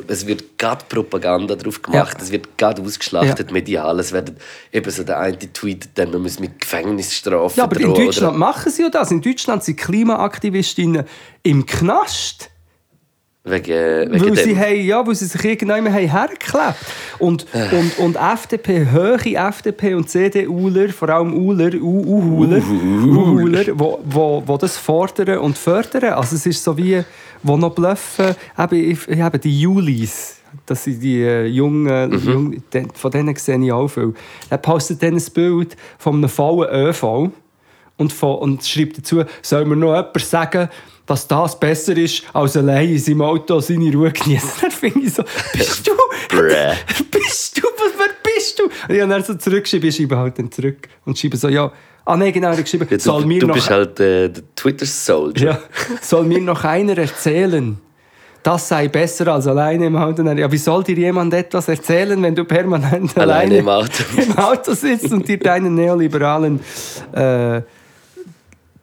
es 0.07 0.25
wird 0.25 0.57
gerade 0.57 0.83
Propaganda 0.89 1.55
drauf 1.55 1.81
gemacht, 1.81 2.17
Ja. 2.17 2.23
es 2.23 2.31
wird 2.31 2.57
gerade 2.57 2.81
ausgeschlachtet 2.81 3.47
Ja. 3.49 3.53
medial. 3.53 3.99
Es 3.99 4.11
werden 4.11 4.35
eben 4.73 4.91
so 4.91 5.03
der 5.03 5.19
eine 5.19 5.37
tweetet 5.37 5.91
dann, 5.95 6.11
man 6.11 6.23
muss 6.23 6.39
mit 6.39 6.59
Gefängnisstrafe 6.59 7.57
Ja, 7.57 7.63
aber 7.65 7.79
in 7.79 7.93
Deutschland 7.93 8.29
oder- 8.29 8.37
machen 8.37 8.71
sie 8.71 8.81
ja 8.81 8.89
das. 8.89 9.11
In 9.11 9.21
Deutschland 9.21 9.63
sind 9.63 9.77
Klimaaktivistinnen 9.77 11.03
im 11.43 11.65
Knast. 11.65 12.49
Wegen, 13.47 13.71
äh, 13.71 14.07
wegen 14.11 14.25
Weil 14.25 14.37
sie, 14.37 14.49
dem. 14.53 14.59
haben, 14.59 14.81
ja, 14.81 15.05
weil 15.05 15.13
sie 15.15 15.25
sich 15.25 15.45
irgendwann 15.45 15.85
haben 15.93 16.09
hergeklebt 16.09 16.75
Und, 17.19 17.45
Äh. 17.53 17.75
und, 17.75 17.99
und 17.99 18.15
FDP, 18.15 18.87
hohe 18.91 19.19
FDP 19.35 19.93
und 19.93 20.09
CDUler, 20.09 20.89
vor 20.89 21.09
allem 21.09 21.31
Uler, 21.33 21.71
Uhuler, 21.75 22.57
Uhuler, 22.57 23.65
wo, 23.79 23.99
wo, 24.03 24.43
wo 24.45 24.57
das 24.57 24.77
fordern 24.77 25.37
und 25.39 25.57
fördern. 25.57 26.13
Also 26.13 26.35
es 26.35 26.45
ist 26.47 26.63
so 26.63 26.75
wie, 26.75 27.03
wo 27.43 27.55
noch 27.55 27.75
bluffen, 27.75 28.35
eben, 28.57 28.91
ich- 28.91 29.07
eben 29.07 29.41
die 29.41 29.61
Julis. 29.61 30.37
Das 30.65 30.83
sind 30.85 31.03
die 31.03 31.21
äh, 31.21 31.45
jungen, 31.45 32.09
Mhm. 32.11 32.17
jungen 32.23 32.63
von 32.95 33.11
denen 33.11 33.35
sehe 33.35 33.63
ich 33.63 33.71
auch 33.71 33.87
viel. 33.89 34.13
Er 34.49 34.57
postet 34.57 35.03
dann 35.03 35.15
ein 35.15 35.23
Bild 35.33 35.75
von 35.99 36.15
einem 36.15 36.29
vollen 36.29 36.69
ÖV 36.87 37.29
und, 37.97 38.11
von, 38.11 38.35
und 38.39 38.63
schreibt 38.65 38.97
dazu, 38.97 39.23
soll 39.41 39.65
mir 39.65 39.75
noch 39.75 39.93
jemand 39.93 40.19
sagen, 40.21 40.69
dass 41.05 41.27
das 41.27 41.59
besser 41.59 41.95
ist, 41.97 42.23
als 42.33 42.57
allein 42.57 42.89
in 42.89 42.99
seinem 42.99 43.21
Auto 43.21 43.59
seine 43.59 43.91
Ruhe 43.93 44.11
genießen. 44.11 44.49
Dann 44.61 44.71
finde 44.71 44.99
ich 44.99 45.13
so, 45.13 45.23
bist 45.53 45.87
du, 45.87 45.91
bist 47.11 47.57
du, 47.57 47.61
was, 47.61 47.93
wer 47.97 48.09
bist 48.23 48.59
du? 48.59 48.63
Und 48.63 48.95
ich 48.95 49.01
habe 49.01 49.11
dann 49.11 49.23
so 49.23 49.35
zurückgeschrieben, 49.35 49.89
ich 49.89 49.95
schreibe 49.95 50.17
halt 50.17 50.39
dann 50.39 50.51
zurück 50.51 50.87
und 51.05 51.17
schreibe 51.17 51.37
so, 51.37 51.49
ja, 51.49 51.71
ah 52.05 52.17
nein, 52.17 52.33
genau, 52.33 52.49
ich 52.49 52.53
habe 52.53 52.63
geschrieben, 52.63 52.87
Ja, 52.89 52.99
soll 52.99 53.21
du, 53.21 53.27
mir 53.27 53.39
du 53.39 53.47
noch... 53.47 53.55
bist 53.55 53.69
halt 53.69 53.99
äh, 53.99 54.29
der 54.29 54.43
Twitter-Soldier. 54.55 55.51
Ja, 55.51 55.59
soll 56.01 56.25
mir 56.25 56.41
noch 56.41 56.63
einer 56.63 56.97
erzählen, 56.97 57.77
das 58.45 58.67
sei 58.67 58.87
besser 58.89 59.27
als 59.33 59.47
alleine 59.47 59.87
im 59.87 59.95
Auto. 59.95 60.21
Ja, 60.21 60.51
wie 60.51 60.57
soll 60.57 60.83
dir 60.83 60.95
jemand 60.95 61.33
etwas 61.33 61.67
erzählen, 61.67 62.21
wenn 62.21 62.35
du 62.35 62.45
permanent 62.45 63.17
Alleine 63.17 63.55
alleine, 63.55 63.57
im 63.57 63.69
Auto. 63.69 64.03
im 64.21 64.37
Auto 64.37 64.73
sitzt 64.73 65.11
und 65.11 65.27
dir 65.27 65.39
deinen 65.39 65.73
neoliberalen 65.73 66.59
äh, 67.11 67.61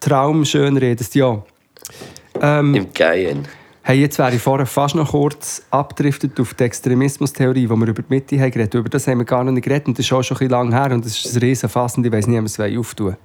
Traum 0.00 0.44
schön 0.44 0.76
redest? 0.76 1.14
Ja. 1.14 1.44
Ähm, 2.40 2.74
Im 2.74 2.92
Geien. 2.92 3.46
hey, 3.82 4.00
jetzt 4.00 4.18
wäre 4.18 4.34
ich 4.34 4.42
vorher 4.42 4.66
fast 4.66 4.94
noch 4.94 5.10
kurz 5.10 5.62
abdriftet 5.70 6.38
auf 6.40 6.54
die 6.54 6.64
Extremismustheorie, 6.64 7.68
wo 7.68 7.76
wir 7.76 7.88
über 7.88 8.02
die 8.02 8.14
Mitte 8.14 8.40
haben 8.40 8.50
geredet. 8.50 8.74
Über 8.74 8.88
das 8.88 9.06
haben 9.06 9.18
wir 9.18 9.24
gar 9.24 9.44
noch 9.44 9.52
nicht 9.52 9.64
geredet 9.64 9.88
und 9.88 9.98
das 9.98 10.06
ist 10.06 10.12
auch 10.12 10.22
schon 10.22 10.36
ein 10.36 10.48
bisschen 10.48 10.50
lang 10.50 10.72
her 10.72 10.94
und 10.94 11.04
das 11.04 11.24
ist 11.24 11.36
ein 11.36 11.40
riesen 11.40 11.68
Fass 11.68 11.96
und 11.96 12.06
ich 12.06 12.12
weiss 12.12 12.26
nicht, 12.26 12.38
ob 12.38 12.58
wir 12.58 12.66
es 12.66 12.78
auftun 12.78 13.16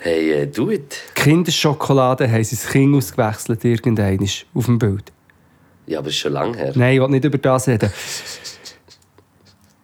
Hey, 0.00 0.30
äh, 0.30 0.46
do 0.46 0.70
it. 0.70 0.96
Kinderschokolade 1.14 2.30
haben 2.30 2.44
sie 2.44 2.54
das 2.54 2.68
Kind 2.68 2.94
ausgewechselt, 2.94 3.64
irgendein 3.64 4.24
auf 4.54 4.66
dem 4.66 4.78
Bild. 4.78 5.12
Ja, 5.86 5.98
aber 5.98 6.08
ist 6.08 6.18
schon 6.18 6.34
lange 6.34 6.56
her. 6.56 6.72
Nein, 6.76 6.94
ich 6.94 7.00
will 7.00 7.08
nicht 7.08 7.24
über 7.24 7.38
das 7.38 7.66
reden. 7.66 7.90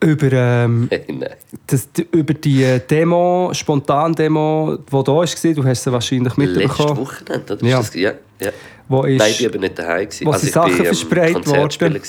Über, 0.05 0.33
ähm, 0.33 0.89
das, 1.67 1.89
über 2.13 2.35
die 2.35 2.63
äh, 2.63 2.81
Demo, 2.81 3.51
Spontan-Demo, 3.53 4.77
die 4.77 4.91
da 4.91 4.97
war, 4.97 5.25
du 5.55 5.65
hast 5.65 5.83
sie 5.83 5.93
wahrscheinlich 5.93 6.37
Letzte 6.37 6.41
mitbekommen. 6.59 6.97
Wochenende, 6.99 7.55
oder? 7.55 7.67
Ja. 7.67 7.79
Das, 7.79 7.95
ja, 7.95 8.13
ja. 8.41 8.51
Wo 8.89 9.03
ist, 9.05 9.19
Nein, 9.19 9.31
ich 9.31 9.43
war 9.43 9.51
aber 9.51 9.59
nicht 9.59 9.79
daheim. 9.79 10.05
gewesen. 10.09 10.27
wo 10.27 10.31
Also 10.33 10.47
sind 10.47 10.53
bin, 10.55 10.63
Sachen 10.73 10.85
verspreit 10.85 11.47
worden? 11.47 12.01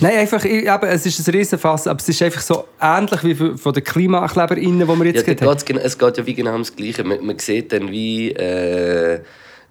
Nein, 0.00 0.18
einfach, 0.18 0.44
eben, 0.44 0.82
es 0.82 1.06
ist 1.06 1.26
ein 1.26 1.34
Riesenfass, 1.34 1.86
aber 1.86 1.98
es 1.98 2.08
ist 2.08 2.20
einfach 2.20 2.42
so 2.42 2.64
ähnlich 2.80 3.24
wie 3.24 3.34
von 3.56 3.72
den 3.72 3.84
KlimakleberInnen, 3.84 4.80
die 4.80 4.86
wir 4.86 4.96
Ja, 5.06 5.12
jetzt 5.12 5.26
da 5.28 5.32
gerade 5.34 5.46
haben. 5.50 5.78
es 5.82 5.96
geht 5.98 6.18
ja 6.18 6.26
wie 6.26 6.34
genau 6.34 6.52
ums 6.52 6.74
Gleiche. 6.76 7.04
Man, 7.04 7.24
man 7.24 7.38
sieht 7.38 7.72
dann 7.72 7.90
wie 7.90 8.32
äh, 8.32 9.20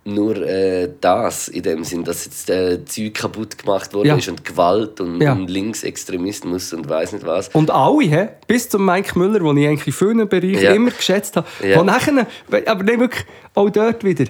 nur 0.04 0.36
äh, 0.38 0.90
das 1.00 1.48
in 1.48 1.62
dem 1.62 1.84
Sinn, 1.84 2.04
dass 2.04 2.26
jetzt 2.26 2.50
äh, 2.50 2.84
Zeug 2.86 3.14
kaputt 3.14 3.58
gemacht 3.60 3.94
worden 3.94 4.08
Ja. 4.08 4.16
ist 4.16 4.28
und 4.30 4.44
Gewalt 4.44 5.00
und, 5.00 5.22
Ja. 5.22 5.34
und 5.34 5.48
Linksextremismus 5.50 6.74
und 6.74 6.90
weiß 6.90 7.14
nicht 7.14 7.26
was. 7.26 7.50
Und 7.50 7.70
alle, 7.70 8.04
he? 8.06 8.28
bis 8.48 8.68
zum 8.68 8.84
Mike 8.86 9.18
Müller, 9.18 9.40
den 9.40 9.58
ich 9.58 9.68
eigentlich 9.68 9.88
in 9.88 9.94
vielen 9.94 10.28
Bereichen 10.28 10.62
Ja. 10.64 10.72
immer 10.74 10.90
geschätzt 10.92 11.36
habe, 11.36 11.48
Ja. 11.64 11.78
wo 11.80 11.84
nachher, 11.84 12.26
aber 12.66 12.84
nicht 12.84 13.00
wirklich, 13.00 13.26
auch 13.54 13.70
dort 13.70 14.04
wieder, 14.04 14.26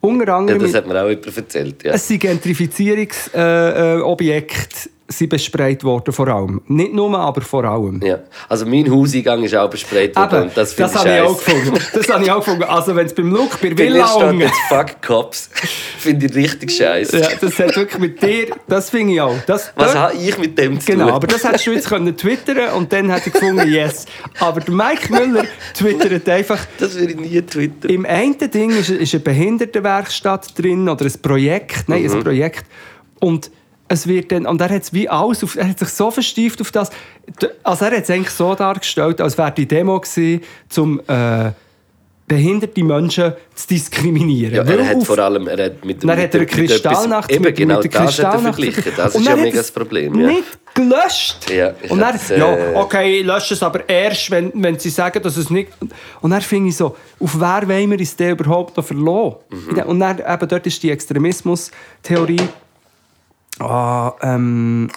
unter 0.00 0.26
Ja, 0.28 0.36
anderem... 0.36 0.62
das 0.62 0.74
hat 0.74 0.86
mir 0.86 1.02
auch 1.02 1.08
jemand 1.08 1.36
erzählt. 1.36 1.82
Ja. 1.82 1.92
Es 1.94 2.06
sind 2.06 2.20
Gentrifizierungsobjekte 2.20 3.36
äh, 3.38 3.98
äh, 3.98 4.90
sind 5.06 5.28
bespreit 5.28 5.84
worden, 5.84 6.12
vor 6.14 6.28
allem. 6.28 6.62
Nicht 6.66 6.94
nur, 6.94 7.18
aber 7.18 7.42
vor 7.42 7.64
allem. 7.64 8.00
Ja. 8.02 8.20
Also 8.48 8.64
mein 8.64 8.90
Hauseingang 8.90 9.42
ist 9.42 9.54
auch 9.54 9.68
besprayt 9.68 10.16
worden 10.16 10.44
Eben, 10.44 10.50
das 10.54 10.74
das, 10.74 10.92
finde 10.92 10.92
ich 10.92 10.98
habe 10.98 11.08
ich 11.16 11.20
auch 11.20 11.44
gefunden. 11.44 11.78
Das 11.92 12.08
habe 12.08 12.24
ich 12.24 12.30
auch 12.32 12.38
gefunden. 12.38 12.62
Also 12.64 12.96
wenn 12.96 13.06
es 13.06 13.14
beim 13.14 13.30
Look 13.30 13.60
bei 13.60 13.76
Villa 13.76 14.06
steht 14.08 14.40
jetzt 14.40 14.58
«Fuck 14.68 15.02
Cops». 15.02 15.50
finde 15.98 16.26
ich 16.26 16.34
richtig 16.34 16.70
scheiße. 16.72 17.18
ja, 17.18 17.28
das 17.40 17.58
hat 17.58 17.76
wirklich 17.76 17.98
mit 18.00 18.22
dir, 18.22 18.46
das 18.66 18.88
finde 18.90 19.12
ich 19.14 19.20
auch. 19.20 19.36
Das, 19.46 19.72
Was 19.76 19.94
habe 19.94 20.14
ich 20.16 20.38
mit 20.38 20.58
dem 20.58 20.80
zu 20.80 20.86
Genau, 20.92 21.06
tun? 21.06 21.14
aber 21.14 21.26
das 21.26 21.44
hättest 21.44 21.66
du 21.66 21.72
jetzt 21.72 21.88
können 21.88 22.16
twittern 22.16 22.72
und 22.74 22.90
dann 22.92 23.10
hätte 23.10 23.28
ich 23.28 23.32
gefunden, 23.34 23.68
yes. 23.70 24.06
Aber 24.40 24.60
der 24.60 24.74
Mike 24.74 25.12
Müller 25.12 25.44
twittert 25.74 26.26
einfach, 26.30 26.60
das 26.78 26.94
würde 26.98 27.12
ich 27.12 27.20
nie 27.20 27.42
twittern. 27.42 27.90
im 27.90 28.06
einen 28.06 28.38
Ding 28.50 28.70
ist, 28.70 28.88
ist 28.88 29.12
eine 29.14 29.22
Behindertenwerkstatt 29.22 30.58
drin 30.58 30.88
oder 30.88 31.04
ein 31.04 31.12
Projekt, 31.22 31.88
nein, 31.88 32.04
Mhm. 32.04 32.12
ein 32.12 32.24
Projekt. 32.24 32.64
Und 33.20 33.50
es 33.88 34.06
wird 34.06 34.32
dann, 34.32 34.46
und 34.46 34.60
er 34.60 34.70
hat 34.70 34.92
wie 34.92 35.08
alles, 35.08 35.44
auf, 35.44 35.56
er 35.56 35.68
hat 35.68 35.78
sich 35.78 35.88
so 35.88 36.10
verstieft 36.10 36.60
auf 36.60 36.70
das, 36.70 36.90
also 37.62 37.84
er 37.84 37.96
hat 37.96 38.04
es 38.04 38.10
eigentlich 38.10 38.30
so 38.30 38.54
dargestellt, 38.54 39.20
als 39.20 39.36
wäre 39.36 39.52
die 39.52 39.66
Demo 39.66 40.00
gewesen, 40.00 40.40
um 40.76 41.00
äh, 41.06 41.50
behinderte 42.26 42.82
Menschen 42.82 43.34
zu 43.54 43.68
diskriminieren. 43.68 44.54
Ja, 44.54 44.66
Weil 44.66 44.78
er 44.78 44.88
hat 44.88 44.96
auf- 44.96 45.06
vor 45.06 45.18
allem 45.18 45.46
er 45.46 45.66
hat 45.66 45.84
mit, 45.84 46.02
dann 46.02 46.10
hat 46.18 46.34
er 46.34 46.40
eine 46.40 46.40
mit, 46.40 46.56
mit 46.56 46.70
Kristallnacht 46.70 47.30
eben 47.30 47.44
mit, 47.44 47.56
genau 47.56 47.80
mit 47.82 47.92
der 47.92 48.00
er 48.00 48.06
Kristallnacht 48.06 48.54
verglichen. 48.54 48.92
Das 48.96 49.14
ist 49.14 49.26
ja 49.26 49.36
mega 49.36 49.48
es 49.48 49.66
das 49.66 49.70
Problem. 49.70 50.18
Ja. 50.18 50.26
Nicht 50.28 50.44
gelöscht. 50.74 51.50
Ja, 51.50 51.74
und 51.90 52.00
dann, 52.00 52.18
äh, 52.30 52.38
ja, 52.38 52.80
okay, 52.80 53.20
ich 53.20 53.26
lösche 53.26 53.52
es 53.52 53.62
aber 53.62 53.86
erst, 53.86 54.30
wenn, 54.30 54.50
wenn 54.54 54.78
sie 54.78 54.88
sagen, 54.88 55.22
dass 55.22 55.36
es 55.36 55.50
nicht. 55.50 55.68
Und 56.22 56.30
dann 56.30 56.40
finde 56.40 56.70
ich 56.70 56.76
so, 56.76 56.96
auf 57.20 57.38
wer 57.38 57.68
wollen 57.68 57.90
wir 57.90 57.98
uns 57.98 58.16
denn 58.16 58.30
überhaupt 58.30 58.74
noch 58.78 58.84
verlassen? 58.84 59.36
Mhm. 59.50 59.78
Und 59.82 60.00
dann 60.00 60.18
eben 60.18 60.48
dort 60.48 60.66
ist 60.66 60.82
die 60.82 60.90
Extremismus-Theorie. 60.90 62.40
Ah, 63.60 64.14
ähm, 64.22 64.90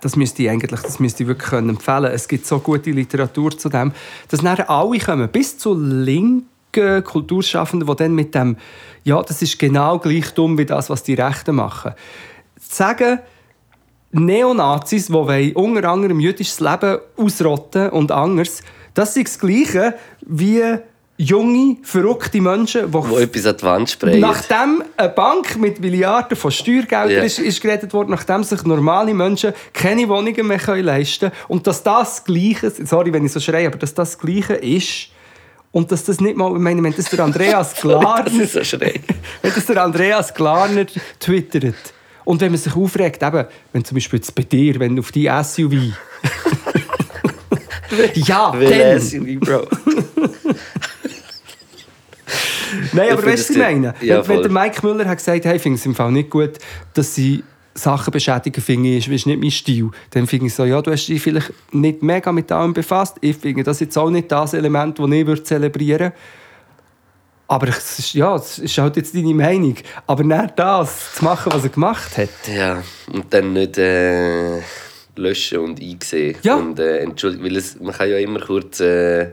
das 0.00 0.16
müsste 0.16 0.42
ich 0.42 0.50
eigentlich, 0.50 0.80
das 0.80 0.98
müsste 0.98 1.22
ich 1.22 1.28
wirklich 1.28 1.52
empfehlen. 1.52 2.10
Es 2.12 2.28
gibt 2.28 2.44
so 2.44 2.58
gute 2.58 2.90
Literatur 2.90 3.56
zu 3.56 3.68
dem, 3.68 3.92
dass 4.28 4.40
dann 4.40 4.60
alle 4.60 4.98
kommen, 4.98 5.28
bis 5.28 5.58
zu 5.58 5.74
linken 5.74 7.04
Kulturschaffenden, 7.04 7.88
die 7.88 7.96
dann 7.96 8.14
mit 8.14 8.34
dem, 8.34 8.56
ja, 9.04 9.22
das 9.22 9.42
ist 9.42 9.58
genau 9.58 9.98
gleich 9.98 10.30
dumm 10.34 10.58
wie 10.58 10.66
das, 10.66 10.90
was 10.90 11.02
die 11.02 11.14
Rechten 11.14 11.54
machen. 11.54 11.92
Zu 12.60 12.76
sagen, 12.76 13.20
Neonazis, 14.10 15.06
die 15.06 15.54
unter 15.54 15.88
anderem 15.88 16.20
jüdisches 16.20 16.60
Leben 16.60 16.98
ausrotten 17.16 17.90
und 17.90 18.12
anders, 18.12 18.62
das 18.94 19.16
ist 19.16 19.28
das 19.28 19.38
Gleiche 19.38 19.94
wie 20.26 20.62
junge, 21.18 21.76
verrückte 21.82 22.40
Menschen, 22.40 22.86
die 22.86 22.92
Wo 22.92 23.18
etwas 23.18 23.46
an 23.46 23.56
die 23.56 23.62
Wand 23.62 23.90
sprayen. 23.90 24.20
Nachdem 24.20 24.82
eine 24.96 25.08
Bank 25.10 25.56
mit 25.56 25.80
Milliarden 25.80 26.36
von 26.36 26.50
Steuergeldern 26.50 27.18
Ja. 27.18 27.22
ist, 27.22 27.38
ist 27.38 27.60
gerettet 27.60 27.92
worden, 27.92 28.10
nachdem 28.10 28.42
sich 28.44 28.62
normale 28.64 29.14
Menschen 29.14 29.52
keine 29.72 30.08
Wohnungen 30.08 30.46
mehr 30.46 30.58
können 30.58 30.84
leisten 30.84 31.30
können 31.30 31.42
und 31.48 31.66
dass 31.66 31.82
das 31.82 32.24
Gleiche, 32.24 32.72
sorry, 32.84 33.12
wenn 33.12 33.24
ich 33.26 33.32
so 33.32 33.40
schreie, 33.40 33.66
aber 33.66 33.78
dass 33.78 33.94
das 33.94 34.18
Gleiche 34.18 34.54
ist 34.54 35.08
und 35.70 35.92
dass 35.92 36.04
das 36.04 36.20
nicht 36.20 36.36
mal, 36.36 36.52
ich 36.52 36.58
meine, 36.60 36.82
wenn 36.82 36.94
das 36.94 37.08
der 37.10 37.20
Andreas 37.20 37.74
Glarner, 37.80 38.24
Das 38.24 38.34
ist 38.34 38.70
so 38.70 38.80
wenn 38.80 39.52
das 39.54 39.66
der 39.66 39.82
Andreas 39.82 40.34
Glarner 40.34 40.86
twittert 41.20 41.74
und 42.24 42.40
wenn 42.40 42.50
man 42.52 42.58
sich 42.60 42.74
aufregt, 42.74 43.22
eben, 43.22 43.44
wenn 43.72 43.84
zum 43.84 43.96
Beispiel 43.96 44.18
jetzt 44.18 44.34
bei 44.34 44.42
dir, 44.42 44.80
wenn 44.80 44.98
auf 44.98 45.12
die 45.12 45.30
SUV 45.42 45.72
ja, 48.14 48.58
Will 48.58 48.70
dann. 48.70 49.00
SUV, 49.00 49.40
Bro. 49.40 49.66
Nein, 52.92 53.06
Ich 53.06 53.12
aber 53.12 53.26
weißt 53.26 53.50
du, 53.50 53.54
was 53.54 53.56
ich 53.56 53.56
meine? 53.56 53.94
ja, 54.00 54.26
wenn, 54.26 54.42
der 54.42 54.50
Mike 54.50 54.86
Müller 54.86 55.06
hat 55.06 55.18
gesagt 55.18 55.44
hey, 55.44 55.56
ich 55.56 55.62
finde 55.62 55.78
es 55.78 55.86
im 55.86 55.94
Fall 55.94 56.12
nicht 56.12 56.30
gut, 56.30 56.52
dass 56.94 57.14
sie 57.14 57.44
Sachen 57.74 58.10
beschädigen, 58.10 58.62
finde 58.62 58.90
ich, 58.90 59.08
ist 59.08 59.26
nicht 59.26 59.40
mein 59.40 59.50
Stil. 59.50 59.90
Dann 60.10 60.26
finde 60.26 60.46
ich 60.46 60.54
so, 60.54 60.64
ja, 60.64 60.82
du 60.82 60.90
hast 60.90 61.06
dich 61.06 61.22
vielleicht 61.22 61.52
nicht 61.72 62.02
mega 62.02 62.30
mit 62.30 62.52
allem 62.52 62.74
befasst. 62.74 63.16
Ich 63.22 63.36
finde 63.36 63.62
das 63.62 63.80
jetzt 63.80 63.96
auch 63.96 64.10
nicht 64.10 64.30
das 64.30 64.52
Element, 64.52 64.98
das 64.98 65.10
ich 65.10 65.26
würde 65.26 65.42
zelebrieren 65.42 66.12
würde. 66.12 66.12
Aber 67.48 67.68
es 67.68 67.98
ist, 67.98 68.14
ja, 68.14 68.34
es 68.36 68.58
ist 68.58 68.78
halt 68.78 68.96
jetzt 68.96 69.14
deine 69.14 69.34
Meinung. 69.34 69.76
Aber 70.06 70.24
nicht 70.24 70.54
das 70.56 71.14
zu 71.14 71.24
machen, 71.24 71.52
was 71.52 71.64
er 71.64 71.68
gemacht 71.68 72.16
hat. 72.16 72.28
Ja, 72.54 72.82
und 73.12 73.32
dann 73.32 73.52
nicht 73.52 73.76
äh, 73.76 74.58
löschen 75.16 75.58
und 75.58 75.80
einsehen. 75.80 76.36
Ja. 76.42 76.56
Und 76.56 76.78
äh, 76.78 76.98
entschuldigen, 76.98 77.44
weil 77.44 77.56
es, 77.56 77.78
man 77.78 77.92
kann 77.92 78.08
ja 78.08 78.18
immer 78.18 78.40
kurz 78.40 78.80
äh, 78.80 79.32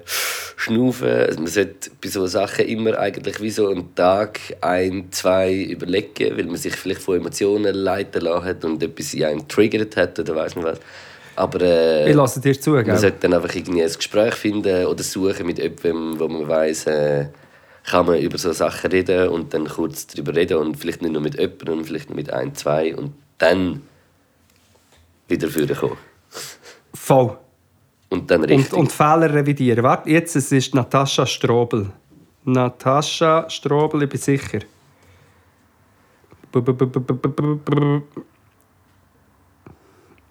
schnaufen. 0.56 1.08
Also 1.08 1.40
man 1.40 1.48
sollte 1.48 1.92
bei 2.02 2.10
solchen 2.10 2.32
Sachen 2.32 2.66
immer 2.66 2.98
eigentlich 2.98 3.42
wie 3.42 3.50
so 3.50 3.70
einen 3.70 3.96
Tag, 3.96 4.40
ein, 4.62 5.08
zwei 5.12 5.54
überlegen, 5.54 6.38
weil 6.38 6.46
man 6.46 6.58
sich 6.58 6.76
vielleicht 6.76 7.02
von 7.02 7.18
Emotionen 7.18 7.74
leiten 7.74 8.22
lassen 8.22 8.46
hat 8.46 8.66
und 8.66 8.84
etwas 8.84 9.14
in 9.14 9.24
einem 9.24 9.48
triggert 9.48 9.96
hat 9.96 10.20
oder 10.20 10.36
weiß 10.36 10.56
nicht 10.56 10.66
was. 10.66 10.80
Aber 11.36 11.62
äh, 11.62 12.10
Ich 12.10 12.16
lasse 12.16 12.42
dir 12.42 12.60
zu, 12.60 12.72
man 12.72 12.98
sollte 12.98 13.18
dann 13.22 13.34
einfach 13.34 13.56
irgendwie 13.56 13.82
ein 13.82 13.94
Gespräch 13.94 14.34
finden 14.34 14.86
oder 14.86 15.02
suchen 15.02 15.46
mit 15.46 15.58
jemandem, 15.58 16.20
wo 16.20 16.28
man 16.28 16.48
weiss, 16.50 16.86
äh, 16.86 17.28
kann 17.86 18.06
man 18.06 18.20
über 18.20 18.38
so 18.38 18.52
Sachen 18.52 18.92
reden 18.92 19.30
und 19.30 19.54
dann 19.54 19.66
kurz 19.66 20.08
darüber 20.08 20.36
reden 20.36 20.58
und 20.58 20.76
vielleicht 20.76 21.02
nicht 21.02 21.14
nur 21.14 21.22
mit 21.22 21.40
jemandem, 21.40 21.80
und 21.80 21.86
vielleicht 21.86 22.10
nur 22.10 22.18
mit 22.18 22.32
ein, 22.34 22.54
zwei 22.56 22.94
und 22.94 23.14
dann 23.38 23.82
wieder 25.30 25.50
vorkommen. 25.50 25.98
Voll. 26.94 27.38
Und 28.10 28.30
dann 28.32 28.42
Und, 28.42 28.50
richtig. 28.50 28.74
und 28.74 28.92
Fehler 28.92 29.34
revidieren. 29.34 29.84
Warte, 29.84 30.10
jetzt, 30.10 30.36
es 30.36 30.52
ist 30.52 30.74
Natascha 30.74 31.26
Strobel. 31.26 31.92
Natascha 32.44 33.50
Strobel, 33.50 34.04
ich 34.04 34.10
bin 34.10 34.20
sicher. 34.20 34.60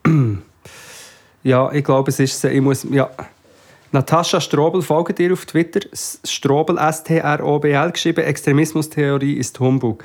Ja, 1.45 1.71
ich 1.73 1.85
glaube, 1.85 2.11
es 2.11 2.19
ist 2.19 2.41
sie. 2.41 2.49
Ich 2.49 2.61
muss, 2.61 2.85
ja. 2.91 3.09
Natascha 3.93 4.41
Strobel, 4.41 4.83
folgt 4.83 5.19
ihr 5.21 5.33
auf 5.33 5.47
Twitter. 5.47 5.81
Strobel, 5.95 6.77
S-T-R-O-B-L, 6.77 7.93
geschrieben. 7.93 8.25
Extremismustheorie 8.25 9.35
ist 9.35 9.59
Humbug. 9.59 10.05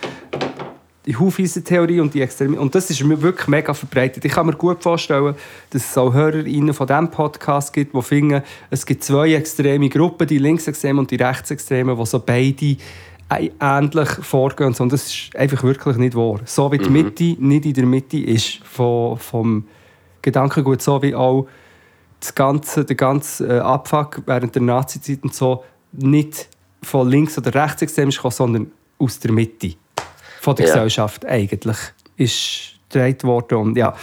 Die 1.05 1.17
Hufeisentheorie 1.17 1.99
und 1.99 2.13
die 2.13 2.21
Extremi 2.21 2.57
Und 2.57 2.73
das 2.75 2.89
ist 2.89 3.03
mir 3.03 3.21
wirklich 3.21 3.47
mega 3.49 3.73
verbreitet. 3.73 4.23
Ich 4.23 4.31
kann 4.31 4.45
mir 4.45 4.53
gut 4.53 4.81
vorstellen, 4.81 5.35
dass 5.69 5.89
es 5.89 5.97
auch 5.97 6.13
HörerInnen 6.13 6.73
von 6.73 6.87
diesem 6.87 7.11
Podcast 7.11 7.73
gibt, 7.73 7.93
die 7.93 8.01
finden, 8.01 8.41
es 8.69 8.85
gibt 8.85 9.03
zwei 9.03 9.33
extreme 9.33 9.89
Gruppen, 9.89 10.25
die 10.27 10.37
Linksextremen 10.37 10.99
und 10.99 11.11
die 11.11 11.17
Rechtsextremen, 11.17 11.97
die 11.97 12.05
so 12.05 12.19
beide 12.19 12.77
ä- 13.29 13.51
ähnlich 13.59 14.09
vorgehen. 14.21 14.73
Und 14.79 14.93
das 14.93 15.07
ist 15.07 15.35
einfach 15.35 15.63
wirklich 15.63 15.97
nicht 15.97 16.15
wahr. 16.15 16.39
So 16.45 16.71
wie 16.71 16.77
die 16.77 16.89
Mitte 16.89 17.35
nicht 17.37 17.65
in 17.65 17.73
der 17.73 17.85
Mitte 17.85 18.19
ist 18.19 18.59
vom, 18.63 19.17
vom 19.17 19.65
Gedankengut, 20.21 20.81
so 20.81 21.01
wie 21.01 21.13
auch 21.13 21.47
das 22.21 22.33
ganze, 22.33 22.85
der 22.85 22.95
ganze 22.95 23.57
äh, 23.57 23.59
Abfuck 23.59 24.21
während 24.25 24.55
der 24.55 24.61
Nazi-Zeit 24.61 25.23
und 25.23 25.33
so 25.35 25.65
nicht 25.91 26.47
von 26.81 27.09
links 27.09 27.37
oder 27.37 27.53
rechts 27.53 27.81
extrem 27.81 28.07
ist 28.07 28.21
sondern 28.29 28.71
aus 28.97 29.19
der 29.19 29.33
Mitte 29.33 29.73
von 30.43 30.55
der 30.57 30.65
Ja. 30.67 30.73
Gesellschaft 30.73 31.25
eigentlich 31.25 31.77
ist 32.17 32.73
gedreht 32.89 33.23
worden. 33.23 33.57
Und, 33.57 33.77
ja, 33.77 33.95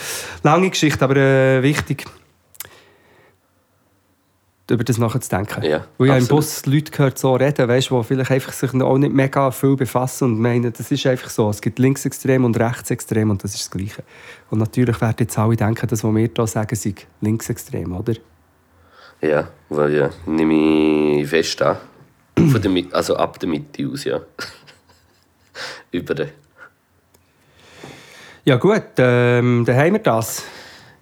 lange 0.43 0.71
Geschichte, 0.71 1.05
aber 1.05 1.17
äh, 1.17 1.63
wichtig, 1.63 2.07
über 4.71 4.85
das 4.85 4.99
nachzudenken. 4.99 5.65
Ja, 5.65 5.85
Weil 5.99 6.07
ich 6.07 6.13
habe 6.13 6.23
im. 6.23 6.29
Bus 6.29 6.65
Leute 6.65 6.93
gehört 6.93 7.19
so 7.19 7.35
reden, 7.35 7.69
weißt, 7.69 7.91
die 7.91 8.05
vielleicht 8.05 8.31
einfach 8.31 8.53
sich 8.53 8.73
auch 8.73 8.99
nicht 8.99 9.13
mega 9.13 9.51
viel 9.51 9.77
befassen 9.77 10.25
und 10.25 10.41
meinen, 10.41 10.73
das 10.73 10.91
ist 10.91 11.07
einfach 11.07 11.29
so. 11.29 11.51
Es 11.51 11.61
gibt 11.61 11.79
Linksextrem 11.79 12.45
und 12.45 12.59
Rechtsextrem 12.59 13.31
und 13.31 13.43
das 13.45 13.55
ist 13.55 13.65
das 13.65 13.71
Gleiche. 13.71 14.03
Und 14.49 14.61
natürlich 14.61 15.01
werden 15.01 15.17
jetzt 15.19 15.37
alle 15.39 15.57
denken, 15.57 15.87
das, 15.89 16.05
was 16.05 16.15
wir 16.15 16.31
hier 16.35 16.47
sagen, 16.47 16.77
sei 16.77 16.95
Linksextrem, 17.21 17.93
oder? 17.95 18.15
Ja, 19.21 19.49
weil 19.69 19.95
ja, 19.95 20.11
nehme 20.25 21.21
ich 21.21 21.29
fest 21.29 21.61
an. 21.63 21.77
Von 22.37 22.63
der, 22.63 22.85
also 22.93 23.17
ab 23.17 23.39
der 23.39 23.49
Mitte 23.49 23.87
aus, 23.87 24.05
ja. 24.05 24.21
Über 25.93 26.15
den. 26.15 26.31
Ja 28.45 28.57
gut, 28.57 28.83
ähm, 28.99 29.65
dann 29.67 29.77
haben 29.77 29.93
wir 29.93 29.99
das. 30.01 30.43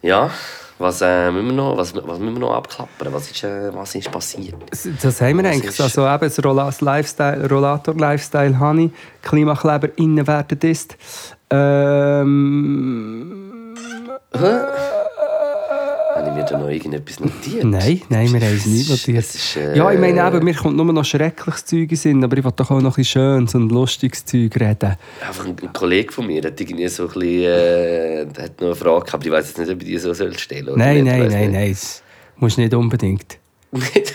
Ja, 0.02 0.30
was, 0.78 1.00
äh, 1.02 1.30
müssen 1.30 1.46
wir 1.46 1.52
noch, 1.54 1.76
was, 1.76 1.94
was 1.94 2.18
müssen 2.18 2.34
wir 2.34 2.40
noch 2.40 2.54
abklappern? 2.54 3.12
Was 3.12 3.30
ist, 3.30 3.44
äh, 3.44 3.72
was 3.74 3.94
ist 3.94 4.10
passiert? 4.10 4.54
Das, 4.70 4.88
das 5.02 5.20
haben 5.20 5.36
wir 5.38 5.42
Das 5.44 5.52
eigentlich. 5.52 5.70
ist- 5.70 5.80
Also 5.80 6.06
eben 6.06 6.20
das 6.20 6.44
Rolla- 6.44 6.72
Lifestyle, 6.80 7.48
Rollator-Lifestyle 7.48 8.58
habe 8.58 8.82
ich. 8.82 8.90
Klimakleber 9.22 9.88
innen 9.98 10.26
werden 10.26 10.58
ist. 10.62 10.96
Ähm, 11.50 13.14
Habe 14.34 14.70
ich 16.38 16.44
mir 16.44 16.50
da 16.50 16.58
noch 16.58 16.68
irgendetwas 16.68 17.20
notiert? 17.20 17.64
nein, 17.64 18.02
nein, 18.08 18.32
wir 18.32 18.40
haben 18.40 18.56
es 18.56 18.66
nicht 18.66 18.88
notiert. 18.88 19.24
ist, 19.24 19.56
äh, 19.56 19.76
Ja, 19.76 19.90
ich 19.90 19.98
meine 19.98 20.26
eben, 20.26 20.44
mir 20.44 20.54
kommt 20.54 20.76
nur 20.76 20.92
noch 20.92 21.04
schreckliches 21.04 21.64
Zeug 21.64 21.92
in 22.04 22.24
aber 22.24 22.36
ich 22.38 22.44
will 22.44 22.52
doch 22.54 22.70
auch 22.70 22.80
noch 22.80 22.96
ein 22.96 23.04
schönes 23.04 23.54
und 23.54 23.70
lustiges 23.70 24.24
Zeug 24.24 24.54
reden. 24.56 24.96
Einfach 25.26 25.46
ein, 25.46 25.56
ein 25.60 25.72
Kollege 25.72 26.12
von 26.12 26.26
mir 26.26 26.42
hat 26.42 26.60
irgendwie 26.60 26.88
so 26.88 27.04
ein 27.04 27.08
bisschen, 27.08 27.44
äh, 27.44 28.26
hat 28.38 28.60
noch 28.60 28.68
eine 28.68 28.74
Frage 28.74 29.04
gehabt, 29.04 29.26
ich 29.26 29.32
weiß 29.32 29.48
jetzt 29.48 29.58
nicht, 29.58 29.70
ob 29.70 29.82
ich 29.82 29.88
die 29.88 29.98
so 29.98 30.14
soll 30.14 30.38
stellen 30.38 30.68
oder 30.68 30.76
Nein, 30.78 31.04
nicht, 31.04 31.16
nein, 31.16 31.28
nein, 31.28 31.52
nein, 31.52 31.70
das 31.70 32.02
musst 32.36 32.56
du 32.56 32.62
nicht 32.62 32.74
unbedingt. 32.74 33.38
Nicht? 33.72 34.14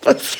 Was? 0.02 0.36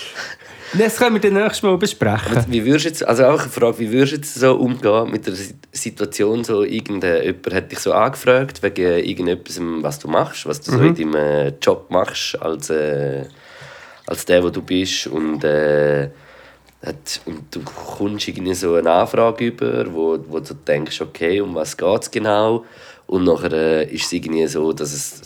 Das 0.79 0.97
können 0.97 1.21
wir 1.21 1.21
dann 1.21 1.43
nächstes 1.43 1.63
Mal 1.63 1.77
besprechen. 1.77 2.45
Wie 2.49 2.65
würdest 2.65 2.85
du 2.85 2.89
jetzt, 2.91 3.07
also 3.07 3.25
auch 3.25 3.41
eine 3.41 3.49
Frage, 3.49 3.79
wie 3.81 3.91
würdest 3.91 4.13
du 4.13 4.17
jetzt 4.17 4.35
so 4.35 4.55
umgehen 4.55 5.11
mit 5.11 5.27
der 5.27 5.35
Si- 5.35 5.55
Situation, 5.73 6.45
so 6.45 6.63
irgendein, 6.63 7.25
jemand 7.25 7.53
hat 7.55 7.73
dich 7.73 7.81
so 7.81 7.93
angefragt 7.93 8.63
wegen 8.63 9.05
irgendetwas, 9.05 9.59
was 9.61 9.99
du 9.99 10.09
machst, 10.09 10.47
was 10.47 10.61
du 10.61 10.71
so 10.73 10.79
in 10.81 10.95
deinem 10.95 11.15
äh, 11.15 11.49
Job 11.61 11.91
machst, 11.91 12.41
als, 12.41 12.71
äh, 12.71 13.25
als 14.07 14.25
der, 14.27 14.43
wo 14.45 14.51
du 14.51 14.63
bist 14.63 15.07
und, 15.09 15.43
äh, 15.45 16.11
hat, 16.85 17.21
und 17.27 17.55
du 17.55 17.61
kommst 17.63 18.29
irgendwie 18.29 18.55
so 18.55 18.75
eine 18.75 18.91
Anfrage 18.91 19.47
über, 19.47 19.93
wo, 19.93 20.19
wo 20.29 20.39
du 20.41 20.55
denkst, 20.55 21.01
okay, 21.01 21.41
um 21.41 21.55
was 21.55 21.77
geht 21.77 22.03
es 22.03 22.11
genau? 22.11 22.65
Und 23.07 23.25
nachher 23.25 23.53
äh, 23.53 23.85
ist 23.93 24.07
es 24.07 24.13
irgendwie 24.13 24.47
so, 24.47 24.73
dass 24.73 24.93
es 24.93 25.23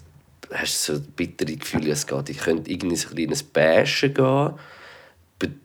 hast 0.52 0.84
so 0.84 0.94
bittere 1.16 1.54
Gefühle, 1.56 1.90
es 1.90 2.06
geht, 2.06 2.28
ich 2.30 2.38
könnte 2.38 2.70
irgendwie 2.70 2.96
so 2.96 3.08
ein 3.10 3.14
kleines 3.16 3.42
Bashen 3.42 4.14
gehen 4.14 4.50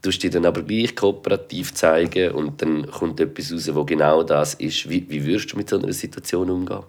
tust 0.01 0.23
dich 0.23 0.31
dann 0.31 0.45
aber 0.45 0.61
gleich 0.61 0.95
kooperativ 0.95 1.73
zeigen 1.73 2.31
und 2.31 2.61
dann 2.61 2.89
kommt 2.89 3.19
etwas 3.19 3.53
raus, 3.53 3.69
wo 3.73 3.83
genau 3.83 4.23
das 4.23 4.55
ist. 4.55 4.89
Wie, 4.89 5.05
wie 5.09 5.25
würdest 5.25 5.53
du 5.53 5.57
mit 5.57 5.69
so 5.69 5.79
einer 5.79 5.93
Situation 5.93 6.49
umgehen? 6.49 6.83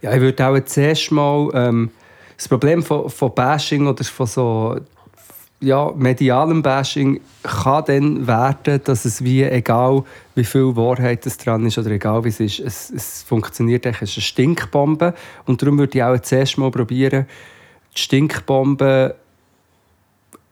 Ja, 0.00 0.14
ich 0.14 0.20
würde 0.20 0.46
auch 0.46 0.58
zuerst 0.64 1.12
mal 1.12 1.50
ähm, 1.54 1.90
das 2.36 2.48
Problem 2.48 2.82
von, 2.82 3.08
von 3.08 3.34
Bashing 3.34 3.86
oder 3.86 4.02
von 4.04 4.26
so 4.26 4.76
ja, 5.62 5.92
medialem 5.94 6.60
Bashing 6.60 7.20
kann 7.42 7.84
dann 7.86 8.26
werden, 8.26 8.80
dass 8.84 9.04
es 9.04 9.22
wie, 9.22 9.44
egal 9.44 10.02
wie 10.34 10.44
viel 10.44 10.74
Wahrheit 10.76 11.24
es 11.24 11.38
dran 11.38 11.64
ist 11.64 11.78
oder 11.78 11.90
egal 11.90 12.24
wie 12.24 12.30
es 12.30 12.40
ist, 12.40 12.58
es, 12.58 12.90
es 12.90 13.22
funktioniert 13.22 13.86
eigentlich, 13.86 14.02
es 14.02 14.10
ist 14.10 14.16
eine 14.16 14.22
Stinkbombe 14.22 15.14
und 15.46 15.62
darum 15.62 15.78
würde 15.78 15.96
ich 15.96 16.02
auch 16.02 16.18
zuerst 16.18 16.58
mal 16.58 16.70
probieren, 16.70 17.26
die 17.94 18.00
Stinkbombe 18.00 19.14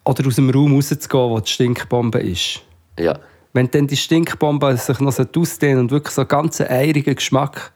oder 0.05 0.27
aus 0.27 0.37
dem 0.37 0.51
Raum 0.51 0.75
rauszugehen, 0.75 1.31
wo 1.31 1.41
die 1.41 1.51
Stinkbombe 1.51 2.21
ist. 2.21 2.61
Ja, 2.99 3.19
Wenn 3.53 3.71
dann 3.71 3.87
die 3.87 3.97
Stinkbombe 3.97 4.77
sich 4.77 5.01
noch 5.01 5.19
ausdehnen 5.37 5.81
und 5.81 5.91
wirklich 5.91 6.15
so 6.15 6.23
einen 6.23 6.29
ganz 6.29 6.61
eirigen 6.61 7.15
Geschmack 7.15 7.73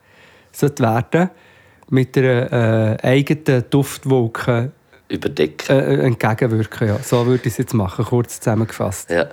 werden 0.59 1.29
mit 1.89 2.17
einer 2.17 2.97
äh, 3.03 3.07
eigenen 3.07 3.63
Duftwolke 3.69 4.71
überdecken. 5.09 5.75
äh, 5.75 6.05
entgegenwirken. 6.05 6.87
Ja. 6.87 6.99
So 7.03 7.25
würde 7.25 7.43
ich 7.45 7.53
es 7.53 7.57
jetzt 7.57 7.73
machen, 7.73 8.05
kurz 8.05 8.39
zusammengefasst. 8.39 9.09
Ja. 9.09 9.27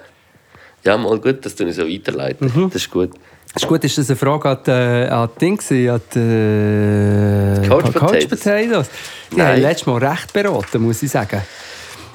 ja, 0.85 0.97
mal 0.99 1.19
gut, 1.19 1.45
dass 1.45 1.55
du 1.55 1.65
nicht 1.65 1.77
so 1.77 1.87
weiterleiten. 1.89 2.53
Mhm. 2.55 2.71
Das 2.71 2.83
ist 2.83 2.91
gut. 2.91 3.11
Ist 3.55 3.69
gut, 3.69 3.85
ist 3.85 3.99
das 3.99 4.09
eine 4.09 4.17
Frage 4.17 4.49
an 4.49 4.59
die, 4.67 4.71
äh, 4.71 5.09
an 5.09 5.29
die 5.35 5.39
Ding, 5.39 5.61
an 5.91 6.01
die 6.15 6.19
äh, 6.19 7.69
Coach 7.69 7.93
Coach 7.93 7.93
Potatoes? 7.93 8.29
Potatoes? 8.29 8.91
Die 9.31 9.37
Nein. 9.37 9.47
haben 9.47 9.61
letztes 9.61 9.87
Mal 9.87 10.05
recht 10.05 10.33
beraten, 10.33 10.83
muss 10.83 11.03
ich 11.03 11.11
sagen. 11.11 11.43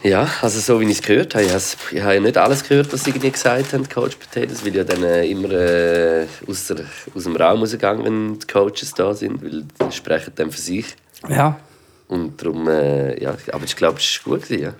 Ja, 0.08 0.26
also 0.42 0.60
so 0.62 0.80
wie 0.80 0.86
ich 0.86 1.00
es 1.00 1.02
gehört 1.02 1.36
habe, 1.36 1.44
ich 1.46 1.52
habe, 1.52 2.16
ja 2.16 2.20
nicht 2.20 2.38
alles 2.38 2.64
gehört, 2.64 2.94
was 2.94 3.04
sie 3.04 3.12
gesagt 3.12 3.74
haben, 3.74 3.90
Coach 3.90 4.16
Potatoes, 4.16 4.66
weil 4.66 4.74
ja 4.74 4.86
dann 4.86 5.04
äh, 5.04 5.26
immer 5.26 5.52
äh, 5.52 6.26
aus, 6.48 6.68
der, 6.68 6.86
aus 7.14 7.24
dem 7.24 7.36
Raum 7.36 7.60
rausgegangen, 7.60 8.06
wenn 8.06 8.40
die 8.40 8.48
Coaches 8.48 8.94
da 8.96 9.14
sind, 9.14 9.44
weil 9.44 9.64
die 9.64 9.96
sprechen 9.96 10.32
dann 10.36 10.50
für 10.50 10.62
sich. 10.62 10.86
Ja. 11.28 11.60
Und 12.08 12.42
darum, 12.42 12.70
äh, 12.70 13.22
ja, 13.22 13.36
aber 13.52 13.66
ich 13.66 13.76
glaube, 13.76 14.00
es 14.00 14.26
war 14.26 14.34
gut. 14.36 14.44
gewesen, 14.44 14.64
Ja. 14.64 14.74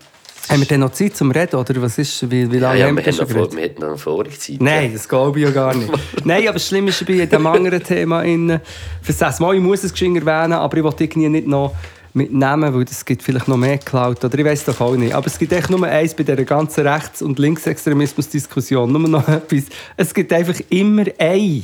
Haben 0.50 0.62
wir 0.62 0.68
denn 0.68 0.80
noch 0.80 0.94
Zeit 0.94 1.18
zum 1.18 1.30
Reden, 1.32 1.58
oder 1.58 1.82
was 1.82 1.98
ist, 1.98 2.32
wie, 2.32 2.50
wie 2.50 2.56
Ja, 2.56 2.62
lange 2.70 2.80
ja, 2.80 2.88
haben 2.88 2.96
wir, 2.96 3.04
haben 3.06 3.18
noch 3.18 3.30
vor, 3.30 3.52
wir 3.52 3.64
hätten 3.64 3.82
noch 3.82 4.00
vorige 4.00 4.40
Zeit. 4.40 4.62
Nein, 4.62 4.94
das 4.94 5.10
glaube 5.10 5.40
ich 5.40 5.46
ja 5.46 5.52
gar 5.52 5.76
nicht. 5.76 5.92
Nein, 6.24 6.44
aber 6.44 6.54
das 6.54 6.68
Schlimme 6.68 6.88
ist 6.90 7.06
bei 7.06 7.26
diesem 7.26 7.48
anderen 7.48 7.84
Thema. 7.84 8.24
In, 8.24 8.62
für 9.02 9.12
das 9.12 9.42
Mal, 9.42 9.56
ich 9.56 9.62
muss 9.62 9.84
es 9.84 9.92
geschwind 9.92 10.26
erwähnen, 10.26 10.54
aber 10.54 10.78
ich 10.78 10.84
will 10.86 10.94
irgendwie 10.98 11.28
nicht 11.28 11.48
noch 11.48 11.76
mitnehmen, 12.18 12.74
weil 12.74 12.84
es 12.84 13.06
gibt 13.06 13.24
vielleicht 13.24 13.48
noch 13.48 13.58
mehr 13.58 13.78
geklaut 13.78 14.24
oder 14.26 14.38
ich 14.38 14.44
weiß 14.44 14.66
doch 14.66 14.82
auch 14.82 14.96
nicht. 14.96 15.14
Aber 15.14 15.28
es 15.28 15.38
gibt 15.38 15.54
echt 15.54 15.70
nur 15.70 15.84
eins 15.86 16.14
bei 16.14 16.24
dieser 16.24 16.44
ganzen 16.44 16.86
Rechts- 16.86 17.22
und 17.22 17.40
Linksextremismus-Diskussion. 17.40 18.92
Nur 18.92 19.08
noch 19.08 19.28
etwas. 19.28 19.66
Es 19.96 20.14
gibt 20.14 20.34
einfach 20.34 20.60
immer 20.70 21.06
ein 21.18 21.64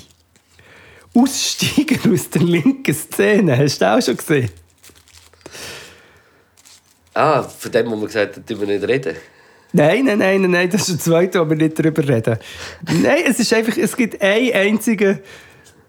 Aussteiger 1.13 2.11
aus 2.11 2.29
der 2.29 2.43
linken 2.43 2.93
Szene. 2.93 3.57
Hast 3.57 3.81
du 3.81 3.91
auch 3.91 4.01
schon 4.01 4.15
gesehen? 4.17 4.49
Ah, 7.13 7.43
von 7.43 7.71
dem, 7.71 7.91
wo 7.91 7.95
man 7.95 8.05
gesagt 8.05 8.37
hat, 8.37 8.49
wir 8.49 8.67
nicht 8.67 8.87
reden. 8.87 9.15
Nein, 9.71 10.05
nein, 10.05 10.19
nein, 10.19 10.41
nein, 10.41 10.51
nein, 10.51 10.69
das 10.69 10.87
ist 10.87 10.89
der 10.89 10.99
zweite, 10.99 11.39
wo 11.39 11.49
wir 11.49 11.57
nicht 11.57 11.77
darüber 11.77 12.07
reden. 12.07 12.37
Nein, 13.01 13.23
es 13.25 13.39
ist 13.39 13.51
einfach, 13.53 13.75
es 13.77 13.95
gibt 13.95 14.21
einen 14.21 14.53
einzigen 14.53 15.19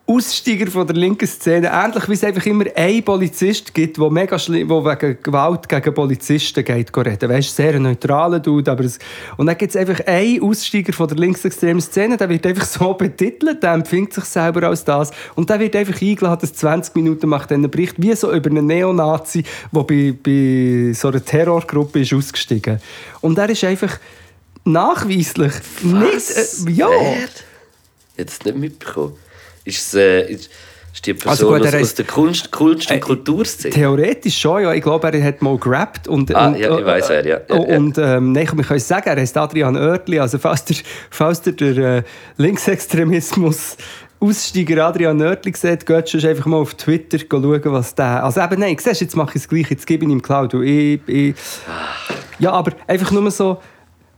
Aussteiger 0.06 0.70
von 0.70 0.86
der 0.86 0.96
linken 0.96 1.26
Szene, 1.26 1.70
ähnlich 1.72 2.06
wie 2.10 2.12
es 2.12 2.24
einfach 2.24 2.44
immer 2.44 2.66
einen 2.76 3.02
Polizist 3.02 3.72
gibt, 3.72 3.96
der 3.96 4.10
mega 4.10 4.38
schlimm, 4.38 4.68
der 4.68 4.84
wegen 4.84 5.18
Gewalt 5.22 5.66
gegen 5.66 5.94
Polizisten 5.94 6.62
geht 6.62 6.94
reden. 6.94 7.30
Weißt 7.30 7.56
sehr 7.56 7.80
neutraler 7.80 8.38
Dude, 8.38 8.70
aber 8.70 8.84
es, 8.84 8.98
und 9.38 9.46
dann 9.46 9.56
gibt 9.56 9.74
es 9.74 9.76
einfach 9.80 10.06
einen 10.06 10.42
Aussteiger 10.42 10.92
von 10.92 11.08
der 11.08 11.16
linksextremen 11.16 11.80
Szene, 11.80 12.18
der 12.18 12.28
wird 12.28 12.46
einfach 12.46 12.64
so 12.66 12.92
betitelt, 12.92 13.62
der 13.62 13.72
empfindet 13.72 14.12
sich 14.12 14.24
selber 14.24 14.68
als 14.68 14.84
das 14.84 15.10
und 15.36 15.48
der 15.48 15.58
wird 15.58 15.74
einfach 15.74 15.98
eingeladen, 15.98 16.40
dass 16.42 16.52
20 16.52 16.94
Minuten 16.96 17.26
macht 17.26 17.50
einen 17.50 17.70
Bericht, 17.70 17.94
wie 17.96 18.14
so 18.14 18.30
über 18.30 18.50
einen 18.50 18.66
Neonazi, 18.66 19.42
der 19.72 19.82
bei, 19.84 20.14
bei 20.22 20.92
so 20.92 21.08
einer 21.08 21.24
Terrorgruppe 21.24 22.00
ist 22.00 22.12
ausgestiegen. 22.12 22.78
Und 23.22 23.38
er 23.38 23.48
ist 23.48 23.64
einfach 23.64 23.98
nachweislich 24.64 25.54
nicht, 25.82 26.68
äh, 26.68 26.70
ja. 26.72 26.90
Wer? 26.90 27.28
Jetzt 28.18 28.44
nicht 28.44 28.58
mitbekommen. 28.58 29.23
Ist 29.64 29.78
es 29.88 29.94
äh, 29.94 30.30
ist, 30.30 30.50
ist 30.92 31.06
die 31.06 31.14
Person 31.14 31.30
Also 31.30 31.48
gut, 31.48 31.64
er 31.64 31.80
aus, 31.80 31.88
aus 31.88 31.94
der 31.94 32.04
Kunst, 32.04 32.50
Kunst- 32.52 32.90
und 32.90 32.96
Äh, 32.96 33.00
Kulturszene? 33.00 33.74
Theoretisch 33.74 34.38
schon, 34.38 34.62
ja. 34.62 34.72
Ich 34.72 34.82
glaube, 34.82 35.10
er 35.10 35.24
hat 35.24 35.42
mal 35.42 35.58
gerappt. 35.58 36.06
Und, 36.06 36.34
Ah, 36.34 36.48
und, 36.48 36.58
ja, 36.58 36.78
ich 36.78 36.84
weiss 36.84 37.08
wer, 37.08 37.26
ja. 37.26 37.40
Ja, 37.48 37.56
und, 37.56 37.96
ja. 37.96 38.16
Ähm, 38.16 38.32
nein, 38.32 38.48
wir 38.54 38.64
können 38.64 38.80
sagen, 38.80 39.08
er 39.08 39.16
heißt 39.16 39.36
Adrian 39.36 39.76
Oertli. 39.76 40.20
Also 40.20 40.38
falls 40.38 40.64
der, 40.64 40.76
falls 41.10 41.42
der, 41.42 41.54
der 41.54 41.76
äh, 41.78 42.02
Linksextremismus 42.36 43.76
Aussteiger 44.20 44.86
Adrian 44.86 45.20
Oertli 45.20 45.52
sieht, 45.54 45.84
geht 45.84 46.08
schon 46.08 46.24
einfach 46.24 46.46
mal 46.46 46.56
auf 46.56 46.74
Twitter 46.74 47.18
schauen, 47.18 47.60
was 47.64 47.94
der... 47.94 48.24
Also 48.24 48.40
eben, 48.40 48.60
nein, 48.60 48.76
siehst, 48.80 49.00
jetzt 49.02 49.16
mache 49.16 49.30
ich 49.30 49.42
es 49.42 49.48
gleich, 49.48 49.68
jetzt 49.70 49.86
gebe 49.86 50.04
ich 50.04 50.10
ihm 50.10 50.22
Cloud. 50.22 50.54
Ich, 50.54 51.00
ich, 51.06 51.34
ja, 52.38 52.52
aber 52.52 52.72
einfach 52.86 53.10
nur 53.10 53.30
so... 53.30 53.60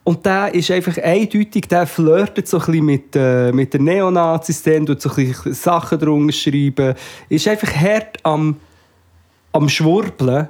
Und 0.07 0.25
der 0.25 0.55
ist 0.55 0.71
einfach 0.71 0.97
eindeutig, 0.99 1.67
der 1.69 1.85
flirtet 1.85 2.47
so 2.47 2.61
ein 2.61 2.67
bisschen 2.67 2.85
mit, 2.85 3.17
äh, 3.17 3.51
mit 3.51 3.73
der 3.73 3.81
Neonazi-Szene, 3.81 4.87
tut 4.87 5.03
so 5.03 5.11
ein 5.11 5.17
bisschen 5.17 5.53
Sachen 5.53 5.99
drunter 5.99 6.33
schreiben, 6.33 6.95
ist 7.29 7.49
einfach 7.49 7.75
hart 7.75 8.19
am, 8.23 8.55
am 9.51 9.69
Schwurbeln, 9.69 10.49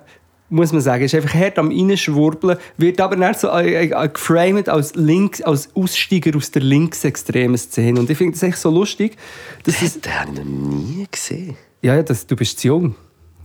muss 0.50 0.72
man 0.72 0.82
sagen. 0.82 1.04
Ist 1.04 1.14
einfach 1.14 1.32
hart 1.32 1.58
am 1.58 1.70
Reinschwurbeln, 1.70 2.58
wird 2.76 3.00
aber 3.00 3.16
dann 3.16 3.32
so 3.32 3.48
äh, 3.48 3.86
äh, 3.86 4.08
geframed 4.10 4.68
als, 4.68 4.94
links, 4.94 5.40
als 5.40 5.74
Aussteiger 5.74 6.36
aus 6.36 6.50
der 6.50 6.60
linksextremen 6.60 7.56
Szene. 7.56 7.98
Und 7.98 8.10
ich 8.10 8.18
finde 8.18 8.34
das 8.34 8.42
echt 8.42 8.58
so 8.58 8.68
lustig, 8.68 9.16
dass 9.64 9.80
es, 9.80 9.98
Den 9.98 10.20
habe 10.20 10.32
ich 10.32 10.38
noch 10.38 10.44
nie 10.44 11.06
gesehen. 11.10 11.56
ja, 11.80 11.94
ja, 11.94 12.02
das, 12.02 12.26
du 12.26 12.36
bist 12.36 12.58
zu 12.58 12.66
jung. 12.68 12.94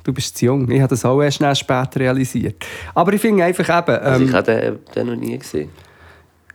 Du 0.04 0.12
bist 0.12 0.38
zu 0.38 0.48
jung. 0.48 0.70
Ich 0.70 0.82
habe 0.82 0.90
das 0.90 1.06
auch 1.06 1.22
erst 1.22 1.38
später 1.58 2.02
realisiert. 2.02 2.66
Aber 2.94 3.14
ich 3.14 3.22
finde 3.22 3.46
einfach 3.46 3.64
eben... 3.64 3.98
Also 3.98 4.24
ähm, 4.24 4.28
ich 4.28 4.36
habe 4.36 4.52
den, 4.52 4.80
den 4.94 5.08
noch 5.08 5.16
nie 5.16 5.38
gesehen. 5.38 5.70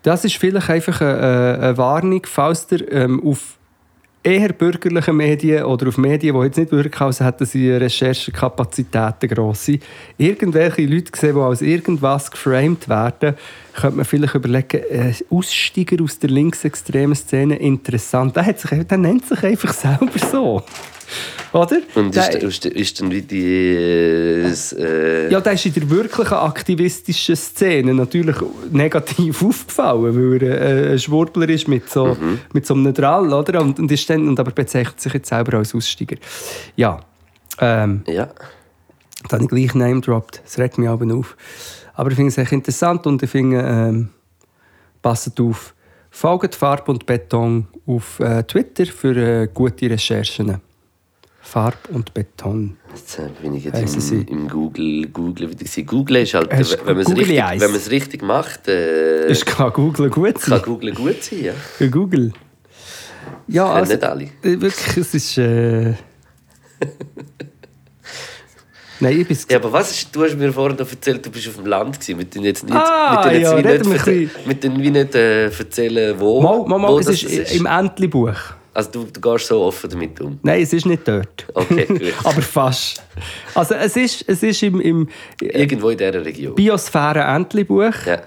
Das 0.07 0.25
ist 0.25 0.37
vielleicht 0.37 0.71
einfach 0.71 1.01
eine, 1.01 1.59
eine 1.61 1.79
Warnung, 1.79 2.23
falls 2.27 2.69
ihr 2.71 2.93
ähm, 2.93 3.21
auf 3.27 3.59
eher 4.23 4.53
bürgerlichen 4.53 5.17
Medien 5.17 5.65
oder 5.65 5.89
auf 5.89 5.99
Medien, 5.99 6.33
die 6.33 6.45
jetzt 6.45 6.59
nicht 6.59 6.71
wirklich 6.71 7.01
also 7.01 7.25
hätten 7.25 7.45
sie 7.45 7.73
Recherchekapazitäten 7.73 9.29
gross 9.29 9.65
sind, 9.65 9.83
irgendwelche 10.17 10.87
Leute 10.87 11.11
sehen, 11.13 11.35
die 11.35 11.41
als 11.41 11.61
irgendwas 11.61 12.31
geframed 12.31 12.89
werden, 12.89 13.35
könnte 13.75 13.97
man 13.97 14.05
vielleicht 14.05 14.37
überlegen, 14.37 14.81
äh, 14.89 15.13
Aussteiger 15.29 16.01
aus 16.05 16.21
der 16.21 16.31
linksextremen 16.31 17.17
Szene, 17.17 17.57
interessant. 17.57 18.37
Der, 18.37 18.47
hat 18.47 18.61
sich, 18.61 18.87
der 18.87 18.99
nennt 18.99 19.27
sich 19.27 19.43
einfach 19.43 19.73
selber 19.73 20.19
so. 20.31 20.63
Oder? 21.53 21.79
Und 21.95 22.15
Der- 22.15 22.43
ist, 22.43 22.65
ist, 22.65 22.67
ist 22.67 23.01
dann 23.01 23.11
wie 23.11 23.23
die... 23.23 23.75
Äh, 23.75 24.43
das, 24.43 24.73
äh, 24.73 25.31
ja, 25.31 25.41
der 25.41 25.53
ist 25.55 25.67
in 25.67 25.73
der 25.75 25.89
wirklichen 25.91 26.35
aktivistischen 26.35 27.37
Szene 27.37 27.95
natürlich 27.95 28.37
negativ 28.71 29.43
aufgefallen, 29.45 30.33
weil 30.33 30.43
er 30.43 30.61
äh, 30.61 30.93
ein 30.93 30.99
Schwurbler 30.99 31.49
ist 31.49 31.69
mit 31.69 31.89
so, 31.89 32.07
Mhm. 32.15 32.41
mit 32.53 32.67
so 32.67 32.75
einem 32.75 32.93
Drall, 32.93 33.33
oder? 33.33 33.61
Und, 33.63 33.79
und, 33.79 33.91
ist 33.91 34.09
dann, 34.11 34.29
und 34.29 34.39
aber 34.41 34.51
bezeichnet 34.51 35.01
sich 35.01 35.13
jetzt 35.15 35.29
selber 35.29 35.59
als 35.59 35.75
Aussteiger. 35.75 36.17
Ja, 36.77 37.01
ähm, 37.61 38.03
ja. 38.07 38.29
das 39.23 39.33
habe 39.33 39.45
ich 39.45 39.49
gleich 39.49 39.75
name 39.75 40.01
dropped. 40.01 40.43
Das 40.45 40.59
regt 40.59 40.79
mich 40.79 40.89
aber 40.89 41.13
auf. 41.15 41.37
Aber 41.95 42.11
ich 42.11 42.17
finde 42.17 42.29
es 42.29 42.39
echt 42.39 42.53
interessant 42.53 43.07
und 43.07 43.23
ich 43.23 43.31
finde, 43.31 43.61
ähm, 43.61 44.09
passet 45.01 45.41
auf. 45.41 45.73
Folgt 46.11 46.55
Farb 46.55 46.89
und 46.89 47.07
Beton 47.07 47.67
auf 47.87 48.21
äh, 48.21 48.43
Twitter 48.43 48.87
für 48.87 49.17
äh, 49.17 49.49
gute 49.53 49.89
Recherchen. 49.91 50.61
Farb 51.47 51.89
und 51.93 52.13
Beton. 52.13 52.77
Jetzt 52.93 53.21
bin 53.41 53.55
ich 53.55 53.65
jetzt 53.65 54.11
im, 54.11 54.27
im 54.27 54.49
Google, 54.49 55.07
Google 55.07 55.51
wieder. 55.51 55.83
Google 55.85 56.17
ist 56.17 56.35
halt, 56.35 56.53
Hast 56.53 56.85
wenn 56.85 56.97
man 56.97 57.07
es 57.07 57.17
richtig, 57.17 57.61
wenn 57.61 57.75
es 57.75 57.91
richtig 57.91 58.23
macht, 58.23 58.67
äh, 58.67 59.29
Das 59.29 59.45
kann 59.45 59.73
Google 59.73 60.11
gut 60.11 60.35
kann 60.35 60.43
sein. 60.43 60.63
Google 60.63 60.93
gut 60.93 61.23
sein. 61.23 61.45
Ja. 61.45 61.53
Für 61.53 61.89
Google. 61.89 62.33
Ja, 63.47 63.73
also, 63.73 63.93
nicht 63.93 64.03
alle. 64.03 64.25
äh, 64.25 64.61
wirklich, 64.61 64.97
es 64.97 65.15
ist... 65.15 65.39
Äh... 65.39 65.91
Nein, 68.99 69.21
ich 69.21 69.29
bin... 69.29 69.39
Ja, 69.49 69.59
aber 69.59 69.73
was 69.73 69.93
ist, 69.93 70.15
du 70.17 70.25
hast 70.25 70.37
mir 70.37 70.53
vorhin 70.53 70.77
noch 70.77 70.91
erzählt, 70.91 71.25
du 71.25 71.31
bist 71.31 71.47
auf 71.47 71.57
dem 71.57 71.67
Land 71.67 72.01
gewesen, 72.01 72.17
mit 72.17 72.35
den 72.35 72.43
jetzt 72.43 72.65
nicht, 72.65 72.75
Ah, 72.75 73.23
mit 73.23 73.33
den 73.33 73.41
jetzt 73.41 73.53
ja, 73.53 73.59
wie 73.59 73.63
nicht, 73.63 74.47
mit 74.47 74.65
den 74.65 74.83
wie 74.83 74.91
nicht 74.91 75.15
äh, 75.15 75.45
erzählen, 75.47 76.19
wo, 76.19 76.43
Mal, 76.43 76.67
mal, 76.67 76.79
mal, 76.79 76.89
wo 76.89 76.99
es 76.99 77.07
das 77.07 77.23
ist, 77.23 77.39
das 77.39 77.53
im 77.53 77.67
Entli-Buch. 77.67 78.56
Also 78.77 78.91
du, 78.91 79.07
du 79.11 79.21
gehst 79.23 79.47
so 79.47 79.63
offen 79.63 79.89
damit 79.89 80.21
um. 80.21 80.39
Nein, 80.43 80.61
es 80.61 80.71
ist 80.75 80.85
nicht 80.85 81.09
dort. 81.09 81.47
Okay, 81.55 81.87
gut. 81.89 82.03
Aber 82.25 82.43
fast. 82.43 83.03
Also 83.55 83.75
es 83.75 83.97
ist, 83.97 84.29
es 84.29 84.43
ist 84.43 84.63
im, 84.63 84.83
im 84.83 85.09
Irgendwo 85.41 85.89
in 85.89 85.97
dieser 85.97 86.23
Region. 86.23 86.55
Biosphäre-Entli-Buch 86.55 88.05
Ja. 88.05 88.21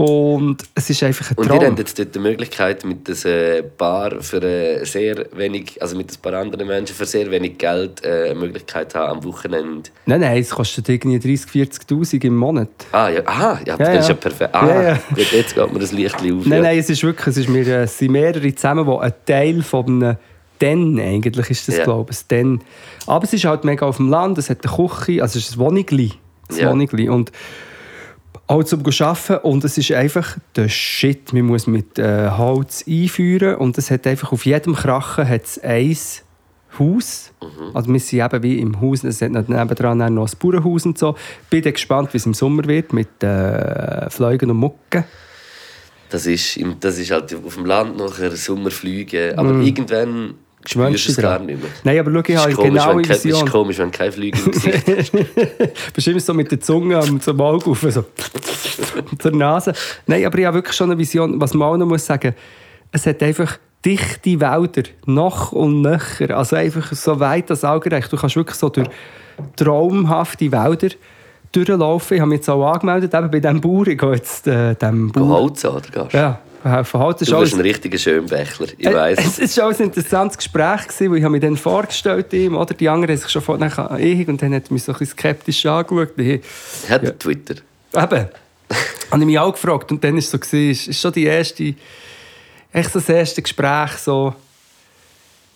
Und 0.00 0.56
es 0.74 0.88
ist 0.90 1.02
einfach 1.02 1.30
ein 1.30 1.36
Und 1.36 1.46
Traum. 1.48 1.60
ihr 1.60 1.66
habt 1.68 1.78
jetzt 1.78 1.98
dort 1.98 2.14
die 2.14 2.18
Möglichkeit, 2.18 2.84
mit 2.84 3.08
ein 3.08 3.30
äh, 3.30 3.62
paar 3.62 4.20
für 4.20 4.42
äh, 4.42 4.84
sehr 4.84 5.26
wenig, 5.34 5.80
also 5.82 5.96
mit 5.96 6.10
ein 6.10 6.16
paar 6.22 6.34
anderen 6.34 6.66
Menschen 6.66 6.96
für 6.96 7.06
sehr 7.06 7.30
wenig 7.30 7.58
Geld 7.58 8.04
äh, 8.04 8.30
eine 8.30 8.34
Möglichkeit 8.40 8.94
haben 8.94 9.18
am 9.18 9.24
Wochenende. 9.24 9.90
Nein, 10.06 10.20
nein, 10.20 10.38
es 10.38 10.50
kostet 10.50 10.88
irgendwie 10.88 11.18
30'000, 11.18 11.86
40'000 11.86 12.24
im 12.24 12.36
Monat. 12.36 12.68
Ah, 12.92 13.08
ja, 13.08 13.20
aha, 13.26 13.60
ja, 13.66 13.72
Ja, 13.72 13.76
das 13.76 13.88
ja. 13.88 14.00
ist 14.00 14.08
ja 14.08 14.14
perfekt. 14.14 14.54
Ah, 14.54 14.66
Ja, 14.68 14.82
ja. 14.82 14.94
gut, 15.14 15.32
jetzt 15.32 15.54
geht 15.54 15.72
mir 15.72 15.78
das 15.78 15.92
Licht 15.92 16.14
auf. 16.16 16.22
Nein, 16.22 16.44
ja. 16.50 16.60
nein, 16.62 16.78
es 16.78 16.90
ist 16.90 17.02
wirklich, 17.02 17.26
es, 17.28 17.36
ist 17.36 17.48
mir, 17.48 17.66
es 17.68 17.98
sind 17.98 18.12
mehrere 18.12 18.54
zusammen, 18.54 18.86
die 18.86 18.98
ein 18.98 19.12
Teil 19.26 19.62
von 19.62 19.86
einem 19.86 20.16
Den, 20.60 21.00
eigentlich 21.00 21.50
ist 21.50 21.68
das, 21.68 21.76
Ja. 21.78 21.84
glaube 21.84 22.12
ich, 22.12 22.26
Den. 22.26 22.60
Aber 23.06 23.24
es 23.24 23.32
ist 23.32 23.44
halt 23.44 23.64
mega 23.64 23.86
auf 23.86 23.96
dem 23.96 24.08
Land, 24.10 24.38
es 24.38 24.50
hat 24.50 24.58
eine 24.66 24.74
Küche, 24.88 25.22
also 25.22 25.38
es 25.38 25.48
ist 25.48 25.56
ein 25.56 25.58
Wohnigli. 25.60 26.12
Ein 26.50 26.56
Ja. 26.56 26.70
Wohnigli. 26.70 27.08
Und 27.08 27.32
auch 28.50 28.64
zum 28.64 28.80
Arbeiten 28.84 29.36
und 29.46 29.62
es 29.62 29.78
ist 29.78 29.92
einfach 29.92 30.36
der 30.56 30.68
Shit. 30.68 31.32
Man 31.32 31.46
muss 31.46 31.68
mit 31.68 32.00
äh, 32.00 32.30
Holz 32.30 32.84
einführen 32.86 33.54
und 33.54 33.78
es 33.78 33.92
hat 33.92 34.08
einfach 34.08 34.32
auf 34.32 34.44
jedem 34.44 34.74
Krachen 34.74 35.28
hat 35.28 35.44
es 35.44 35.58
ein 35.62 35.96
Haus. 36.76 37.32
Mhm. 37.40 37.76
Also 37.76 37.92
wir 37.92 38.00
sind 38.00 38.24
eben 38.24 38.42
wie 38.42 38.58
im 38.58 38.80
Haus, 38.80 39.04
es 39.04 39.22
hat 39.22 39.36
auch 39.36 39.48
noch 39.48 39.56
ein 39.56 40.38
Bauernhaus 40.40 40.84
und 40.84 40.98
so. 40.98 41.14
Bin 41.48 41.62
gespannt, 41.62 42.12
wie 42.12 42.16
es 42.16 42.26
im 42.26 42.34
Sommer 42.34 42.64
wird 42.64 42.92
mit 42.92 43.22
äh, 43.22 44.10
Fliegen 44.10 44.50
und 44.50 44.56
Mucken. 44.56 45.04
Das, 46.08 46.26
ist, 46.26 46.58
das 46.80 46.98
ist 46.98 47.12
halt 47.12 47.32
auf 47.32 47.54
dem 47.54 47.66
Land 47.66 47.98
nachher 47.98 48.34
Sommerflüge, 48.34 49.32
aber 49.36 49.60
irgendwann 49.60 50.34
gar 50.64 51.38
dran. 51.38 51.46
nicht 51.46 51.62
mehr. 51.62 51.70
Nein, 51.84 51.98
aber 51.98 52.12
schau, 52.12 52.22
ich 52.26 52.36
habe 52.36 52.54
genau 52.54 52.96
wenn 52.96 53.02
kein, 53.02 53.16
es 53.16 53.24
Vision. 53.24 53.44
ist 53.46 53.52
komisch, 53.52 53.78
wenn 53.78 53.90
kein 53.90 54.12
Flüge 54.12 54.38
im 54.38 54.50
Gesicht 54.50 54.88
Du 54.88 55.92
bist 55.94 56.08
immer 56.08 56.20
so 56.20 56.34
mit 56.34 56.50
der 56.50 56.60
Zunge 56.60 56.98
am 56.98 57.20
zum 57.20 57.40
Auge 57.40 57.64
rauf, 57.64 57.86
so 57.88 58.04
zur 59.18 59.32
Nase. 59.32 59.72
Nein, 60.06 60.24
aber 60.24 60.38
ich 60.38 60.44
habe 60.44 60.56
wirklich 60.56 60.76
schon 60.76 60.90
eine 60.90 60.98
Vision, 60.98 61.40
was 61.40 61.54
man 61.54 61.68
auch 61.68 61.76
noch 61.76 61.86
muss 61.86 62.04
sagen, 62.04 62.34
es 62.92 63.06
hat 63.06 63.22
einfach 63.22 63.58
dichte 63.84 64.40
Wälder, 64.40 64.82
noch 65.06 65.52
und 65.52 65.80
nöcher, 65.82 66.36
also 66.36 66.56
einfach 66.56 66.92
so 66.92 67.18
weit 67.18 67.48
das 67.48 67.64
Auge 67.64 67.90
reicht. 67.90 68.12
Du 68.12 68.16
kannst 68.16 68.36
wirklich 68.36 68.56
so 68.56 68.68
durch 68.68 68.88
traumhafte 69.56 70.52
Wälder 70.52 70.88
durchlaufen. 71.52 72.16
Ich 72.16 72.20
habe 72.20 72.28
mich 72.28 72.38
jetzt 72.38 72.50
auch 72.50 72.64
angemeldet, 72.72 73.14
eben 73.14 73.30
bei 73.30 73.40
diesem 73.40 73.60
Bauer. 73.60 73.86
Ich 73.86 73.98
gehe 73.98 74.12
jetzt 74.12 74.46
äh, 74.46 74.74
dem 74.74 75.10
Bauer... 75.10 75.28
Holz 75.40 75.64
an, 75.64 75.76
oder 75.76 75.88
gehst? 76.04 76.12
Ja, 76.12 76.38
ist 77.22 77.30
Du 77.30 77.38
bist 77.38 77.52
alles- 77.52 77.54
ein 77.54 77.60
richtiger 77.60 77.98
Schönbächler, 77.98 78.68
ich 78.76 78.86
Äh, 78.86 78.94
weiss 78.94 79.18
Es 79.18 79.38
es. 79.38 79.56
war 79.56 79.68
ein 79.70 79.76
interessantes 79.76 80.36
Gespräch, 80.38 80.82
gewesen, 80.88 81.10
weil 81.10 81.18
ich 81.18 81.24
habe 81.24 81.32
mich 81.32 81.40
dann 81.40 81.56
vorgestellt 81.56 82.32
ihm, 82.32 82.56
oder? 82.56 82.74
Die 82.74 82.88
anderen 82.88 83.14
haben 83.14 83.20
sich 83.22 83.30
schon 83.30 83.42
vorher 83.42 83.98
Ehig 83.98 84.28
und 84.28 84.40
dann 84.42 84.54
hat 84.54 84.64
er 84.68 84.72
mich 84.72 84.82
so 84.84 84.92
ein 84.92 84.98
bisschen 84.98 85.18
skeptisch 85.18 85.64
angeschaut. 85.66 86.18
Ich, 86.18 86.40
Hat 86.88 87.02
Ja. 87.02 87.08
er 87.10 87.18
Twitter? 87.18 87.54
eben, 87.54 88.28
habe 89.10 89.20
ich 89.20 89.26
mich 89.26 89.38
auch 89.38 89.52
gefragt 89.52 89.90
und 89.90 90.02
dann 90.04 90.12
war 90.12 90.18
es 90.18 90.30
so, 90.30 90.38
gewesen, 90.38 90.90
ist, 90.90 91.00
schon 91.00 91.12
die 91.12 91.24
erste, 91.24 91.74
echt 92.72 92.92
so 92.92 92.98
das 93.00 93.08
erste 93.08 93.42
Gespräch 93.42 93.92
so, 93.92 94.34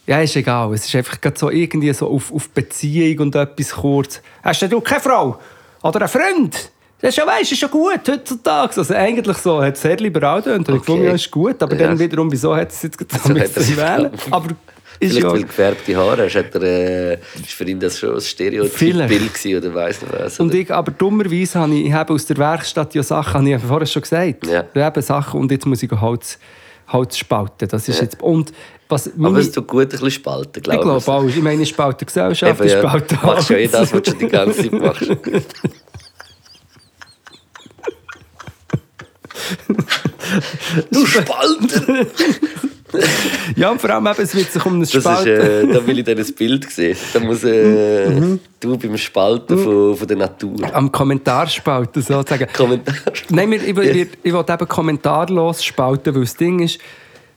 ja, 0.07 0.21
ist 0.21 0.37
egal, 0.37 0.73
es 0.75 0.85
ist 0.87 0.95
einfach 0.97 1.21
gerade 1.21 1.39
so 1.39 1.51
irgendwie 1.51 1.93
so 1.95 2.09
auf, 2.11 2.33
auf 2.33 2.51
Beziehung 2.51 3.21
und 3.21 3.35
etwas 3.37 3.71
kurz. 3.73 4.21
Hast 4.43 4.61
du 4.63 4.81
keine 4.81 5.01
Frau? 5.01 5.39
Oder 5.83 6.01
einen 6.01 6.09
Freund? 6.09 6.71
Das 7.05 7.11
ist 7.11 7.17
ja, 7.19 7.27
weißt, 7.27 7.53
ist 7.53 7.61
ja 7.61 7.69
gut 7.69 8.01
heutzutage. 8.09 8.79
Also 8.79 8.95
eigentlich 8.95 9.37
so, 9.37 9.63
hat 9.63 9.75
es 9.75 9.83
sehr 9.83 9.97
liberal 9.99 10.41
gedacht. 10.41 10.57
Und 10.61 10.63
ich 10.69 10.75
Okay. 10.75 10.79
gefunden, 10.79 11.05
ja, 11.05 11.13
ist 11.13 11.31
gut. 11.31 11.63
Aber 11.63 11.75
Ja. 11.77 11.89
dann 11.89 11.99
wiederum, 11.99 12.33
wieso 12.33 12.57
hat 12.57 12.71
es 12.71 12.83
jetzt 12.83 12.97
gerade 12.97 13.15
so 13.15 13.61
sich- 13.61 13.77
wählen? 13.77 14.11
Aber 14.31 14.47
ist 14.49 15.11
Vielleicht 15.11 15.23
ja... 15.23 15.31
weil 15.33 15.41
du 15.41 15.47
gefärbte 15.47 15.97
Haare 15.97 16.25
hast, 16.25 16.35
hat 16.37 16.55
er, 16.55 16.63
äh, 16.63 17.19
ist 17.35 17.51
für 17.51 17.65
ihn 17.69 17.79
das 17.79 17.99
schon 17.99 18.15
ein 18.15 18.21
Stereotyp-Bild 18.23 19.57
oder 19.59 19.75
weiss 19.75 20.01
nicht 20.01 20.13
was. 20.19 20.41
Und 20.41 20.55
ich, 20.55 20.73
aber 20.73 20.93
dummerweise 20.93 21.59
habe 21.59 21.75
ich, 21.75 21.87
ich 21.87 21.93
habe 21.93 22.15
aus 22.15 22.25
der 22.25 22.39
Werkstatt 22.39 22.95
ja 22.95 23.03
Sachen, 23.03 23.35
habe 23.41 23.51
ich 23.51 23.63
vorher 23.63 23.87
schon 23.87 24.01
gesagt. 24.01 24.47
Ja. 24.47 24.65
Eben 24.89 25.03
Sachen 25.03 25.41
und 25.41 25.51
jetzt 25.51 25.67
muss 25.67 25.83
ich 25.83 25.91
Holz, 25.91 26.39
Holz 26.89 27.19
spalten. 27.19 27.69
Das 27.69 27.87
ist 27.87 27.99
Ja. 27.99 28.05
jetzt, 28.05 28.23
und 28.23 28.51
was 28.89 29.09
aber 29.09 29.17
meine, 29.19 29.41
es 29.41 29.53
tut 29.53 29.67
gut 29.67 29.83
ein 29.83 29.89
bisschen 29.89 30.11
spalten, 30.11 30.53
ich 30.57 30.63
glaube 30.63 30.83
glaube 30.83 31.13
auch, 31.13 31.25
ich 31.25 31.43
meine, 31.43 31.63
ich 31.63 31.69
spalte 31.69 32.07
Gesellschaft, 32.07 32.61
Eben, 32.61 32.67
ich 32.67 32.73
ja. 32.75 32.79
spalte 32.81 33.15
Du 33.17 33.27
machst 33.27 33.51
ja 33.51 33.57
eh 33.59 33.67
das, 33.69 33.93
was 33.93 34.03
du 34.03 34.13
die 34.15 34.27
ganze 34.29 34.63
Zeit 34.71 34.73
machst. 34.73 35.11
du 40.91 41.07
Spalter! 41.07 42.07
Ja, 43.57 43.71
und 43.73 43.81
vor 43.81 43.91
allem 43.91 44.07
eben, 44.07 44.23
es 44.23 44.37
wird 44.37 44.53
sich 44.53 44.65
um 44.65 44.75
ein 44.75 44.81
Das 44.83 44.95
ist, 44.95 45.01
Spalten... 45.03 45.31
äh, 45.69 45.73
da 45.73 45.85
will 45.85 45.99
ich 45.99 46.05
dann 46.05 46.17
ein 46.17 46.35
Bild 46.35 46.71
sehen. 46.71 46.97
Da 47.13 47.19
muss 47.19 47.43
äh, 47.43 48.09
Mhm. 48.09 48.39
du 48.61 48.79
beim 48.79 48.97
Spalten 48.97 49.59
von, 49.59 49.97
von 49.97 50.07
der 50.07 50.17
Natur. 50.17 50.55
am 50.73 50.93
Kommentar 50.93 51.49
spalten, 51.49 52.03
sozusagen. 52.03 52.47
Kommentar. 52.53 52.95
Nein, 53.31 53.51
ich, 53.53 53.75
will- 53.75 53.97
ich, 53.97 54.09
ich 54.23 54.33
will 54.33 54.45
eben 54.49 54.69
kommentarlos 54.69 55.65
spalten, 55.65 56.15
weil 56.15 56.23
das 56.23 56.37
Ding 56.37 56.61
ist, 56.61 56.79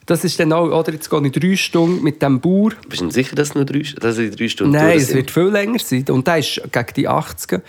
das 0.06 0.24
ist 0.24 0.40
dann 0.40 0.54
auch, 0.54 0.68
oder 0.70 0.94
jetzt 0.94 1.10
gehe 1.10 1.26
ich 1.26 1.32
drei 1.32 1.56
Stunden 1.56 2.04
mit 2.04 2.22
dem 2.22 2.40
Bauer 2.40 2.70
Bist 2.88 3.02
du 3.02 3.10
sicher, 3.10 3.36
dass, 3.36 3.50
es 3.50 3.56
nur 3.56 3.66
drei, 3.66 3.82
dass 4.00 4.20
ich 4.20 4.36
drei 4.36 4.48
Stunden 4.50 4.74
Nein, 4.74 4.98
es 4.98 5.12
wird 5.12 5.32
viel 5.32 5.44
länger 5.48 5.80
sein. 5.80 6.06
Und 6.12 6.28
der 6.28 6.38
ist 6.38 6.62
gegen 6.72 6.88
die 6.96 7.10
80er. 7.10 7.62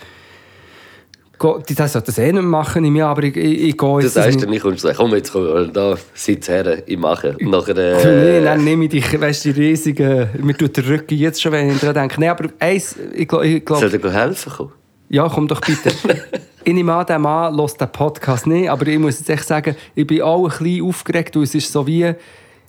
Die 1.69 1.75
das 1.75 1.93
sollte 1.93 2.07
das 2.07 2.17
eh 2.17 2.33
nicht 2.33 2.43
machen 2.43 2.83
im 2.83 2.95
Jahr, 2.97 3.11
aber 3.11 3.23
ich, 3.23 3.37
ich, 3.37 3.69
ich 3.69 3.77
gehe 3.77 4.01
jetzt... 4.01 4.13
sagst 4.13 4.41
dann 4.41 4.49
nicht, 4.49 4.61
kommst 4.61 4.83
du 4.83 4.87
sagen, 4.87 4.97
komm 4.97 5.15
jetzt, 5.15 5.31
komm, 5.31 5.71
da, 5.71 5.95
sitz 6.13 6.49
her, 6.49 6.83
ich 6.85 6.97
mache. 6.97 7.37
Und 7.39 7.49
nachher, 7.49 7.75
Nee, 7.75 8.39
äh, 8.39 8.43
dann 8.43 8.61
nehme 8.63 8.85
ich 8.85 8.91
dich, 8.91 9.21
weißt 9.21 9.45
du, 9.45 9.53
die 9.53 9.61
riesigen... 9.61 10.29
Mir 10.41 10.57
tut 10.57 10.75
der 10.75 10.87
Rücken 10.87 11.17
jetzt 11.17 11.41
schon, 11.41 11.53
wenn 11.53 11.69
ich 11.69 11.79
daran 11.79 11.95
denke. 11.95 12.19
Nein, 12.19 12.29
aber 12.29 12.49
eins, 12.59 12.97
ich 13.13 13.27
glaube... 13.27 13.47
Ich 13.47 13.63
glaub, 13.65 13.79
soll 13.79 13.89
dir 13.89 14.11
helfen 14.11 14.51
kommen? 14.51 14.71
ja, 15.07 15.29
komm 15.29 15.47
doch 15.47 15.61
bitte. 15.61 15.91
ich 16.63 16.73
nehme 16.73 16.93
an, 16.93 17.05
der 17.05 17.19
Mann 17.19 17.55
hört 17.55 17.79
den 17.79 17.89
Podcast 17.89 18.45
nicht, 18.45 18.69
aber 18.69 18.85
ich 18.87 18.99
muss 18.99 19.19
jetzt 19.19 19.29
echt 19.29 19.47
sagen, 19.47 19.77
ich 19.95 20.05
bin 20.05 20.21
auch 20.21 20.43
ein 20.43 20.49
bisschen 20.49 20.85
aufgeregt, 20.85 21.35
weil 21.35 21.43
es 21.43 21.55
ist 21.55 21.71
so 21.71 21.87
wie... 21.87 22.13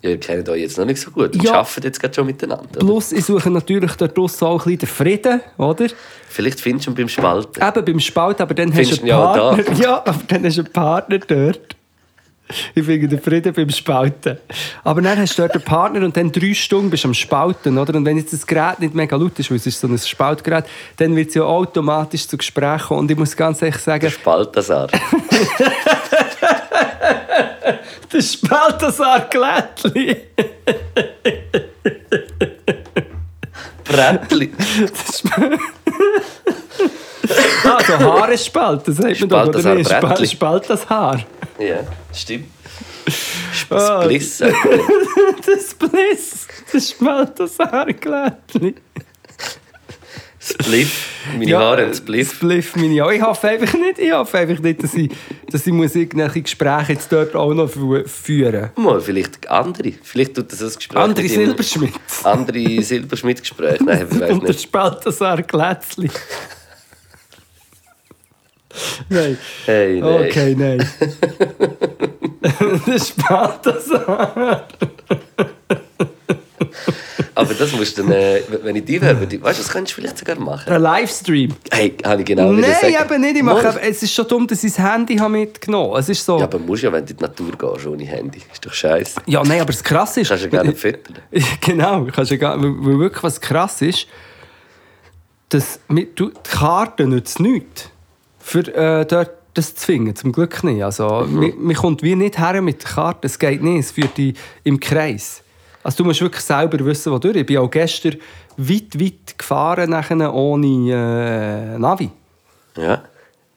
Ja, 0.02 0.10
ihr 0.10 0.18
kennt 0.20 0.48
euch 0.48 0.62
jetzt 0.62 0.78
noch 0.78 0.86
nicht 0.86 1.00
so 1.00 1.10
gut. 1.10 1.34
Und 1.34 1.42
Ja. 1.44 1.54
arbeitet 1.60 1.84
jetzt 1.84 2.00
gerade 2.00 2.14
schon 2.14 2.24
miteinander. 2.26 2.64
oder? 2.70 2.78
Plus, 2.80 3.12
ich 3.12 3.24
suche 3.24 3.50
natürlich 3.50 3.92
dort 3.96 4.16
draussen 4.16 4.46
auch 4.46 4.52
ein 4.52 4.64
bisschen 4.64 4.78
den 4.78 4.88
Frieden, 4.88 5.40
oder? 5.58 5.86
Vielleicht 6.28 6.60
findest 6.60 6.86
du 6.86 6.92
ihn 6.92 6.94
beim 6.94 7.08
Spalten. 7.08 7.62
Eben 7.62 7.84
beim 7.84 8.00
Spalt, 8.00 8.40
aber 8.40 8.54
dann 8.54 8.72
Findest 8.72 8.92
hast 8.92 9.02
du 9.02 9.02
einen 9.02 9.10
ihn 9.12 9.18
ja 9.18 9.26
Partner. 9.66 9.76
Ja, 9.82 9.96
aber 9.98 10.20
dann 10.28 10.44
hast 10.44 10.56
du 10.56 10.62
einen 10.62 10.72
Partner 10.72 11.18
dort. 11.18 11.76
Ich 12.74 12.84
finde 12.84 13.06
den 13.08 13.20
Frieden 13.20 13.52
beim 13.52 13.70
Spalten. 13.70 14.38
Aber 14.82 15.00
dann 15.02 15.18
hast 15.18 15.38
du 15.38 15.42
dort 15.42 15.52
einen 15.54 15.62
Partner 15.62 16.04
und 16.04 16.16
dann 16.16 16.32
drei 16.32 16.52
Stunden 16.54 16.90
bist 16.90 17.04
du 17.04 17.08
am 17.08 17.14
Spalten, 17.14 17.78
oder? 17.78 17.94
Und 17.94 18.04
wenn 18.04 18.16
jetzt 18.16 18.32
das 18.32 18.44
Gerät 18.46 18.80
nicht 18.80 18.92
mega 18.94 19.14
laut 19.16 19.38
ist, 19.38 19.50
weil 19.50 19.58
es 19.58 19.66
ist 19.66 19.78
so 19.78 19.86
ein 19.86 19.96
Spaltgerät, 19.98 20.64
dann 20.96 21.14
wird 21.14 21.28
es 21.28 21.34
ja 21.36 21.42
automatisch 21.44 22.26
zu 22.26 22.36
Gesprächen. 22.36 22.96
Und 22.96 23.08
ich 23.10 23.16
muss 23.16 23.36
ganz 23.36 23.62
ehrlich 23.62 23.76
sagen, 23.76 24.12
Balthasar. 24.24 24.88
das 28.12 28.32
Spaltasar-Glättli. 28.34 30.16
Brettli. 33.84 34.52
Ah, 37.64 37.78
so 37.86 37.98
Haare 37.98 38.36
spalten, 38.38 38.92
sagt 38.94 39.20
man 39.20 39.28
doch, 39.28 39.46
oder 39.48 39.74
nicht? 39.74 39.88
Spa- 39.88 40.00
Brettli. 40.00 40.26
Spalt 40.26 40.68
das 40.70 40.88
Haar. 40.88 41.20
Ja, 41.58 41.80
stimmt. 42.12 42.48
Ah. 43.70 44.02
Spliss. 44.06 44.38
Das 44.38 45.74
Bliss, 45.74 46.46
das 46.72 46.90
Spaltasar-Glättli. 46.90 48.74
Spliff. 50.50 51.06
Meine 51.38 51.56
Haare 51.58 51.82
haben 51.82 51.94
Spliff. 51.94 52.34
Spliff 52.34 52.76
meine 52.76 53.00
Haare. 53.02 53.14
Ich 53.16 53.22
hoffe 53.22 53.48
einfach 53.48 53.72
nicht, 53.74 53.98
ich 53.98 54.12
hoffe 54.12 54.38
einfach 54.38 54.58
nicht, 54.60 54.82
dass 54.82 54.94
ich, 54.94 55.10
dass 55.50 55.66
ich 55.66 55.72
muss 55.72 55.94
irgendwelche 55.94 56.42
Gespräche 56.42 56.92
jetzt 56.94 57.10
dort 57.12 57.34
auch 57.34 57.52
noch 57.54 57.70
fü- 57.70 58.06
führen 58.06 58.70
Mal, 58.76 59.00
vielleicht 59.00 59.48
andere. 59.50 59.92
Vielleicht 60.02 60.34
tut 60.34 60.50
das 60.52 60.62
ein 60.62 60.72
Gespräch 60.74 60.96
Andere 61.02 61.28
Silberschmidt. 61.28 61.92
Andere 62.24 62.82
Silberschmidt-Gespräche. 62.82 63.84
Nein, 63.84 64.06
ich 64.10 64.20
weiß 64.20 64.30
Und 64.30 64.42
der 64.42 64.48
nicht. 64.50 64.62
Spaltasar-Glätzli. 64.62 66.10
Nein. 69.08 69.36
Hey, 69.66 70.00
nein. 70.00 70.26
Okay, 70.28 70.54
nein. 70.56 70.88
der 72.86 72.98
Spaltasar. 73.00 74.68
Aber 77.34 77.54
das 77.54 77.72
musst 77.72 77.96
du 77.98 78.02
dann, 78.02 78.12
äh, 78.12 78.40
wenn 78.62 78.76
ich 78.76 78.84
die 78.84 79.00
wäre, 79.00 79.20
weißt 79.20 79.32
du, 79.32 79.38
das 79.62 79.68
könntest 79.68 79.96
du 79.96 80.00
vielleicht 80.00 80.18
sogar 80.18 80.38
machen. 80.38 80.72
Ein 80.72 80.82
Livestream. 80.82 81.54
Hey, 81.70 81.96
habe 82.04 82.20
ich 82.20 82.26
genau 82.26 82.52
Nein, 82.52 82.64
eben 82.82 83.20
nicht. 83.20 83.36
Ich 83.36 83.42
mache, 83.42 83.68
eben- 83.68 83.78
es 83.78 84.02
ist 84.02 84.12
schon 84.12 84.26
dumm, 84.28 84.46
dass 84.46 84.62
ich 84.64 84.74
das 84.74 84.84
Handy 84.84 85.16
habe 85.16 85.30
mitgenommen 85.32 85.94
habe. 85.94 86.14
So... 86.14 86.38
Ja, 86.38 86.44
aber 86.44 86.58
musst 86.58 86.82
ja, 86.82 86.92
wenn 86.92 87.04
du 87.06 87.12
in 87.12 87.16
die 87.16 87.22
Natur 87.22 87.52
gehst, 87.52 87.86
ohne 87.86 88.04
Handy. 88.04 88.40
Ist 88.52 88.64
doch 88.64 88.72
scheiße. 88.72 89.20
Ja, 89.26 89.42
nein, 89.42 89.60
aber 89.60 89.72
das 89.72 89.82
Krasse 89.82 90.20
ist... 90.20 90.28
Kannst 90.28 90.44
du 90.44 90.48
ja 90.48 90.52
gar 90.52 90.64
nicht 90.64 90.78
füttern. 90.78 91.18
genau, 91.60 92.06
kannst 92.12 92.30
ja 92.30 92.36
gar, 92.36 92.58
weil 92.60 92.98
wirklich 92.98 93.22
was 93.22 93.40
krass 93.40 93.80
ist, 93.82 94.06
dass 95.48 95.80
mit, 95.88 96.18
du, 96.18 96.28
die 96.28 96.50
Karte 96.50 97.06
nützt 97.06 97.40
nichts, 97.40 97.90
für 98.38 98.60
äh, 98.74 99.04
dort 99.04 99.30
das 99.54 99.74
zu 99.74 99.86
finden. 99.86 100.14
Zum 100.14 100.30
Glück 100.32 100.62
nicht. 100.62 100.82
Also, 100.84 101.24
Mhm. 101.26 101.34
man, 101.40 101.52
man 101.58 101.74
kommt 101.76 102.02
wie 102.02 102.14
nicht 102.14 102.38
her 102.38 102.62
mit 102.62 102.82
der 102.84 102.90
Karte. 102.90 103.26
Es 103.26 103.38
geht 103.38 103.62
nicht. 103.62 103.80
Es 103.80 103.90
führt 103.90 104.16
dich 104.16 104.36
im 104.62 104.78
Kreis. 104.78 105.42
Also, 105.90 106.04
du 106.04 106.08
musst 106.08 106.20
wirklich 106.20 106.44
selber 106.44 106.78
wissen, 106.86 107.10
wo 107.10 107.18
du 107.18 107.30
Ich 107.30 107.44
bin 107.44 107.58
auch 107.58 107.68
gestern 107.68 108.16
weit, 108.56 109.00
weit 109.00 109.36
gefahren 109.36 109.90
nachher 109.90 110.32
ohne 110.32 111.74
äh, 111.74 111.78
Navi. 111.80 112.08
Ja. 112.76 113.02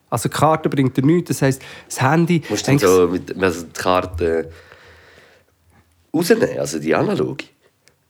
Also 0.10 0.30
die 0.30 0.34
Karte 0.34 0.68
bringt 0.68 0.98
dir 0.98 1.06
nichts. 1.06 1.28
Das 1.28 1.44
heisst, 1.44 1.62
das 1.88 2.02
Handy... 2.02 2.42
Musst 2.50 2.68
du 2.68 2.80
so 2.80 3.08
mit 3.08 3.40
also 3.40 3.66
die 3.68 3.74
Karte 3.74 4.50
rausnehmen, 6.12 6.58
also 6.58 6.80
die 6.80 6.96
analoge. 6.96 7.46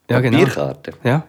Ja, 0.09 0.21
genau. 0.21 0.38
Papierkarte. 0.38 0.93
Ja. 1.03 1.28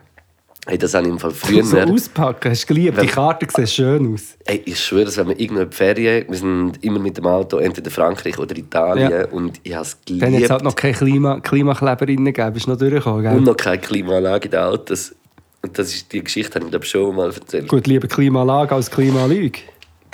Hey, 0.67 0.79
das 0.79 0.95
habe 0.95 1.05
ich 1.07 1.13
im 1.13 1.19
Fall 1.19 1.31
früher. 1.31 1.63
So 1.63 1.79
auspacken, 1.79 2.51
hast 2.51 2.63
du 2.63 2.69
geliebt. 2.75 3.01
Die 3.03 3.07
Karte 3.07 3.47
sieht 3.55 3.69
schön 3.69 4.15
aus. 4.15 4.35
Ey, 4.47 4.63
ich 4.65 4.81
schwöre, 4.83 5.05
dass 5.05 5.19
wenn 5.19 5.29
wir 5.29 5.39
irgendwo 5.39 5.61
in 5.63 5.69
die 5.69 5.77
Ferien, 5.77 6.25
wir 6.27 6.39
sind 6.39 6.83
immer 6.83 6.99
mit 6.99 7.19
dem 7.19 7.27
Auto 7.27 7.59
entweder 7.59 7.91
Frankreich 7.91 8.39
oder 8.39 8.57
Italien 8.57 9.11
Ja. 9.11 9.27
und 9.29 9.61
ich 9.63 9.75
habe 9.75 9.83
es 9.83 9.99
Wenn 10.09 10.19
geliebt. 10.21 10.41
jetzt 10.41 10.51
halt 10.51 10.63
noch 10.63 10.75
keine 10.75 10.95
Klima 10.95 11.41
Klimakleber 11.41 12.09
reingegeben, 12.09 12.53
bist 12.55 12.67
noch 12.67 12.79
durchgekommen, 12.79 13.23
gell? 13.23 13.37
und 13.37 13.45
noch 13.45 13.57
keine 13.57 13.79
Klimaanlage 13.79 14.47
in 14.47 14.51
den 14.53 14.61
Autos. 14.61 15.15
Und 15.63 15.79
das 15.79 15.95
ist, 15.95 16.13
die 16.13 16.25
Geschichte 16.25 16.55
habe 16.57 16.65
ich 16.67 16.71
glaube 16.71 16.87
schon 16.87 17.15
mal 17.15 17.27
erzählt. 17.31 17.69
Gut, 17.69 17.87
lieber 17.87 18.07
Klimaanlage 18.09 18.75
als 18.75 18.91
Klimalüge. 18.91 19.61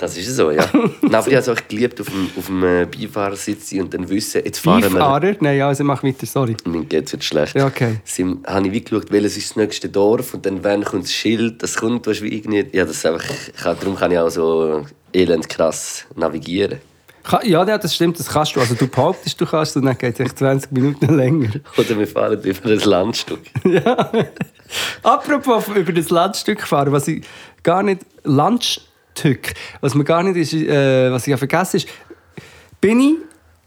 Das 0.01 0.17
ist 0.17 0.35
so, 0.35 0.49
ja. 0.49 0.67
Nein, 0.73 1.13
aber 1.13 1.27
ich 1.27 1.35
habe 1.35 1.37
es 1.37 1.49
auch 1.49 1.67
geliebt, 1.67 2.01
auf 2.01 2.07
dem, 2.07 2.27
auf 2.35 2.47
dem 2.47 2.63
äh, 2.63 2.87
Beifahrersitz 2.87 3.69
sein 3.69 3.81
und 3.81 3.93
dann 3.93 4.09
wissen, 4.09 4.41
jetzt 4.43 4.57
fahren 4.57 4.81
wir... 4.81 4.89
Beifahrer? 4.89 5.35
Nein, 5.39 5.61
also 5.61 5.83
mach 5.83 6.03
weiter, 6.03 6.25
sorry. 6.25 6.57
Mir 6.65 6.85
geht 6.85 7.05
es 7.05 7.11
jetzt 7.11 7.25
schlecht. 7.25 7.55
Ja, 7.55 7.67
okay. 7.67 7.97
Sind, 8.03 8.47
habe 8.47 8.65
ich 8.65 8.73
wie 8.73 8.81
geschaut, 8.83 9.11
welches 9.11 9.37
ist 9.37 9.51
das 9.51 9.57
nächste 9.57 9.89
Dorf 9.89 10.33
und 10.33 10.43
dann 10.43 10.63
wann 10.63 10.83
kommt 10.83 11.03
das 11.03 11.13
Schild, 11.13 11.61
das 11.61 11.75
kommt, 11.75 12.07
du, 12.07 12.19
wie 12.19 12.35
irgendwie... 12.35 12.65
Ja, 12.75 12.85
das 12.85 12.97
ist 12.97 13.05
einfach... 13.05 13.23
Kann, 13.61 13.77
darum 13.79 13.95
kann 13.95 14.11
ich 14.11 14.17
auch 14.17 14.29
so 14.29 14.83
elend 15.13 15.47
krass 15.47 16.05
navigieren. 16.15 16.79
Ja, 17.43 17.63
ja, 17.63 17.77
das 17.77 17.93
stimmt, 17.93 18.19
das 18.19 18.27
kannst 18.27 18.55
du. 18.55 18.59
Also 18.59 18.73
du 18.73 18.87
behauptest, 18.87 19.39
du 19.39 19.45
kannst, 19.45 19.77
und 19.77 19.85
dann 19.85 19.99
geht 19.99 20.15
es 20.15 20.19
echt 20.19 20.39
20 20.39 20.71
Minuten 20.71 21.15
länger. 21.15 21.51
Oder 21.77 21.99
wir 21.99 22.07
fahren 22.07 22.41
über 22.41 22.71
ein 22.71 22.79
Landstück. 22.79 23.41
Apropos 25.03 25.67
über 25.67 25.93
das 25.93 26.09
Landstück 26.09 26.65
fahren, 26.65 26.91
was 26.91 27.07
ich 27.07 27.23
gar 27.61 27.83
nicht... 27.83 28.01
Landstück, 28.23 28.90
was 29.81 29.95
mir 29.95 30.03
gar 30.03 30.23
nicht 30.23 30.37
ist, 30.37 30.53
äh, 30.53 31.11
was 31.11 31.23
ich 31.23 31.31
ja 31.31 31.37
vergessen 31.37 31.77
ist, 31.77 31.87
bin 32.79 32.99
ich 32.99 33.15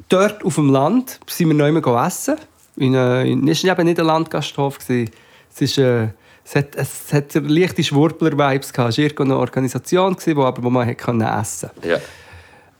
dort 0.08 0.44
auf 0.44 0.56
dem 0.56 0.70
Land, 0.70 1.20
sind 1.26 1.48
wir 1.48 1.54
noch 1.54 1.66
immer 1.66 2.06
essen. 2.06 2.36
In, 2.76 2.94
äh, 2.94 3.24
in, 3.24 3.46
es 3.48 3.64
war 3.64 3.72
eben 3.72 3.86
nicht 3.86 4.00
ein 4.00 4.06
Landgasthof. 4.06 4.78
gewesen. 4.78 5.10
Es, 5.52 5.60
ist, 5.60 5.78
äh, 5.78 6.08
es, 6.44 6.56
hat, 6.56 6.74
es 6.74 7.12
hat 7.12 7.34
leichte 7.34 7.82
Schwurbler-Vibes 7.82 8.72
gehabt. 8.72 8.90
Es 8.90 8.98
war 8.98 9.04
irgendeine 9.04 9.38
Organisation, 9.38 10.14
gewesen, 10.14 10.36
wo, 10.36 10.42
aber, 10.42 10.62
wo 10.62 10.70
man 10.70 10.86
hat 10.86 10.98
können 10.98 11.20
essen 11.20 11.70
Ja. 11.82 11.98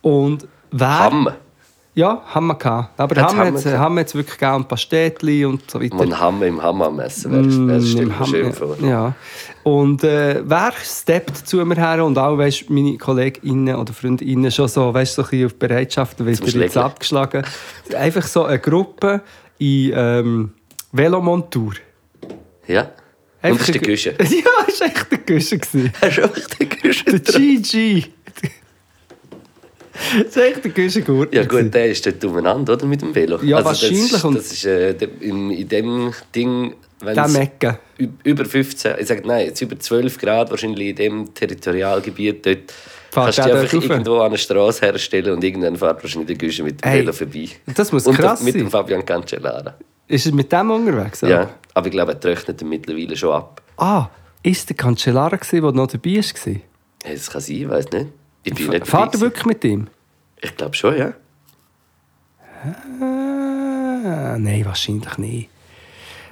Und 0.03 0.47
wer... 0.70 0.99
Hamme. 0.99 1.37
Ja, 1.97 2.23
haben 2.27 2.49
wir 2.49 2.57
gehabt. 2.57 2.99
Aber 2.99 3.23
Hat's 3.23 3.33
haben 3.35 3.39
wir 3.39 3.61
jetzt, 3.61 3.67
haben 3.67 3.95
wir 3.95 4.01
jetzt 4.01 4.15
wirklich 4.17 4.37
gerne 4.37 4.65
Pastetli 4.65 5.45
und 5.45 5.71
so 5.71 5.81
weiter. 5.81 5.95
Man 5.95 6.19
Hamme 6.19 6.49
im 6.49 6.61
Hammer 6.61 6.91
messen, 6.91 7.31
wäre 7.31 7.43
Mm, 7.43 7.67
mir 7.67 8.27
schön 8.27 8.53
vor. 8.53 8.77
Ja. 8.83 9.15
Und 9.63 10.03
äh, 10.03 10.43
wer 10.45 10.73
steppt 10.83 11.47
zu 11.47 11.65
mir 11.65 11.77
her 11.77 12.05
und 12.05 12.19
auch 12.19 12.37
weißt, 12.37 12.69
meine 12.69 12.99
KollegInnen 12.99 13.77
oder 13.77 13.93
Freundinnen 13.93 14.51
schon 14.51 14.67
so, 14.67 14.93
weißt, 14.93 15.15
so 15.15 15.23
ein 15.23 15.29
bisschen 15.29 15.47
auf 15.47 15.55
Bereitschaft, 15.55 16.25
weil 16.25 16.35
Zum 16.35 16.61
jetzt 16.61 16.77
abgeschlagen. 16.77 17.45
Einfach 17.97 18.27
so 18.27 18.45
eine 18.45 18.59
Gruppe 18.59 19.21
in 19.59 19.93
ähm, 19.95 20.53
Velomontur. 20.91 21.75
Ja. 22.67 22.83
Und 22.83 22.91
Einfach 23.51 23.59
das 23.59 23.69
ist 23.69 23.75
der 23.75 23.83
Güsche. 23.83 24.11
Ja, 24.19 24.65
das 24.67 24.81
war 24.81 24.87
echt 24.89 25.13
der 25.13 25.19
Güsche. 25.19 25.61
Hast 26.01 26.19
du 26.19 26.25
auch 26.25 26.57
den 26.59 26.69
Güsche 26.71 27.05
Der 27.05 27.21
GG. 27.21 28.05
Das 30.25 30.37
war 30.37 30.45
echt 30.45 30.65
der 30.65 30.71
Güsche 30.73 31.03
Gurtner. 31.03 31.41
Ja 31.43 31.47
gut, 31.47 31.73
der 31.73 31.87
ist 31.91 32.05
dort 32.05 32.25
umeinander, 32.25 32.73
oder? 32.75 32.87
Mit 32.87 33.03
dem 33.03 33.15
Velo. 33.15 33.39
Ja, 33.43 33.57
also 33.59 33.69
wahrscheinlich. 33.69 34.11
Das 34.11 34.25
ist, 34.25 34.35
das 34.37 34.53
ist 34.53 34.65
äh, 34.65 35.09
in, 35.21 35.51
in 35.51 35.69
dem 35.69 36.13
Ding, 36.35 36.75
Der 37.05 37.25
es 37.25 37.33
Mecke. 37.33 37.79
über 38.25 38.45
15, 38.45 38.95
ich 38.99 39.07
sage 39.07 39.23
nein, 39.27 39.47
jetzt 39.47 39.61
über 39.61 39.79
12 39.79 40.19
Grad 40.19 40.51
wahrscheinlich 40.51 40.89
in 40.91 40.97
dem 40.97 41.35
Territorialgebiet 41.35 42.45
dort, 42.45 42.59
kannst 43.13 43.39
du 43.39 43.43
einfach 43.43 43.73
rauf? 43.75 43.85
irgendwo 43.89 44.17
an 44.19 44.27
eine 44.27 44.39
Straße 44.39 44.85
herstellen 44.87 45.35
und 45.35 45.45
irgendwann 45.45 45.77
fährt 45.77 46.03
wahrscheinlich 46.03 46.27
der 46.27 46.49
Güsche 46.49 46.63
mit 46.65 46.85
dem 46.85 46.93
Velo 46.93 47.13
vorbei. 47.13 47.49
das 47.75 47.93
muss 47.93 48.07
und 48.07 48.17
krass 48.17 48.43
mit 48.43 48.55
sein. 48.55 48.63
dem 48.65 48.71
Fabian 48.71 49.05
Cancellara. 49.05 49.75
Ist 50.09 50.27
er 50.27 50.33
mit 50.35 50.51
dem 50.53 50.71
unterwegs? 50.71 51.21
Ja, 51.23 51.51
aber 51.73 51.87
ich 51.87 51.93
glaube, 51.93 52.13
er 52.13 52.21
trocknet 52.21 52.61
ihn 52.61 52.69
mittlerweile 52.69 53.17
schon 53.17 53.33
ab. 53.33 53.63
Ah, 53.77 54.09
ist 54.43 54.69
der 54.69 54.77
Cancellara, 54.77 55.39
der 55.51 55.61
noch 55.73 55.87
dabei 55.87 56.17
war? 56.17 56.53
Hey, 57.05 57.15
das 57.15 57.31
kann 57.31 57.41
sein, 57.41 57.57
ich 57.57 57.69
weiß 57.69 57.91
nicht. 57.93 58.07
Ich 58.45 58.55
bin 58.55 58.69
nicht 58.69 58.87
Fahrt 58.87 59.15
er 59.15 59.21
wirklich 59.21 59.47
mit 59.47 59.65
ihm? 59.65 59.89
Ich 60.41 60.57
glaube 60.57 60.75
schon, 60.75 60.97
ja. 60.97 61.15
Ah, 63.01 64.37
nein, 64.39 64.65
wahrscheinlich 64.65 65.19
nicht. 65.19 65.49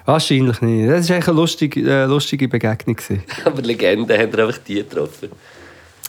Wahrscheinlich 0.05 0.61
nicht. 0.61 0.91
Das 0.91 1.09
war 1.09 1.17
eine 1.17 1.33
lustige, 1.33 1.81
äh, 1.81 2.05
lustige 2.05 2.49
Begegnung. 2.49 2.97
Aber 3.45 3.63
Legenden 3.63 4.19
haben 4.19 4.35
einfach 4.35 4.59
die 4.59 4.75
getroffen. 4.77 5.31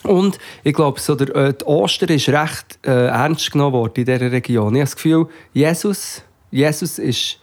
Und 0.04 0.38
ich 0.64 0.74
glaube, 0.74 1.00
so 1.00 1.16
der, 1.16 1.34
äh, 1.36 1.54
die 1.54 1.64
Ostern 1.66 2.10
ist 2.10 2.28
recht 2.28 2.80
äh, 2.86 3.08
ernst 3.08 3.52
genommen 3.52 3.74
worden 3.74 3.94
in 3.96 4.06
dieser 4.06 4.32
Region. 4.32 4.76
Ich 4.76 4.82
habe 4.82 4.90
das 4.90 4.96
Gefühl, 4.96 5.28
Jesus, 5.54 6.22
Jesus 6.52 7.00
ist 7.00 7.40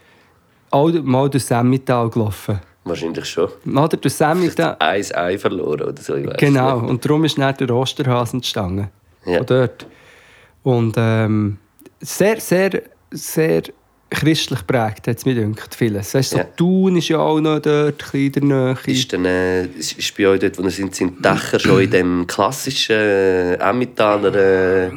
auch 0.71 0.91
mal 0.93 1.31
durch 1.31 1.45
Semmital 1.45 2.11
gelaufen. 2.11 2.61
Wahrscheinlich 2.91 3.25
schon. 3.25 3.49
Oder 3.67 3.97
durch 3.97 4.15
Semmital. 4.15 4.77
Ein 4.79 5.05
Ei 5.15 5.39
verloren 5.39 5.89
oder 5.89 6.03
so, 6.03 6.15
Genau, 6.39 6.79
und 6.81 7.05
darum 7.05 7.25
ist 7.25 7.39
dann 7.39 7.55
der 7.57 7.71
Osterhase 7.71 8.37
entstanden. 8.37 8.89
Ja. 9.25 9.39
Von 9.39 9.47
dort. 9.47 9.87
Und 10.63 10.95
ähm, 10.99 11.59
sehr, 12.01 12.41
sehr, 12.41 12.83
sehr 13.11 13.63
christlich 14.11 14.67
prägt, 14.67 15.07
hat 15.07 15.19
es 15.19 15.25
mir 15.25 15.35
gedacht, 15.35 15.75
vieles. 15.75 16.15
Weißt, 16.15 16.31
so 16.31 16.39
Ja. 16.39 16.45
Thun 16.57 16.97
ist 16.97 17.09
ja 17.09 17.19
auch 17.19 17.41
noch 17.41 17.61
dort, 17.61 18.03
ein 18.13 18.21
in 18.21 18.33
der 18.33 18.43
Nähe. 18.43 18.77
Ist, 18.87 19.13
dann, 19.13 19.25
äh, 19.25 19.65
ist, 19.67 19.93
ist 19.93 20.17
bei 20.17 20.27
euch 20.27 20.41
dort, 20.41 20.59
wo 20.59 20.63
ihr 20.63 20.71
sind, 20.71 20.95
sind 20.95 21.19
die 21.19 21.23
Dächer 21.23 21.61
schon 21.61 21.81
in 21.83 21.91
dem 21.91 22.27
klassischen 22.27 22.97
äh, 22.97 23.55
Emmentaler 23.55 24.35
äh, 24.35 24.91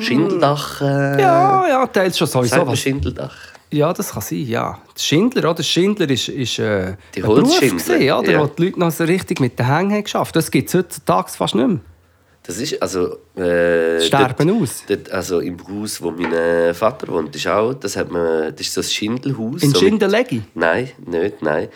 Schindeldach? 0.00 0.80
Äh, 0.80 1.20
ja, 1.20 1.68
ja, 1.68 1.86
teils 1.88 2.16
schon 2.16 2.28
sowieso. 2.28 2.66
Was, 2.66 2.78
Schindeldach? 2.78 3.36
Ja, 3.72 3.92
das 3.92 4.12
kann 4.12 4.22
sein, 4.22 4.46
ja. 4.46 4.78
Der 4.94 5.00
Schindler, 5.00 5.50
oder? 5.50 5.62
Schindler 5.62 6.10
ist, 6.10 6.28
ist 6.28 6.58
äh, 6.58 6.96
Die 7.14 7.22
ein 7.22 7.28
Beruf 7.28 7.60
gewesen, 7.60 7.94
oder? 7.94 8.30
ja. 8.30 8.40
wo 8.40 8.46
die 8.46 8.64
Leute 8.64 8.80
noch 8.80 8.90
so 8.90 9.04
richtig 9.04 9.40
mit 9.40 9.58
den 9.58 9.66
Hängen 9.66 9.92
haben 9.92 10.04
geschafft 10.04 10.34
Das 10.34 10.50
gibt 10.50 10.68
es 10.68 10.74
heutzutage 10.74 11.30
fast 11.30 11.54
nicht 11.54 11.68
mehr. 11.68 11.80
Das 12.42 12.58
ist 12.58 12.80
also... 12.82 13.18
Äh, 13.36 14.00
Sterben 14.00 14.48
dort, 14.48 14.62
aus? 14.62 14.82
Dort, 14.88 15.10
also 15.10 15.40
im 15.40 15.56
Haus, 15.68 16.02
wo 16.02 16.10
mein 16.10 16.32
äh, 16.32 16.74
Vater 16.74 17.06
wohnt, 17.08 17.36
ist 17.36 17.46
auch, 17.46 17.74
das, 17.74 17.96
hat 17.96 18.10
man, 18.10 18.50
das 18.50 18.60
ist 18.62 18.74
so 18.74 18.80
ein 18.80 18.84
Schindelhaus. 18.84 19.62
In 19.62 19.70
so 19.70 19.78
Schindelegi? 19.78 20.42
Nein, 20.54 20.90
nicht, 21.06 21.42
nein. 21.42 21.68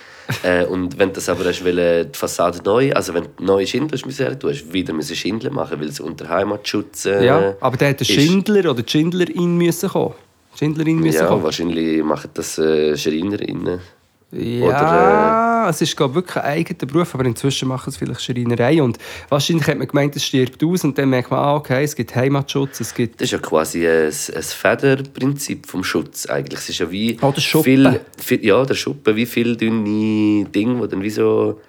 äh, 0.42 0.64
und 0.64 0.98
wenn 0.98 1.10
du 1.10 1.14
das 1.16 1.28
aber 1.28 1.44
hast, 1.44 1.64
wollen, 1.64 2.10
die 2.10 2.18
Fassade 2.18 2.60
neu, 2.64 2.92
also 2.92 3.12
wenn 3.12 3.24
du 3.36 3.44
neue 3.44 3.66
Schindeln 3.66 3.92
hast, 3.92 4.06
müssen, 4.06 4.38
du 4.38 4.48
hast 4.48 4.72
wieder 4.72 4.94
müssen 4.94 5.14
Schindeln 5.14 5.54
machen, 5.54 5.78
weil 5.80 5.88
es 5.88 6.00
unter 6.00 6.28
Heimatschutz 6.28 7.04
äh, 7.04 7.24
Ja, 7.24 7.54
aber 7.60 7.76
da 7.76 7.86
hätte 7.86 8.04
der. 8.04 8.12
Schindler 8.12 8.70
oder 8.70 8.82
die 8.82 8.90
Schindlerin 8.90 9.56
müssen 9.56 9.90
kommen. 9.90 10.14
Schindlerin 10.58 10.98
müssen 11.00 11.18
Ja, 11.20 11.26
kommen. 11.26 11.42
wahrscheinlich 11.42 12.02
machen 12.02 12.30
das 12.34 12.58
äh, 12.58 12.96
Schreinerinnen. 12.96 13.80
Ja, 14.36 14.64
Oder, 14.66 15.70
es 15.70 15.80
ist 15.80 15.96
glaube 15.96 16.16
wirklich 16.16 16.36
ein 16.38 16.42
eigener 16.42 16.86
Beruf, 16.90 17.14
aber 17.14 17.24
inzwischen 17.24 17.68
machen 17.68 17.90
es 17.90 17.96
vielleicht 17.96 18.20
Schreinerei. 18.20 18.82
Und 18.82 18.98
wahrscheinlich 19.28 19.66
hat 19.68 19.78
man 19.78 19.86
gemeint, 19.86 20.16
es 20.16 20.24
stirbt 20.24 20.62
aus 20.64 20.82
und 20.82 20.98
dann 20.98 21.10
merkt 21.10 21.30
man, 21.30 21.38
ah, 21.38 21.54
okay, 21.54 21.84
es 21.84 21.94
gibt 21.94 22.16
Heimatschutz, 22.16 22.80
es 22.80 22.92
gibt... 22.94 23.20
Das 23.20 23.26
ist 23.26 23.30
ja 23.32 23.38
quasi 23.38 23.86
ein, 23.86 24.06
ein 24.08 24.42
Federprinzip 24.42 25.66
vom 25.66 25.84
Schutz 25.84 26.26
eigentlich. 26.26 26.58
Es 26.58 26.68
ist 26.68 26.78
ja 26.80 26.90
wie 26.90 27.16
Oh, 27.22 27.30
der 27.30 27.40
Schuppen. 27.40 27.64
viel, 27.64 28.00
viel, 28.18 28.44
ja, 28.44 28.64
der 28.64 28.74
Schuppen, 28.74 29.14
wie 29.14 29.26
viele 29.26 29.56
dünne 29.56 30.46
Dinge, 30.46 30.82
die 30.82 30.88
dann 30.88 31.02
wie 31.02 31.10
so, 31.10 31.60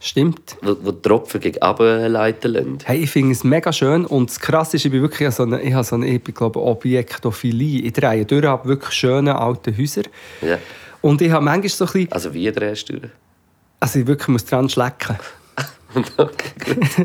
Stimmt. 0.00 0.56
wo, 0.62 0.76
wo 0.82 0.92
die 0.92 1.02
Tropfen 1.02 1.40
gegen 1.40 1.60
runter 1.62 2.08
leiten 2.08 2.52
lassen. 2.52 2.78
Hey, 2.84 3.02
ich 3.02 3.10
finde 3.10 3.32
es 3.32 3.42
mega 3.42 3.72
schön 3.72 4.06
und 4.06 4.30
das 4.30 4.38
Krasse 4.38 4.76
ist, 4.76 4.84
ich 4.84 4.92
bin 4.92 5.02
wirklich 5.02 5.30
so 5.34 5.42
eine, 5.42 5.60
ich 5.60 5.74
habe 5.74 5.82
so 5.84 5.96
eine 5.96 6.06
ich 6.06 6.22
glaube, 6.22 6.60
Objektophilie. 6.60 7.82
Ich 7.82 7.94
drehe 7.94 8.24
durch, 8.24 8.44
habe 8.44 8.68
wirklich 8.68 8.94
schöne 8.94 9.36
alte 9.36 9.76
Häuser. 9.76 10.02
Ja. 10.40 10.58
Und 11.00 11.20
ich 11.20 11.30
habe 11.32 11.44
manchmal 11.44 11.68
so 11.68 11.84
ein 11.84 11.92
bisschen, 11.92 12.12
Also 12.12 12.32
wie 12.34 12.50
drehst 12.52 12.88
du? 12.88 13.00
also 13.80 13.98
ich 13.98 14.06
wirklich 14.06 14.28
muss 14.28 14.44
dran 14.44 14.68
schlecken. 14.68 15.16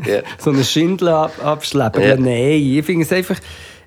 Ja. 0.06 0.20
so 0.38 0.50
eine 0.50 0.62
Schindel 0.62 1.08
ab, 1.08 1.32
abschleppen. 1.42 2.02
Ja. 2.02 2.08
Ja. 2.10 2.16
Nein, 2.16 2.76
ich 2.78 2.84
finde 2.84 3.04
es 3.04 3.12
einfach. 3.12 3.38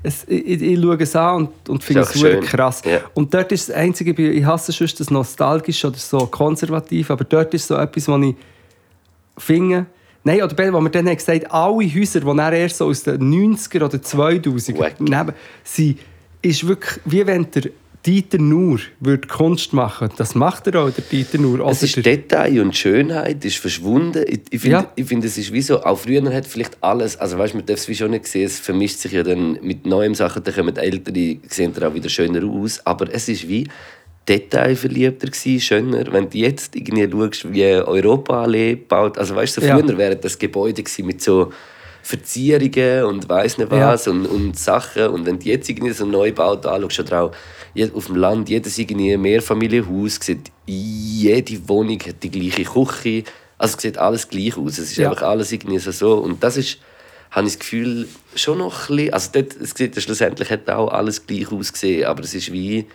Es, 0.02 0.24
ich, 0.28 0.60
ich, 0.62 0.80
schaue 0.80 0.98
es 0.98 1.16
an 1.16 1.36
und, 1.36 1.70
und 1.70 1.84
finde 1.84 2.02
es 2.02 2.20
schön. 2.20 2.42
krass. 2.42 2.82
Ja. 2.84 3.02
Und 3.14 3.32
dort 3.32 3.52
ist 3.52 3.70
das 3.70 3.76
Einzige, 3.76 4.20
ich 4.20 4.44
hasse 4.44 4.74
schon 4.74 4.90
das 4.98 5.12
nostalgisch 5.12 5.86
oder 5.86 5.98
so 5.98 6.26
konservativ, 6.26 7.12
aber 7.12 7.26
dort 7.26 7.54
ist 7.54 7.68
so 7.68 7.76
etwas, 7.76 8.08
was 8.08 8.22
ich 8.24 8.36
finde. 9.38 9.86
Nein, 10.24 10.42
oder 10.44 10.54
besser, 10.56 10.74
wo 10.74 10.82
wir 10.82 10.90
dann 10.90 11.08
haben 11.08 11.16
gesagt 11.16 11.52
alle 11.52 11.86
Häuser, 11.94 12.20
die 12.20 12.26
dann 12.26 12.54
erst 12.54 12.78
so 12.78 12.88
aus 12.88 13.04
den 13.04 13.22
90er 13.56 13.86
oder 13.86 14.02
2000 14.02 14.78
Wack. 14.78 15.00
neben, 15.00 15.34
sind, 15.64 16.00
ist 16.42 16.68
wirklich, 16.68 17.00
wie 17.06 17.26
wenn 17.26 17.50
der 17.52 17.70
Dieter 18.06 18.38
Nuhr 18.38 18.80
würde 19.02 19.28
Kunst 19.28 19.74
machen 19.74 20.10
Das 20.18 20.34
macht 20.36 20.68
er 20.68 20.82
auch, 20.82 20.90
der 20.90 21.04
Dieter 21.04 21.40
Nuhr. 21.40 21.66
Es 21.68 21.84
ist 21.84 22.06
Detail 22.06 22.62
und 22.62 22.76
Schönheit 22.76 23.44
ist 23.44 23.58
verschwunden. 23.58 24.24
Ich, 24.28 24.42
ich 24.50 24.62
finde, 24.62 24.78
Ja. 24.78 24.92
ich 24.96 25.06
finde, 25.08 25.28
es 25.28 25.38
ist 25.38 25.52
wie 25.52 25.62
so, 25.62 25.84
auch 25.84 25.98
früher 25.98 26.24
hat 26.34 26.46
vielleicht 26.46 26.82
alles, 26.82 27.18
also 27.18 27.38
weißt, 27.38 27.56
man 27.56 27.66
darf 27.66 27.80
es 27.80 27.88
wie 27.90 27.96
schon 27.96 28.12
nicht 28.12 28.26
sehen, 28.28 28.46
es 28.46 28.60
vermischt 28.60 29.00
sich 29.00 29.12
ja 29.12 29.24
dann 29.24 29.60
mit 29.62 29.86
neuen 29.86 30.14
Sachen, 30.14 30.42
dann 30.44 30.54
kommen 30.56 30.74
die 30.74 30.80
Ältere, 30.82 31.38
sehen 31.50 31.74
dann 31.74 31.90
auch 31.92 31.94
wieder 31.96 32.08
schöner 32.10 32.46
aus, 32.46 32.80
aber 32.86 33.12
es 33.14 33.28
ist 33.28 33.48
wie 33.50 33.68
detailverliebter 34.28 35.28
gewesen, 35.28 35.60
schöner. 35.62 36.12
Wenn 36.12 36.30
du 36.30 36.38
jetzt 36.38 36.76
irgendwie 36.76 37.10
schaust, 37.10 37.52
wie 37.54 37.64
Europaallee 37.66 38.76
baut, 38.76 39.18
also 39.18 39.36
weißt 39.36 39.58
du, 39.58 39.62
so 39.62 39.68
Ja. 39.68 39.78
früher 39.80 39.98
wäre 39.98 40.16
das 40.16 40.38
Gebäude 40.38 40.84
mit 41.04 41.22
so 41.22 41.52
Verzierungen 42.04 43.04
und 43.06 43.28
weiß 43.30 43.58
nicht 43.58 43.72
Ja. 43.72 43.90
was 43.92 44.08
und, 44.08 44.26
und 44.26 44.58
Sachen. 44.58 45.08
Und 45.08 45.26
wenn 45.26 45.40
du 45.40 45.46
jetzt 45.46 45.70
irgendwie 45.70 45.92
so 45.92 46.06
neu 46.06 46.32
baut 46.32 46.66
anschaust, 46.66 47.00
oder 47.02 47.24
auch 47.24 47.32
auf 47.94 48.06
dem 48.08 48.16
Land, 48.16 48.50
jedes 48.50 48.78
irgendwie 48.78 49.16
Mehrfamilienhaus, 49.18 50.20
sieht 50.22 50.52
jede 50.66 51.68
Wohnung 51.70 52.00
hat 52.00 52.24
die 52.24 52.32
gleiche 52.32 52.64
Küche. 52.64 53.24
Also 53.58 53.76
es 53.76 53.82
sieht 53.82 53.98
alles 53.98 54.28
gleich 54.28 54.58
aus. 54.58 54.78
Es 54.78 54.92
ist 54.92 54.98
Ja. 54.98 55.10
einfach 55.10 55.24
alles 55.24 55.52
irgendwie 55.52 55.80
so. 55.80 55.92
so. 55.92 56.14
Und 56.16 56.44
das 56.44 56.58
ist, 56.58 56.80
habe 57.32 57.46
ich 57.48 57.54
das 57.54 57.60
Gefühl, 57.60 58.08
schon 58.36 58.60
noch 58.60 58.90
ein 58.90 58.96
bisschen, 58.96 59.14
also 59.14 59.30
dort, 59.34 59.56
es 59.62 59.72
sieht 59.72 59.96
ja 59.96 60.02
schlussendlich 60.02 60.50
hat 60.50 60.70
auch 60.70 60.90
alles 60.90 61.26
gleich 61.28 61.52
ausgesehen, 61.52 62.06
aber 62.06 62.24
es 62.24 62.34
ist 62.34 62.52
wie 62.52 62.86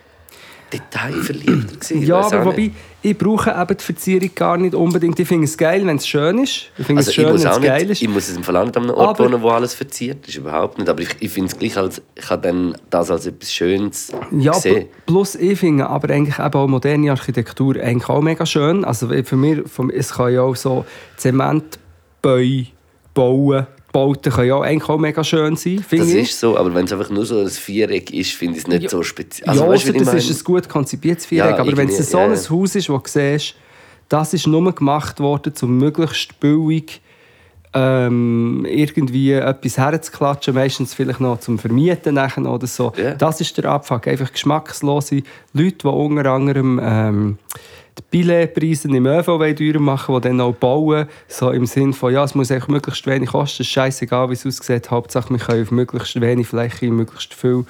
detailverliebter 0.72 1.74
gewesen. 1.76 2.02
Ich 2.02 2.08
Ja, 2.08 2.20
aber 2.20 2.44
wobei, 2.46 2.56
nicht. 2.56 2.74
ich 3.02 3.18
brauche 3.18 3.50
eben 3.50 3.76
die 3.76 3.84
Verzierung 3.84 4.30
gar 4.34 4.56
nicht 4.56 4.74
unbedingt. 4.74 5.18
Ich 5.18 5.28
finde 5.28 5.44
es 5.44 5.56
geil, 5.56 5.84
wenn 5.86 5.96
es 5.96 6.06
schön 6.06 6.38
ist. 6.38 6.70
Ich 6.78 6.86
finde 6.86 7.00
Also 7.00 7.10
es 7.10 7.14
schön, 7.14 7.32
muss 7.32 7.44
wenn 7.44 7.50
es 7.52 7.60
geil 7.60 7.90
ist. 7.90 8.02
ich 8.02 8.08
muss 8.08 8.28
im 8.36 8.42
Fall 8.42 8.56
auch 8.56 8.64
nicht 8.64 8.76
an 8.76 8.84
einem 8.84 8.94
Ort 8.94 9.20
Aber- 9.20 9.24
wohnen, 9.30 9.42
wo 9.42 9.50
alles 9.50 9.74
verziert 9.74 10.26
ist, 10.26 10.36
überhaupt 10.36 10.78
nicht. 10.78 10.88
Aber 10.88 11.00
ich, 11.00 11.10
ich 11.20 11.30
finde 11.30 11.48
es 11.52 11.58
gleich, 11.58 11.76
als, 11.76 12.00
ich 12.14 12.30
habe 12.30 12.42
dann 12.48 12.76
das 12.90 13.10
als 13.10 13.26
etwas 13.26 13.52
Schönes 13.52 14.12
Ja, 14.32 14.52
gesehen. 14.52 14.84
pl- 14.84 14.86
plus 15.06 15.34
ich 15.34 15.58
finde 15.58 15.88
aber 15.88 16.08
eigentlich 16.12 16.38
eben 16.38 16.54
auch 16.54 16.66
moderne 16.68 17.10
Architektur 17.10 17.76
eigentlich 17.76 18.08
auch 18.08 18.22
mega 18.22 18.46
schön. 18.46 18.84
Also 18.84 19.08
für 19.24 19.36
mich, 19.36 19.60
für 19.66 19.82
mich 19.84 19.96
es 19.96 20.12
kann 20.14 20.32
ja 20.32 20.42
auch 20.42 20.56
so 20.56 20.84
Zementbäu 21.16 22.64
bauen. 23.14 23.66
Bauten 23.92 24.32
können 24.32 24.48
ja 24.48 24.54
auch 24.56 24.62
eigentlich 24.62 24.88
auch 24.88 24.98
mega 24.98 25.22
schön 25.22 25.54
sein, 25.56 25.84
Das 25.90 26.08
ich. 26.08 26.14
ist 26.14 26.40
so, 26.40 26.56
aber 26.56 26.74
wenn 26.74 26.86
es 26.86 26.92
einfach 26.92 27.10
nur 27.10 27.26
so 27.26 27.38
ein 27.40 27.48
Viereck 27.48 28.10
ist, 28.12 28.32
finde 28.32 28.54
ich 28.56 28.62
es 28.62 28.66
nicht 28.68 28.82
Ja. 28.84 28.88
so 28.88 29.02
speziell. 29.02 29.48
Also, 29.48 29.64
ja, 29.64 29.68
weißt 29.70 29.88
das 29.94 30.06
meine? 30.06 30.18
ist 30.18 30.30
ein 30.40 30.44
gut 30.44 30.68
konzipiertes 30.68 31.26
Viereck. 31.26 31.50
Ja, 31.56 31.58
aber 31.58 31.76
wenn 31.76 31.88
es 31.88 32.10
so 32.10 32.18
ja, 32.18 32.24
ein. 32.24 32.30
Haus 32.32 32.74
ist, 32.74 32.88
wo 32.88 32.96
du 32.98 33.02
siehst, 33.06 33.54
das 34.08 34.34
ist 34.34 34.46
nur 34.46 34.74
gemacht 34.74 35.20
worden, 35.20 35.52
um 35.62 35.76
möglichst 35.78 36.38
billig 36.40 37.00
ähm, 37.74 38.66
irgendwie 38.68 39.32
etwas 39.32 39.78
herzuklatschen, 39.78 40.54
meistens 40.54 40.92
vielleicht 40.94 41.20
noch 41.20 41.40
zum 41.40 41.58
Vermieten 41.58 42.14
nachher 42.14 42.44
oder 42.50 42.66
so. 42.66 42.92
Das 43.18 43.40
ist 43.40 43.56
der 43.56 43.64
Abfuck. 43.66 44.06
Einfach 44.08 44.30
geschmackslose 44.32 45.22
Leute, 45.54 45.76
die 45.78 45.86
unter 45.86 46.30
anderem 46.30 46.80
ähm, 46.82 47.38
die 47.98 48.02
Billetpreise 48.10 48.88
im 48.88 49.06
ÖV 49.06 49.26
teurer 49.56 49.80
machen, 49.80 50.14
die 50.16 50.20
dann 50.28 50.40
auch 50.40 50.54
bauen, 50.54 51.06
so 51.28 51.50
im 51.50 51.66
Sinn 51.66 51.92
von, 51.92 52.12
ja, 52.12 52.24
es 52.24 52.34
muss 52.34 52.50
eigentlich 52.50 52.68
möglichst 52.68 53.06
wenig 53.06 53.30
kosten, 53.30 53.64
scheißegal, 53.64 54.28
wie 54.30 54.34
es 54.34 54.46
aussieht, 54.46 54.90
Hauptsache 54.90 55.30
wir 55.30 55.38
können 55.38 55.62
auf 55.62 55.70
möglichst 55.70 56.20
wenig 56.20 56.46
Fläche 56.46 56.90
möglichst 56.90 57.34
viel 57.34 57.64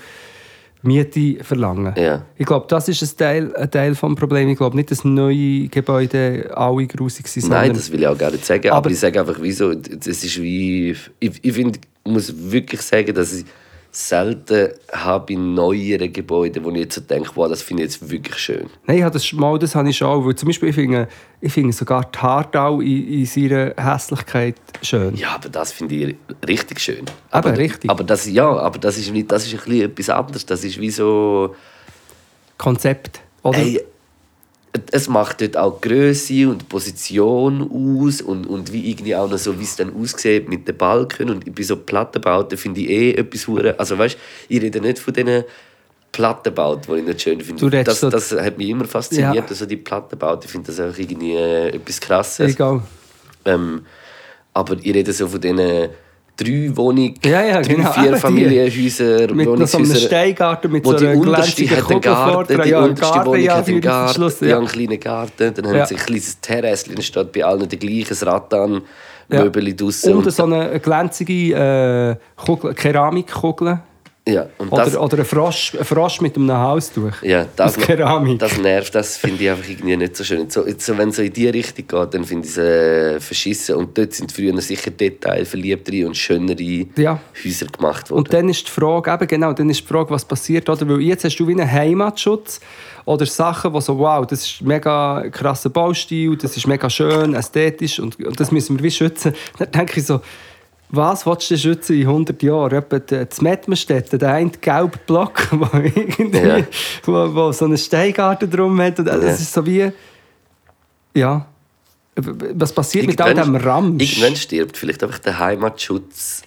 Miete 0.84 1.42
verlangen. 1.44 1.94
Ja. 1.96 2.26
Ich 2.36 2.46
glaube, 2.46 2.66
das 2.68 2.88
ist 2.88 3.02
ein 3.02 3.16
Teil, 3.16 3.54
ein 3.54 3.70
Teil 3.70 3.90
des 3.90 4.00
Problems. 4.00 4.50
Ich 4.50 4.58
glaube 4.58 4.74
nicht, 4.74 4.90
dass 4.90 5.04
neue 5.04 5.68
Gebäude 5.68 6.50
alle 6.56 6.86
grusig 6.88 7.28
sind. 7.28 7.48
Nein, 7.50 7.72
das 7.72 7.90
will 7.92 8.00
ich 8.00 8.06
auch 8.08 8.18
gar 8.18 8.32
nicht 8.32 8.44
sagen. 8.44 8.68
Aber, 8.68 8.78
Aber- 8.78 8.90
ich 8.90 8.98
sage 8.98 9.20
einfach, 9.20 9.36
wieso, 9.40 9.74
das 9.74 10.08
ist 10.08 10.42
wie... 10.42 10.96
Ich, 11.20 11.32
ich 11.40 11.52
finde, 11.52 11.78
ich 12.04 12.10
muss 12.12 12.34
wirklich 12.50 12.82
sagen, 12.82 13.14
dass 13.14 13.32
ich 13.32 13.44
selten 13.94 14.70
habe 14.90 15.34
in 15.34 15.52
neueren 15.52 16.10
Gebäuden, 16.10 16.64
wo 16.64 16.70
ich 16.70 16.78
jetzt 16.78 16.94
so 16.94 17.02
denke, 17.02 17.30
wow, 17.34 17.46
das 17.46 17.60
finde 17.60 17.82
ich 17.82 17.92
jetzt 17.92 18.10
wirklich 18.10 18.36
schön. 18.38 18.70
Nein, 18.86 18.96
ich 18.96 19.02
habe 19.02 19.12
das 19.12 19.30
mal, 19.34 19.58
das 19.58 19.74
habe 19.74 19.90
ich 19.90 19.98
schon. 19.98 20.08
auch, 20.08 20.24
Weil 20.24 20.34
zum 20.34 20.46
Beispiel, 20.46 20.70
ich 20.70 20.74
finde, 20.74 21.08
ich 21.42 21.52
finde 21.52 21.74
sogar 21.74 22.06
die 22.10 22.18
Hardau 22.18 22.80
in, 22.80 23.06
in 23.06 23.26
seiner 23.26 23.74
Hässlichkeit 23.76 24.56
schön. 24.82 25.14
Ja, 25.14 25.34
aber 25.34 25.50
das 25.50 25.72
finde 25.72 25.94
ich 25.94 26.16
richtig 26.48 26.80
schön. 26.80 27.00
Eben, 27.00 27.10
aber, 27.30 27.58
richtig. 27.58 27.90
Aber 27.90 28.02
das, 28.02 28.26
ja, 28.26 28.48
aber 28.48 28.78
das 28.78 28.96
ist, 28.96 29.12
das 29.30 29.46
ist 29.46 29.52
ein 29.52 29.58
bisschen 29.58 29.90
etwas 29.90 30.08
anderes. 30.08 30.46
Das 30.46 30.64
ist 30.64 30.80
wie 30.80 30.90
so... 30.90 31.54
Konzept. 32.56 33.20
Oder? 33.42 33.58
Ey, 33.58 33.80
es 34.90 35.08
macht 35.08 35.40
dort 35.42 35.56
auch 35.56 35.80
Größe 35.82 36.48
und 36.48 36.68
Position 36.68 37.70
aus 37.70 38.22
und, 38.22 38.46
und 38.46 38.72
wie 38.72 38.90
irgendwie 38.90 39.14
auch 39.14 39.28
noch 39.30 39.36
so, 39.38 39.58
wie 39.58 39.64
es 39.64 39.76
dann 39.76 39.94
aussieht 39.94 40.48
mit 40.48 40.66
den 40.66 40.76
Balken 40.76 41.28
und 41.30 41.54
bei 41.54 41.62
so 41.62 41.76
Plattenbauten 41.76 42.56
finde 42.56 42.80
ich 42.80 42.88
eh 42.88 43.10
etwas 43.12 43.46
hure 43.46 43.78
also 43.78 43.98
weißt 43.98 44.16
ich 44.48 44.62
rede 44.62 44.80
nicht 44.80 44.98
von 44.98 45.12
diesen 45.12 45.44
Plattenbauten, 46.10 46.94
die 46.94 47.00
ich 47.00 47.06
nicht 47.06 47.22
schön 47.22 47.40
finde. 47.40 47.84
Das, 47.84 48.00
so- 48.00 48.10
das 48.10 48.32
hat 48.32 48.58
mich 48.58 48.68
immer 48.68 48.84
fasziniert, 48.84 49.34
Ja. 49.34 49.44
also 49.48 49.64
die 49.64 49.78
Plattenbauten, 49.78 50.44
ich 50.44 50.50
finde 50.50 50.66
das 50.72 50.78
auch 50.80 50.98
irgendwie 50.98 51.32
äh, 51.36 51.68
etwas 51.68 52.00
krasses. 52.00 52.50
Egal. 52.54 52.82
Ähm, 53.46 53.86
aber 54.52 54.76
ich 54.82 54.94
rede 54.94 55.10
so 55.12 55.26
von 55.28 55.40
diesen 55.40 55.88
drei 56.36 56.70
Wohnungen, 56.74 57.14
Ja, 57.24 57.44
ja, 57.44 57.60
drei, 57.60 57.74
genau. 57.74 57.92
vier 57.92 58.02
die. 58.12 58.20
Familienhäuser, 58.20 59.34
Mit 59.34 59.46
noch 59.46 59.66
so 59.66 59.78
einem 59.78 59.86
Wohnungshäuser, 59.86 60.06
Steingarten 60.06 60.72
mit 60.72 60.84
so 60.84 60.92
die 60.94 61.06
einer 61.06 61.18
unterste 61.18 61.64
glänzigen 61.64 61.76
hat 61.76 61.90
einen 61.90 62.00
Garten, 62.00 62.62
die 62.62 62.68
Ja, 62.70 62.80
unterste 62.80 63.14
Garten, 63.14 63.30
Wohnung 63.30 63.42
ja, 63.42 63.54
hat 63.56 63.68
einen 63.68 63.80
Garten, 63.80 64.14
Schluss, 64.14 64.38
die 64.38 64.46
ja. 64.46 64.56
haben 64.56 64.66
einen 64.66 64.72
kleinen 64.72 65.00
Garten, 65.00 65.54
dann 65.54 65.66
haben 65.66 65.86
sie 65.86 65.94
ein 65.94 66.00
kleines 66.00 66.40
Terrasse, 66.40 66.92
dann 66.92 67.02
steht 67.02 67.32
bei 67.32 67.44
allen 67.44 67.68
der 67.68 67.78
gleiche 67.78 68.26
Rattan, 68.26 68.82
Möbel 69.28 69.74
draussen. 69.74 70.14
Und 70.14 70.30
so 70.30 70.44
eine 70.44 70.78
glänzige 70.80 71.54
äh, 71.54 72.16
Kugel, 72.36 72.74
Keramikkugel. 72.74 73.80
Ja, 74.28 74.46
und 74.58 74.72
das, 74.72 74.94
Oder, 74.94 75.02
oder 75.02 75.18
ein, 75.18 75.24
Frosch, 75.24 75.74
ein 75.76 75.84
Frosch 75.84 76.20
mit 76.20 76.36
einem 76.36 76.52
Halstuch. 76.52 77.22
ja, 77.22 77.44
das, 77.56 77.76
aus 77.76 77.84
Keramik. 77.84 78.38
das 78.38 78.56
nervt, 78.56 78.94
das 78.94 79.16
finde 79.16 79.42
ich 79.42 79.50
einfach 79.50 79.68
irgendwie 79.68 79.96
nicht 79.96 80.16
so 80.16 80.22
schön. 80.22 80.48
So, 80.48 80.64
so, 80.78 80.96
wenn 80.96 81.08
es 81.08 81.16
so 81.16 81.22
in 81.22 81.32
die 81.32 81.48
Richtung 81.48 81.86
geht, 81.88 82.14
dann 82.14 82.24
finde 82.24 82.46
ich 82.46 82.52
es 82.52 82.58
äh, 82.58 83.18
verschissen. 83.20 83.74
Und 83.74 83.98
dort 83.98 84.12
sind 84.12 84.30
früher 84.30 84.56
sicher 84.60 84.92
detailverliebtere 84.92 86.06
und 86.06 86.16
schönere 86.16 86.86
Ja. 86.96 87.18
Häuser 87.44 87.66
gemacht 87.66 88.10
worden. 88.10 88.18
Und 88.18 88.32
dann 88.32 88.48
ist 88.48 88.66
die 88.68 88.70
Frage, 88.70 89.12
eben 89.12 89.26
genau, 89.26 89.52
dann 89.54 89.68
ist 89.70 89.80
die 89.80 89.86
Frage, 89.88 90.10
was 90.10 90.24
passiert, 90.24 90.68
oder? 90.68 90.88
Weil 90.88 91.00
jetzt 91.00 91.24
hast 91.24 91.36
du 91.36 91.48
wie 91.48 91.52
einen 91.60 91.70
Heimatschutz 91.70 92.60
oder 93.04 93.26
Sachen, 93.26 93.72
wo 93.72 93.80
so, 93.80 93.98
wow, 93.98 94.24
das 94.24 94.46
ist 94.46 94.60
ein 94.60 94.68
mega 94.68 95.24
krasser 95.32 95.70
Baustil, 95.70 96.36
das 96.36 96.56
ist 96.56 96.68
mega 96.68 96.88
schön, 96.88 97.34
ästhetisch 97.34 97.98
und, 97.98 98.24
und 98.24 98.38
das 98.38 98.52
müssen 98.52 98.78
wir 98.78 98.84
wie 98.84 98.90
schützen. 98.92 99.34
Dann 99.58 99.72
denke 99.72 99.98
ich 99.98 100.06
so, 100.06 100.20
was 100.92 101.26
willst 101.26 101.50
du 101.50 101.56
schützen 101.58 101.96
in 101.96 102.06
100 102.06 102.42
Jahren? 102.42 102.72
Etwa 102.78 102.98
das 102.98 103.40
Mettmerstetten, 103.40 104.18
der 104.18 104.32
eine 104.34 104.50
gelbe 104.50 104.98
Block, 105.06 105.48
wo, 105.50 105.66
irgendwie, 105.76 106.38
Ja. 106.38 106.58
wo, 107.04 107.34
wo 107.34 107.50
so 107.52 107.64
einen 107.64 107.78
Steingarten 107.78 108.50
drum 108.50 108.80
hat. 108.80 108.98
Und 108.98 109.06
das 109.06 109.22
Ja. 109.24 109.30
ist 109.30 109.52
so 109.52 109.66
wie, 109.66 109.90
ja, 111.14 111.46
was 112.14 112.72
passiert 112.74 113.06
mit 113.06 113.20
all 113.20 113.34
dem 113.34 113.56
Ramsch? 113.56 114.02
Irgendwann 114.18 114.36
stirbt 114.36 114.76
vielleicht 114.76 115.02
einfach 115.02 115.18
der 115.18 115.38
Heimatschutz 115.38 116.42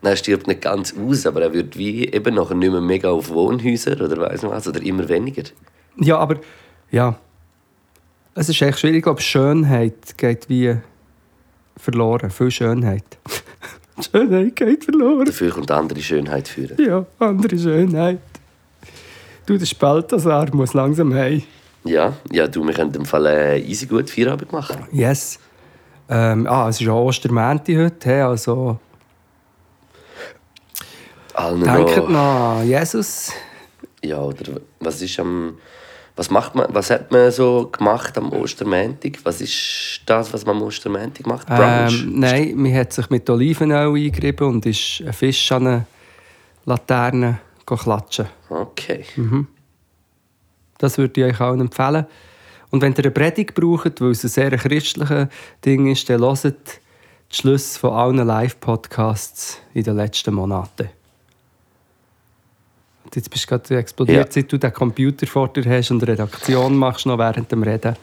Nein, 0.00 0.12
er 0.12 0.16
stirbt 0.16 0.46
nicht 0.46 0.60
ganz 0.62 0.94
aus, 0.96 1.26
aber 1.26 1.42
er 1.42 1.52
wird 1.52 1.76
wie 1.76 2.06
eben 2.06 2.36
nachher 2.36 2.54
nicht 2.54 2.70
mehr 2.70 2.80
mega 2.80 3.10
auf 3.10 3.30
Wohnhäuser 3.30 4.00
oder 4.00 4.16
weiss 4.18 4.42
nicht 4.42 4.52
was, 4.52 4.68
oder 4.68 4.80
immer 4.80 5.08
weniger. 5.08 5.42
Ja, 5.96 6.18
aber 6.18 6.36
ja. 6.92 7.18
Es 8.36 8.48
ist 8.48 8.62
echt 8.62 8.78
schwierig. 8.78 8.98
Ich 8.98 9.02
glaube, 9.02 9.20
Schönheit 9.20 10.16
geht 10.16 10.48
wie 10.48 10.76
verloren. 11.76 12.30
Viel 12.30 12.52
Schönheit. 12.52 13.02
Schönheit 14.12 14.56
geht 14.56 14.84
verloren. 14.84 15.24
Dafür 15.26 15.50
kommt 15.50 15.70
andere 15.70 16.00
Schönheit 16.00 16.48
führen. 16.48 16.76
Ja, 16.78 17.06
andere 17.18 17.58
Schönheit. 17.58 18.18
Du, 19.46 19.56
der 19.56 19.66
Spaltasar 19.66 20.54
muss 20.54 20.74
langsam 20.74 21.14
heim. 21.14 21.42
Ja, 21.84 22.12
ja, 22.30 22.46
du, 22.46 22.64
wir 22.66 22.74
können 22.74 22.94
im 22.94 23.06
Fall 23.06 23.26
äh, 23.26 23.60
easy 23.60 23.86
gut 23.86 24.10
Feierabend 24.10 24.52
machen. 24.52 24.86
Yes. 24.92 25.38
Ähm, 26.10 26.46
ah, 26.46 26.68
es 26.68 26.80
ist 26.80 26.88
auch 26.88 27.06
Ostermänti 27.06 27.74
heute. 27.74 28.08
he, 28.08 28.20
Also, 28.20 28.78
Allen 31.34 31.62
denkt 31.62 32.08
noch 32.10 32.58
an 32.58 32.66
Jesus. 32.68 33.32
ja, 34.02 34.20
oder 34.20 34.60
was 34.80 35.00
ist 35.02 35.18
am, 35.20 35.58
was 36.18 36.30
macht 36.30 36.56
man, 36.56 36.66
was 36.74 36.90
hat 36.90 37.12
man 37.12 37.30
so 37.30 37.68
gemacht 37.70 38.18
am 38.18 38.32
Ostermäntig? 38.32 39.20
Was 39.22 39.40
ist 39.40 40.00
das, 40.04 40.32
was 40.32 40.44
man 40.44 40.56
am 40.56 40.62
Ostermäntig 40.62 41.24
macht? 41.26 41.46
Brunch? 41.46 42.02
Ähm, 42.02 42.18
nein, 42.18 42.56
man 42.56 42.74
hat 42.74 42.92
sich 42.92 43.08
mit 43.08 43.30
Olivenöl 43.30 43.94
eingerieben 43.94 44.48
und 44.48 44.66
ist 44.66 45.00
einen 45.00 45.12
Fisch 45.12 45.52
an 45.52 45.66
eine 45.68 45.86
Laterne 46.64 47.38
klatschen. 47.64 48.26
Okay. 48.48 49.04
Das 50.78 50.98
würde 50.98 51.20
ich 51.20 51.32
euch 51.32 51.40
allen 51.40 51.60
empfehlen. 51.60 52.06
Und 52.70 52.82
wenn 52.82 52.94
ihr 52.94 53.04
eine 53.04 53.10
Predigt 53.12 53.54
braucht, 53.54 54.00
weil 54.00 54.10
es 54.10 54.24
ein 54.24 54.28
sehr 54.28 54.50
christliches 54.50 55.28
Ding 55.64 55.86
ist, 55.86 56.10
dann 56.10 56.20
hört 56.20 56.42
die 56.44 57.36
Schluss 57.36 57.76
von 57.76 57.92
allen 57.92 58.26
Live-Podcasts 58.26 59.60
in 59.72 59.84
den 59.84 59.96
letzten 59.96 60.34
Monaten. 60.34 60.90
Jetzt 63.14 63.30
bist 63.30 63.44
du 63.44 63.48
gerade 63.48 63.76
explodiert, 63.78 64.26
Ja. 64.26 64.30
seit 64.30 64.52
du 64.52 64.58
den 64.58 64.72
Computer 64.72 65.26
vor 65.26 65.48
dir 65.48 65.64
hast 65.64 65.90
und 65.90 66.06
Redaktion 66.06 66.76
machst 66.76 67.06
noch 67.06 67.18
während 67.18 67.50
dem 67.50 67.62
Reden. 67.62 67.96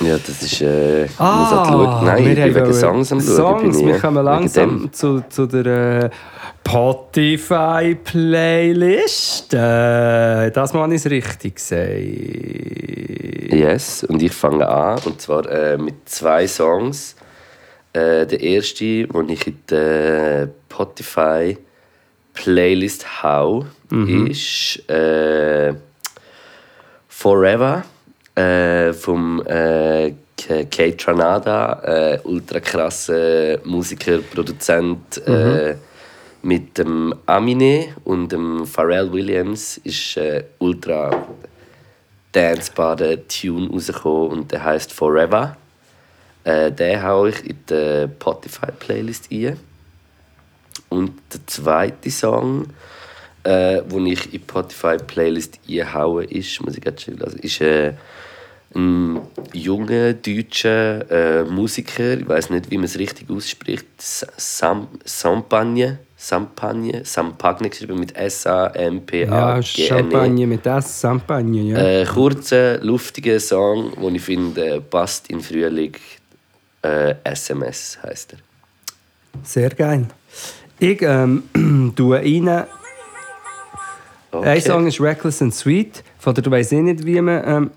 Ja, 0.00 0.16
das 0.18 0.42
ist. 0.42 0.60
Äh, 0.62 1.04
ich 1.04 1.10
muss 1.18 1.50
halt 1.50 1.66
schauen. 1.68 2.04
Nein, 2.04 2.26
ich 2.28 2.34
bin 2.34 2.54
wegen 2.54 2.72
Songs 2.74 3.12
am 3.12 3.20
Schauen. 3.20 3.36
Songs, 3.36 3.78
ich, 3.78 3.86
wir 3.86 3.98
kommen 3.98 4.24
langsam 4.24 4.92
zu, 4.92 5.22
zu 5.28 5.46
der 5.46 6.04
äh, 6.04 6.10
Spotify-Playlist. 6.66 9.54
Äh, 9.54 10.50
das 10.50 10.72
mal 10.74 10.92
ist 10.92 11.08
richtig 11.10 11.56
gesagt. 11.56 11.90
Yes, 13.50 14.04
und 14.04 14.22
ich 14.22 14.32
fange 14.32 14.66
an. 14.68 14.98
Und 15.04 15.20
zwar 15.20 15.48
äh, 15.50 15.76
mit 15.78 16.08
zwei 16.08 16.46
Songs. 16.46 17.16
Äh, 17.92 18.26
der 18.26 18.40
erste, 18.40 19.06
den 19.06 19.28
ich 19.30 19.46
in 19.46 19.58
der 19.70 20.48
Spotify 20.70 21.56
Playlist 22.38 23.22
hau, 23.22 23.66
ist 24.30 24.88
äh, 24.88 25.74
Forever 27.08 27.84
äh, 28.36 28.92
vom 28.92 29.42
äh, 29.44 30.12
Kate 30.36 30.96
Tranada, 30.96 31.82
äh, 31.82 32.20
ultra 32.22 32.60
krasser 32.60 33.58
Musiker, 33.64 34.18
Produzent 34.18 35.18
äh, 35.26 35.74
mit 36.42 36.78
dem 36.78 37.12
Amine 37.26 37.96
und 38.04 38.30
dem 38.30 38.64
Pharrell 38.64 39.12
Williams 39.12 39.78
ist 39.78 40.16
äh, 40.16 40.44
ultra 40.58 41.26
dancebare 42.30 43.26
Tune 43.26 43.68
rausgekommen 43.68 44.30
und 44.30 44.52
der 44.52 44.62
heißt 44.62 44.92
Forever. 44.92 45.56
Äh, 46.44 46.70
den 46.70 47.02
hau 47.02 47.26
ich 47.26 47.44
in 47.44 47.56
die 47.68 48.06
Spotify-Playlist 48.14 49.32
ein. 49.32 49.58
Der 51.32 51.46
zweite 51.46 52.10
Song, 52.10 52.68
äh, 53.44 53.82
den 53.82 54.06
ich 54.06 54.24
in 54.26 54.30
die 54.32 54.38
Spotify-Playlist 54.38 55.60
einhaue, 55.68 56.24
ist, 56.24 56.60
muss 56.62 56.76
ich 56.76 56.82
gerade 56.82 57.00
schnell 57.00 57.18
lassen, 57.18 57.38
ist 57.40 57.60
äh, 57.60 57.92
ein 58.74 59.20
junger 59.52 60.12
deutscher 60.12 61.10
äh, 61.10 61.44
Musiker, 61.44 62.18
ich 62.18 62.28
weiß 62.28 62.50
nicht, 62.50 62.70
wie 62.70 62.76
man 62.76 62.84
es 62.84 62.98
richtig 62.98 63.30
ausspricht, 63.30 63.86
Sam 63.98 64.88
Sampagne, 65.04 65.98
Sampagne, 66.16 67.04
Sampagne 67.04 67.70
geschrieben 67.70 67.98
mit 67.98 68.12
Ja, 68.12 68.24
S-A-M-P-A-G-N-E. 68.24 69.88
Champagne 69.88 70.46
mit 70.46 70.66
S, 70.66 71.00
Champagne, 71.00 71.62
ja. 71.62 71.78
Äh, 71.78 72.04
kurzer, 72.04 72.78
luftiger 72.78 73.40
Song, 73.40 73.92
den 74.00 74.16
ich 74.16 74.22
finde, 74.22 74.80
passt 74.82 75.30
in 75.30 75.40
Frühling. 75.40 75.94
Äh, 76.82 77.14
SMS 77.24 77.98
heißt 78.02 78.34
er. 78.34 78.38
Sehr 79.42 79.70
geil. 79.70 80.06
Ich 80.78 81.02
ähm, 81.02 81.42
tue 81.96 82.16
rein. 82.18 82.64
Ein 84.30 84.60
Song 84.60 84.86
ist 84.86 85.00
Reckless 85.00 85.42
and 85.42 85.54
Sweet. 85.54 86.02
Von 86.18 86.34
der, 86.34 86.44
du 86.44 86.50
weiss 86.50 86.70
ich 86.70 86.78
nicht, 86.80 87.04
wie 87.04 87.20
man. 87.20 87.42
Ähm, 87.46 87.70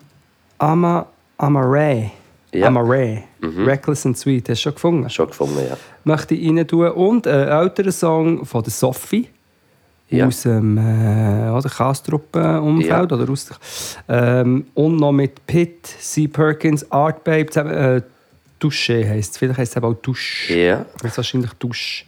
Ama, 0.58 1.08
Amare. 1.38 2.12
Ja. 2.54 2.68
Amare. 2.68 3.24
Reckless 3.42 4.06
and 4.06 4.18
Sweet. 4.18 4.50
Hast 4.50 4.60
du 4.60 4.64
schon 4.64 4.74
gefunden? 4.76 5.10
Schon 5.10 5.28
gefunden, 5.28 5.58
ja. 5.68 5.78
Möchte 6.04 6.36
ich 6.36 6.50
rein 6.50 6.68
tun. 6.68 6.90
Und 6.92 7.26
einen 7.26 7.48
älteren 7.48 7.92
Song 7.92 8.46
von 8.46 8.62
der 8.64 8.72
Sophie. 8.72 9.30
Ja. 10.10 10.28
Aus 10.28 10.42
dem 10.42 10.78
äh, 10.78 11.62
Kastruppen-Umfeld. 11.70 13.12
Ja. 13.12 13.18
Oder 13.18 13.32
aus, 13.32 13.48
ähm, 14.10 14.66
und 14.74 14.98
noch 14.98 15.14
mit 15.14 15.48
Pitt, 15.48 15.88
C. 15.88 16.28
Perkins, 16.28 16.92
Art 16.92 17.24
Babe. 17.24 17.46
zusammen, 17.48 17.72
Äh, 17.74 18.02
Dusche 18.60 19.10
heisst 19.10 19.32
es. 19.32 19.38
Vielleicht 19.38 19.58
heisst 19.58 19.72
es 19.72 19.78
eben 19.78 19.86
auch 19.86 19.94
Dusch. 19.96 20.50
Ja, 20.52 20.86
Das 21.02 21.12
ist 21.12 21.18
wahrscheinlich 21.18 21.52
Dusch. 21.54 22.06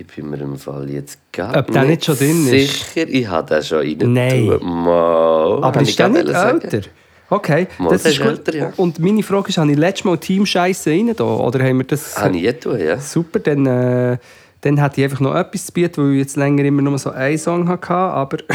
Ich 0.00 0.06
bin 0.06 0.30
mir 0.30 0.40
im 0.40 0.56
Fall 0.56 0.88
jetzt 0.90 1.18
gar 1.32 1.56
Ob 1.56 1.70
der 1.72 1.84
nicht 1.84 2.04
schon 2.04 2.16
drin 2.16 2.46
ist? 2.46 2.94
sicher. 2.94 3.08
Ich 3.08 3.26
habe 3.26 3.54
den 3.54 3.62
schon 3.62 3.78
rein. 3.78 3.98
Nein. 4.12 4.46
Mal, 4.62 5.64
Aber 5.64 5.80
ist 5.80 5.98
der 5.98 6.08
nicht 6.08 6.28
sagen. 6.28 6.60
älter? 6.60 6.88
Okay, 7.30 7.66
Mal, 7.78 7.90
das 7.90 8.04
ist 8.04 8.12
ist 8.12 8.18
gut. 8.20 8.28
älter, 8.28 8.54
ja. 8.56 8.72
Und 8.76 8.98
meine 9.00 9.22
Frage 9.22 9.48
ist, 9.50 9.58
habe 9.58 9.70
ich 9.70 9.76
letztes 9.76 10.04
Mal 10.04 10.16
Team 10.18 10.46
Scheiße 10.46 10.90
rein 10.90 11.12
da? 11.14 11.24
Oder 11.24 11.62
haben 11.62 11.78
wir 11.78 11.84
das... 11.84 12.16
Habe 12.18 12.36
ich 12.36 12.42
jetzt 12.42 12.64
ja. 12.64 12.98
Super, 12.98 13.38
dann, 13.40 13.66
äh, 13.66 14.16
dann 14.62 14.80
hätte 14.82 15.00
ich 15.00 15.04
einfach 15.04 15.20
noch 15.20 15.34
etwas 15.34 15.66
zu 15.66 15.72
bieten, 15.72 16.02
weil 16.02 16.12
ich 16.12 16.18
jetzt 16.20 16.36
länger 16.36 16.64
immer 16.64 16.80
nur 16.82 16.98
so 16.98 17.10
einen 17.10 17.36
Song 17.36 17.68
hatte, 17.68 17.92
aber... 17.92 18.38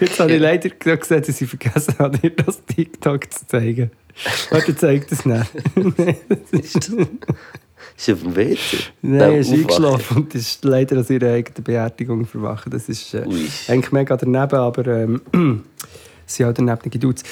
Jetzt 0.00 0.20
habe 0.20 0.32
ich 0.32 0.40
leider 0.40 0.68
gerade 0.68 0.98
gesehen, 0.98 1.22
dass 1.26 1.40
ich 1.40 1.48
vergessen 1.48 1.94
habe, 1.98 2.16
dir 2.18 2.30
das 2.30 2.62
TikTok 2.64 3.32
zu 3.32 3.46
zeigen. 3.46 3.90
Warte, 4.50 4.76
zeig 4.76 5.08
das 5.08 5.24
nicht. 5.24 5.50
Nein, 5.98 6.16
das 6.52 6.90
ist, 7.98 8.10
auf 8.10 8.22
dem 8.22 8.36
WC? 8.36 8.78
Nein, 9.02 9.20
er 9.20 9.38
ist 9.38 9.52
eingeschlafen 9.52 10.16
und 10.18 10.34
ist 10.34 10.64
leider 10.64 11.00
aus 11.00 11.10
ihrer 11.10 11.32
eigenen 11.32 11.64
Beerdigung 11.64 12.26
verwachen. 12.26 12.70
Das 12.70 12.88
ist 12.88 13.14
äh, 13.14 13.24
eigentlich 13.68 13.92
mega 13.92 14.16
daneben, 14.16 14.56
aber 14.56 14.86
ähm, 14.86 15.20
sind 16.26 16.46
auch 16.46 16.52
daneben 16.52 16.90
die 16.90 16.98
Dudes. 16.98 17.24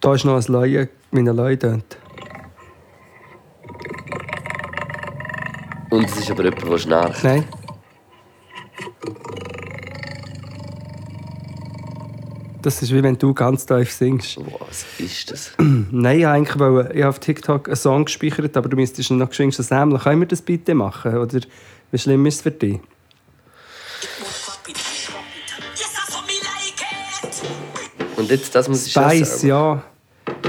Da 0.00 0.14
ist 0.14 0.24
noch 0.24 0.36
ein 0.36 0.52
Leuen, 0.52 0.88
wie 1.10 1.18
ein 1.18 1.26
Leuen 1.26 1.58
tönt. 1.58 1.98
Und 5.90 6.04
es 6.04 6.18
ist 6.18 6.30
aber 6.30 6.44
jemand, 6.44 6.70
der 6.70 6.78
schnarcht. 6.78 7.24
Nein. 7.24 7.44
Das 12.60 12.82
ist 12.82 12.92
wie 12.92 13.02
wenn 13.02 13.16
du 13.16 13.32
ganz 13.34 13.66
tief 13.66 13.92
singst. 13.92 14.36
Was 14.36 14.84
ist 14.98 15.30
das? 15.30 15.52
Nein, 15.58 16.18
ich 16.18 16.26
eigentlich 16.26 16.58
wollte, 16.58 16.92
ich 16.92 17.02
habe 17.02 17.10
auf 17.10 17.18
TikTok 17.20 17.68
einen 17.68 17.76
Song 17.76 18.04
gespeichert, 18.04 18.56
aber 18.56 18.68
du 18.68 18.76
müsstest 18.76 19.10
noch 19.12 19.28
geschwind 19.28 19.54
sammeln. 19.54 20.00
Können 20.00 20.20
wir 20.20 20.28
das 20.28 20.42
bitte 20.42 20.74
machen? 20.74 21.16
Oder 21.16 21.40
wie 21.90 21.98
schlimm 21.98 22.26
ist 22.26 22.36
es 22.36 22.40
für 22.42 22.50
dich? 22.50 22.80
Und 28.16 28.30
jetzt, 28.30 28.54
das 28.54 28.68
muss 28.68 28.86
ich 28.86 28.92
Spice, 28.92 29.42
ja. 29.42 29.82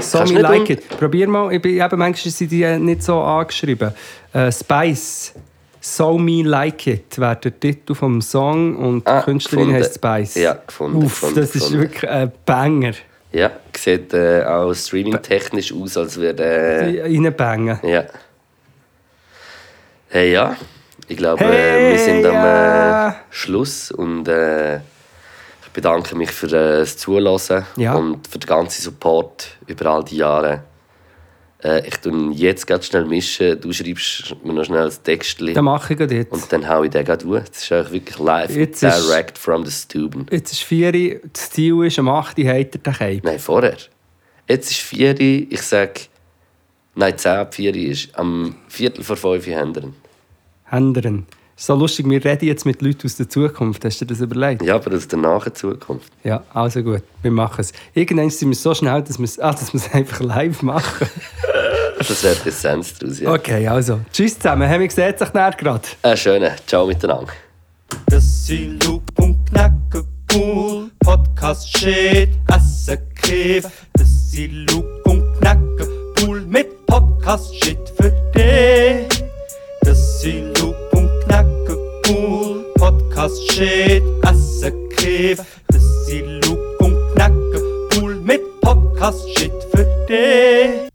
So 0.00 0.24
me 0.24 0.40
like 0.40 0.68
it. 0.68 0.88
Probier 0.88 1.28
mal, 1.28 1.52
ich 1.52 1.62
bin, 1.62 1.76
eben, 1.76 1.98
manchmal 1.98 2.32
sind 2.32 2.50
die 2.50 2.78
nicht 2.78 3.02
so 3.02 3.20
angeschrieben. 3.20 3.92
Äh, 4.32 4.50
Spice, 4.50 5.34
So 5.80 6.18
Me 6.18 6.42
Like 6.42 6.86
It 6.86 7.18
wäre 7.18 7.36
der 7.36 7.58
Titel 7.58 7.94
vom 7.94 8.20
Song 8.20 8.76
und 8.76 9.06
die 9.06 9.10
Ah, 9.10 9.22
Künstlerin 9.22 9.68
gefunden. 9.68 9.82
heißt 9.84 9.94
Spice. 9.96 10.34
Ja, 10.42 10.54
gefunden, 10.66 10.96
Uff, 10.98 11.04
gefunden, 11.20 11.34
das 11.36 11.44
ist 11.46 11.52
gefunden. 11.54 11.78
wirklich 11.80 12.10
ein 12.10 12.32
Banger. 12.44 12.92
Ja, 13.32 13.50
sieht 13.76 14.12
äh, 14.12 14.44
auch 14.44 14.74
streaming-technisch 14.74 15.72
aus, 15.72 15.96
als 15.96 16.16
würde. 16.16 16.42
Äh, 16.44 17.02
Reinbangen. 17.02 17.78
ja. 17.82 18.04
Hey, 20.08 20.32
ja. 20.32 20.56
Ich 21.08 21.16
glaube, 21.16 21.44
Hey, 21.44 21.88
äh, 21.88 21.92
wir 21.92 21.98
sind 21.98 22.26
am 22.26 22.34
ja. 22.34 23.08
äh, 23.08 23.12
Schluss 23.30 23.90
und 23.92 24.26
äh, 24.28 24.76
ich 24.76 25.70
bedanke 25.72 26.16
mich 26.16 26.30
für 26.32 26.46
äh, 26.46 26.80
das 26.80 26.96
Zuhören 26.96 27.64
Ja. 27.76 27.94
und 27.94 28.26
für 28.26 28.38
den 28.38 28.46
ganzen 28.48 28.82
Support 28.82 29.56
über 29.66 29.86
all 29.90 30.04
die 30.04 30.16
Jahre. 30.16 30.64
Äh, 31.62 31.86
ich 31.86 31.96
tue 31.96 32.32
jetzt 32.32 32.66
ganz 32.66 32.86
schnell 32.86 33.04
mischen. 33.04 33.60
Du 33.60 33.72
schreibst 33.72 34.34
mir 34.44 34.52
noch 34.54 34.64
schnell 34.64 34.86
ein 34.86 34.92
Textchen 35.04 35.52
Das 35.54 35.62
mache 35.62 35.92
ich 35.94 36.00
jetzt. 36.00 36.32
und 36.32 36.50
dann 36.52 36.66
hau 36.68 36.82
ich 36.84 36.90
den 36.90 37.04
gerade 37.04 37.24
durch. 37.24 37.48
Das 37.50 37.62
ist 37.62 37.72
eigentlich 37.72 37.92
wirklich 37.92 38.18
live, 38.18 38.56
Jetzt 38.56 38.82
ist- 38.82 39.08
direct 39.08 39.36
from 39.38 39.66
the 39.66 39.70
Stuben. 39.70 40.26
Jetzt 40.30 40.52
ist 40.52 40.62
4 40.62 40.94
Uhr, 40.94 41.20
das 41.32 41.50
Ziel 41.50 41.84
ist, 41.84 41.98
am 41.98 42.08
8 42.08 42.38
Uhr 42.38 42.48
hat 42.48 42.54
er 42.56 42.64
den 42.64 42.82
Cape. 42.82 43.20
Nein, 43.24 43.38
vorher. 43.38 43.76
Jetzt 44.48 44.70
ist 44.70 44.80
4 44.80 45.10
Uhr, 45.12 45.20
ich 45.20 45.62
sage, 45.62 45.92
nein, 46.94 47.16
10 47.18 47.32
ab 47.32 47.54
4 47.54 47.70
Uhr 47.74 47.76
ist, 47.80 48.18
am 48.18 48.56
Viertel 48.68 49.04
vor 49.04 49.16
5 49.16 49.46
Uhr 49.46 49.54
haben 49.56 49.74
wir 49.74 49.82
ihn. 49.84 49.94
Händeren. 50.64 51.26
So 51.62 51.74
lustig, 51.74 52.08
wir 52.08 52.24
reden 52.24 52.46
jetzt 52.46 52.64
mit 52.64 52.80
Leuten 52.80 53.04
aus 53.04 53.16
der 53.16 53.28
Zukunft. 53.28 53.84
Hast 53.84 54.00
du 54.00 54.06
dir 54.06 54.14
das 54.14 54.22
überlegt? 54.22 54.62
Ja, 54.62 54.76
aber 54.76 54.96
aus 54.96 55.06
der 55.06 55.18
nahen 55.18 55.54
Zukunft. 55.54 56.10
Ja, 56.24 56.42
also 56.54 56.82
gut, 56.82 57.02
wir 57.20 57.30
machen 57.30 57.60
es. 57.60 57.74
Irgendwann 57.92 58.30
sind 58.30 58.48
wir 58.48 58.56
so 58.56 58.72
schnell, 58.72 59.02
dass 59.02 59.18
wir 59.18 59.26
es 59.26 59.38
ah, 59.38 59.52
dass 59.52 59.74
einfach 59.92 60.20
live 60.20 60.62
machen. 60.62 61.06
Das 61.98 62.24
wäre 62.24 62.34
die 62.42 62.48
Essenz 62.48 62.98
daraus, 62.98 63.20
ja. 63.20 63.30
Okay, 63.30 63.68
also. 63.68 64.00
Tschüss 64.10 64.38
zusammen. 64.38 64.66
Haben 64.66 64.80
wir 64.80 64.88
gesehen 64.88 65.14
sich 65.18 65.34
näher 65.34 65.50
gerade. 65.50 65.82
Äh, 66.00 66.16
schöne. 66.16 66.56
Ciao 66.66 66.86
miteinander. 66.86 67.30
Das 68.06 68.46
sind 68.46 68.82
Luke 68.86 69.04
und 69.18 69.44
Knacke 69.50 70.06
cool. 70.34 70.90
Podcast 71.00 71.76
shit, 71.76 72.30
Essen 72.48 72.98
Kiff. 73.16 73.66
Das 73.92 74.30
sind 74.30 74.70
Luke 74.70 75.02
und 75.04 75.38
Knacke 75.40 75.86
cool 76.22 76.40
mit 76.40 76.86
Podcast 76.86 77.54
shit 77.62 77.92
für 78.00 78.10
dich. 78.34 79.22
Das 79.82 80.22
sind 80.22 80.54
Knacke 80.54 80.79
cool. 82.10 82.64
Podcast 82.76 83.52
shit, 83.52 84.02
Essen 84.22 84.88
Kiff. 84.96 85.40
Das 85.68 86.06
sind 86.06 86.44
Luke 86.46 86.76
und 86.84 86.96
Knacke 87.14 87.88
cool 87.96 88.16
mit 88.16 88.42
Podcast 88.60 89.22
shit 89.38 89.52
für 89.72 89.84
dich. 90.08 90.90